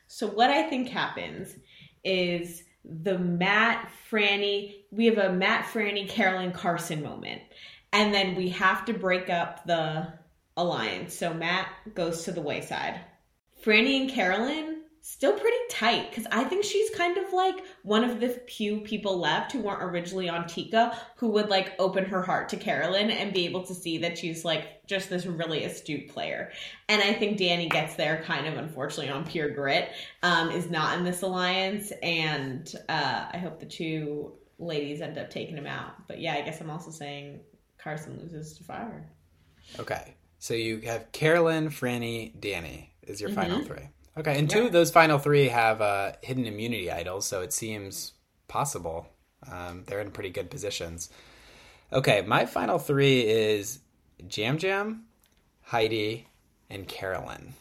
So 0.07 0.29
what 0.29 0.51
I 0.51 0.63
think 0.69 0.89
happens 0.89 1.57
is 2.05 2.63
the 2.85 3.19
Matt, 3.19 3.91
Frannie, 4.11 4.75
we 4.93 5.07
have 5.07 5.19
a 5.19 5.33
Matt, 5.33 5.65
Frannie, 5.67 6.09
Carolyn, 6.09 6.53
Carson 6.53 7.03
moment. 7.03 7.43
And 7.95 8.13
then 8.13 8.35
we 8.35 8.51
have 8.51 8.85
to 8.87 8.93
break 8.93 9.31
up 9.31 9.65
the 9.67 10.09
alliance. 10.57 11.17
So 11.17 11.33
Matt 11.33 11.69
goes 11.95 12.25
to 12.25 12.33
the 12.33 12.43
wayside. 12.43 13.01
Frannie 13.65 14.01
and 14.01 14.11
Carolyn 14.11 14.83
still 15.01 15.33
pretty 15.33 15.57
tight 15.69 16.11
because 16.11 16.27
I 16.33 16.45
think 16.45 16.65
she's 16.65 16.89
kind 16.91 17.19
of 17.19 17.33
like 17.33 17.63
one 17.83 18.05
of 18.05 18.21
the 18.21 18.31
few 18.31 18.81
people 18.81 19.19
left 19.19 19.53
who 19.53 19.61
weren't 19.61 19.83
originally 19.83 20.31
on 20.31 20.47
Tika 20.47 20.99
who 21.17 21.29
would 21.29 21.51
like 21.51 21.75
open 21.79 22.07
her 22.07 22.23
heart 22.23 22.49
to 22.49 22.57
Carolyn 22.57 23.11
and 23.11 23.33
be 23.33 23.45
able 23.45 23.63
to 23.65 23.75
see 23.75 23.99
that 23.99 24.17
she's 24.17 24.45
like 24.45 24.87
just 24.87 25.11
this 25.11 25.27
really 25.27 25.65
astute 25.65 26.09
player. 26.09 26.51
And 26.89 27.03
I 27.03 27.13
think 27.13 27.39
Danny 27.39 27.69
gets 27.69 27.97
there 27.97 28.23
kind 28.25 28.47
of 28.47 28.57
unfortunately 28.57 29.11
on 29.11 29.25
pure 29.25 29.51
grit, 29.51 29.91
um, 30.23 30.51
is 30.51 30.71
not 30.71 30.99
in 30.99 31.05
this 31.05 31.23
alliance, 31.23 31.93
and 32.03 32.75
uh, 32.89 33.27
I 33.31 33.37
hope 33.39 33.61
the 33.61 33.67
two 33.67 34.33
ladies 34.59 35.01
end 35.01 35.19
up 35.19 35.31
taking 35.31 35.57
him 35.57 35.67
out. 35.67 36.09
But 36.09 36.19
yeah, 36.19 36.35
I 36.35 36.41
guess 36.41 36.61
I'm 36.61 36.71
also 36.71 36.91
saying 36.91 37.41
Carson 37.85 38.19
loses 38.23 38.57
to 38.57 38.65
Fire. 38.65 39.05
Okay. 39.79 40.15
So 40.39 40.55
you 40.55 40.81
have 40.81 41.13
Carolyn, 41.13 41.69
Frannie, 41.69 42.33
Danny 42.41 42.95
is 43.03 43.21
your 43.21 43.31
final 43.31 43.61
Mhm. 43.61 43.67
three. 43.67 43.89
Okay, 44.17 44.39
and 44.39 44.49
two 44.49 44.65
of 44.67 44.73
those 44.73 44.91
final 44.91 45.19
three 45.19 45.49
have 45.49 45.81
uh, 45.81 46.13
hidden 46.23 46.47
immunity 46.47 46.91
idols, 46.91 47.27
so 47.27 47.43
it 47.43 47.53
seems 47.53 48.13
possible. 48.49 49.07
Um, 49.51 49.85
they're 49.87 50.01
in 50.01 50.11
pretty 50.13 50.31
good 50.31 50.51
positions. 50.51 51.11
Okay, 51.93 52.23
my 52.23 52.47
final 52.47 52.79
three 52.79 53.21
is 53.27 53.81
Yam 54.35 54.59
Yam, 54.61 55.05
Heidi, 55.63 56.29
and 56.71 56.87
Carolyn. 56.89 57.55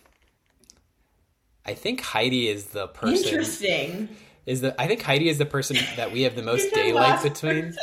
I 1.65 1.74
think 1.74 2.01
Heidi 2.01 2.47
is 2.49 2.67
the 2.67 2.88
person. 2.88 3.26
Interesting. 3.26 4.09
Is 4.45 4.61
the 4.61 4.80
I 4.80 4.88
think 4.88 5.01
Heidi 5.01 5.30
is 5.30 5.38
the 5.38 5.45
person 5.45 5.78
that 5.95 6.11
we 6.11 6.21
have 6.24 6.36
the 6.36 6.43
most 6.51 6.74
daylight 6.74 7.24
between. 7.24 7.74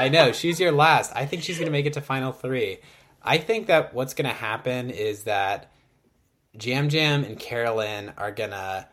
I 0.00 0.08
know 0.08 0.32
she's 0.32 0.58
your 0.58 0.72
last. 0.72 1.12
I 1.14 1.26
think 1.26 1.42
she's 1.42 1.58
going 1.58 1.66
to 1.66 1.72
make 1.72 1.86
it 1.86 1.92
to 1.94 2.00
final 2.00 2.32
three. 2.32 2.78
I 3.22 3.38
think 3.38 3.66
that 3.66 3.92
what's 3.92 4.14
going 4.14 4.28
to 4.28 4.34
happen 4.34 4.90
is 4.90 5.24
that 5.24 5.70
Yam 6.58 6.88
Yam 6.88 7.24
and 7.24 7.38
Carolyn 7.38 8.12
are 8.16 8.32
going 8.32 8.50
to 8.50 8.88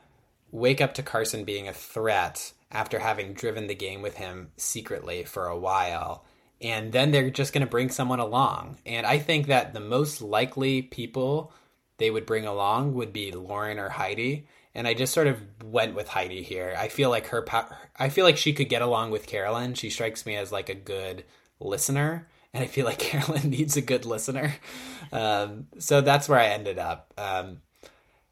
wake 0.51 0.81
up 0.81 0.95
to 0.95 1.03
Carson 1.03 1.45
being 1.45 1.67
a 1.67 1.73
threat 1.73 2.51
after 2.71 2.99
having 2.99 3.33
driven 3.33 3.67
the 3.67 3.75
game 3.75 4.01
with 4.01 4.17
him 4.17 4.51
secretly 4.57 5.23
for 5.23 5.47
a 5.47 5.57
while. 5.57 6.25
And 6.61 6.91
then 6.91 7.11
they're 7.11 7.29
just 7.29 7.53
going 7.53 7.65
to 7.65 7.69
bring 7.69 7.89
someone 7.89 8.19
along. 8.19 8.79
And 8.85 9.05
I 9.05 9.19
think 9.19 9.47
that 9.47 9.73
the 9.73 9.79
most 9.79 10.21
likely 10.21 10.81
people 10.81 11.53
they 11.97 12.11
would 12.11 12.25
bring 12.25 12.45
along 12.45 12.93
would 12.95 13.13
be 13.13 13.31
Lauren 13.31 13.79
or 13.79 13.89
Heidi. 13.89 14.47
And 14.77 14.87
I 14.87 14.93
just 14.93 15.11
sort 15.11 15.25
of 15.25 15.41
went 15.63 15.95
with 15.95 16.07
Heidi 16.07 16.43
here. 16.43 16.75
I 16.77 16.87
feel 16.87 17.09
like 17.09 17.27
her, 17.27 17.43
I 17.97 18.09
feel 18.09 18.23
like 18.23 18.37
she 18.37 18.53
could 18.53 18.69
get 18.69 18.83
along 18.83 19.09
with 19.09 19.25
Carolyn. 19.25 19.73
She 19.73 19.89
strikes 19.89 20.23
me 20.23 20.35
as 20.35 20.51
like 20.51 20.69
a 20.69 20.75
good 20.75 21.25
listener, 21.59 22.27
and 22.53 22.63
I 22.63 22.67
feel 22.67 22.85
like 22.85 22.99
Carolyn 22.99 23.49
needs 23.49 23.75
a 23.75 23.81
good 23.81 24.05
listener. 24.05 24.53
Um, 25.11 25.65
so 25.79 26.01
that's 26.01 26.29
where 26.29 26.39
I 26.39 26.49
ended 26.49 26.77
up. 26.77 27.11
Um, 27.17 27.61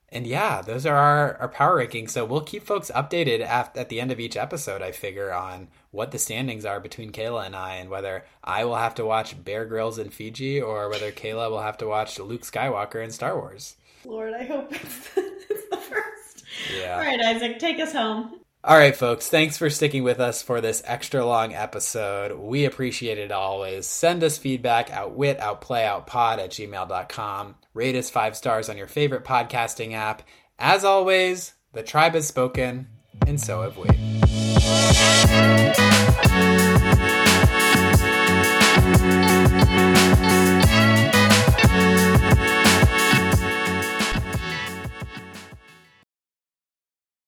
and 0.09 0.27
yeah, 0.27 0.61
those 0.61 0.85
are 0.85 0.95
our, 0.95 1.37
our 1.37 1.49
power 1.49 1.83
rankings. 1.83 2.11
So 2.11 2.23
we'll 2.23 2.41
keep 2.41 2.63
folks 2.63 2.91
updated 2.93 3.41
at, 3.41 3.75
at 3.75 3.89
the 3.89 3.99
end 3.99 4.11
of 4.11 4.19
each 4.19 4.37
episode, 4.37 4.81
I 4.81 4.91
figure, 4.91 5.33
on 5.33 5.67
what 5.91 6.11
the 6.11 6.19
standings 6.19 6.63
are 6.63 6.79
between 6.79 7.11
Kaila 7.11 7.45
and 7.45 7.55
I, 7.55 7.75
and 7.75 7.89
whether 7.89 8.23
I 8.43 8.65
will 8.65 8.75
have 8.75 8.95
to 8.95 9.05
watch 9.05 9.43
Bear 9.43 9.65
Grylls 9.65 9.97
in 9.97 10.11
Fiji 10.11 10.61
or 10.61 10.89
whether 10.89 11.11
Kaila 11.11 11.49
will 11.49 11.61
have 11.61 11.77
to 11.79 11.87
watch 11.87 12.19
Luke 12.19 12.43
Skywalker 12.43 13.03
in 13.03 13.11
Star 13.11 13.35
Wars. 13.35 13.75
Lord, 14.05 14.33
I 14.33 14.43
hope 14.43 14.71
it's 14.71 15.09
the 15.15 15.77
first. 15.77 16.24
Yeah. 16.75 16.95
All 16.95 17.01
right, 17.01 17.19
Isaac, 17.19 17.59
take 17.59 17.79
us 17.79 17.93
home. 17.93 18.39
All 18.63 18.77
right, 18.77 18.95
folks, 18.95 19.29
thanks 19.29 19.59
for 19.59 19.69
sticking 19.69 20.01
with 20.01 20.19
us 20.19 20.41
for 20.41 20.59
this 20.59 20.81
extra 20.85 21.23
long 21.23 21.53
episode. 21.53 22.35
We 22.35 22.65
appreciate 22.65 23.19
it 23.19 23.31
always. 23.31 23.85
Send 23.85 24.23
us 24.23 24.39
feedback 24.39 24.89
outwit, 24.89 25.39
outplay, 25.39 25.83
outpod 25.83 26.39
at 26.39 26.49
gmail.com. 26.49 27.55
Rate 27.75 27.95
us 27.95 28.09
five 28.09 28.35
stars 28.35 28.67
on 28.67 28.75
your 28.75 28.87
favorite 28.87 29.23
podcasting 29.23 29.93
app. 29.93 30.23
As 30.57 30.83
always, 30.83 31.53
the 31.73 31.83
tribe 31.83 32.15
has 32.15 32.27
spoken, 32.27 32.87
and 33.27 33.39
so 33.39 33.61
have 33.61 33.77
we. 33.77 33.85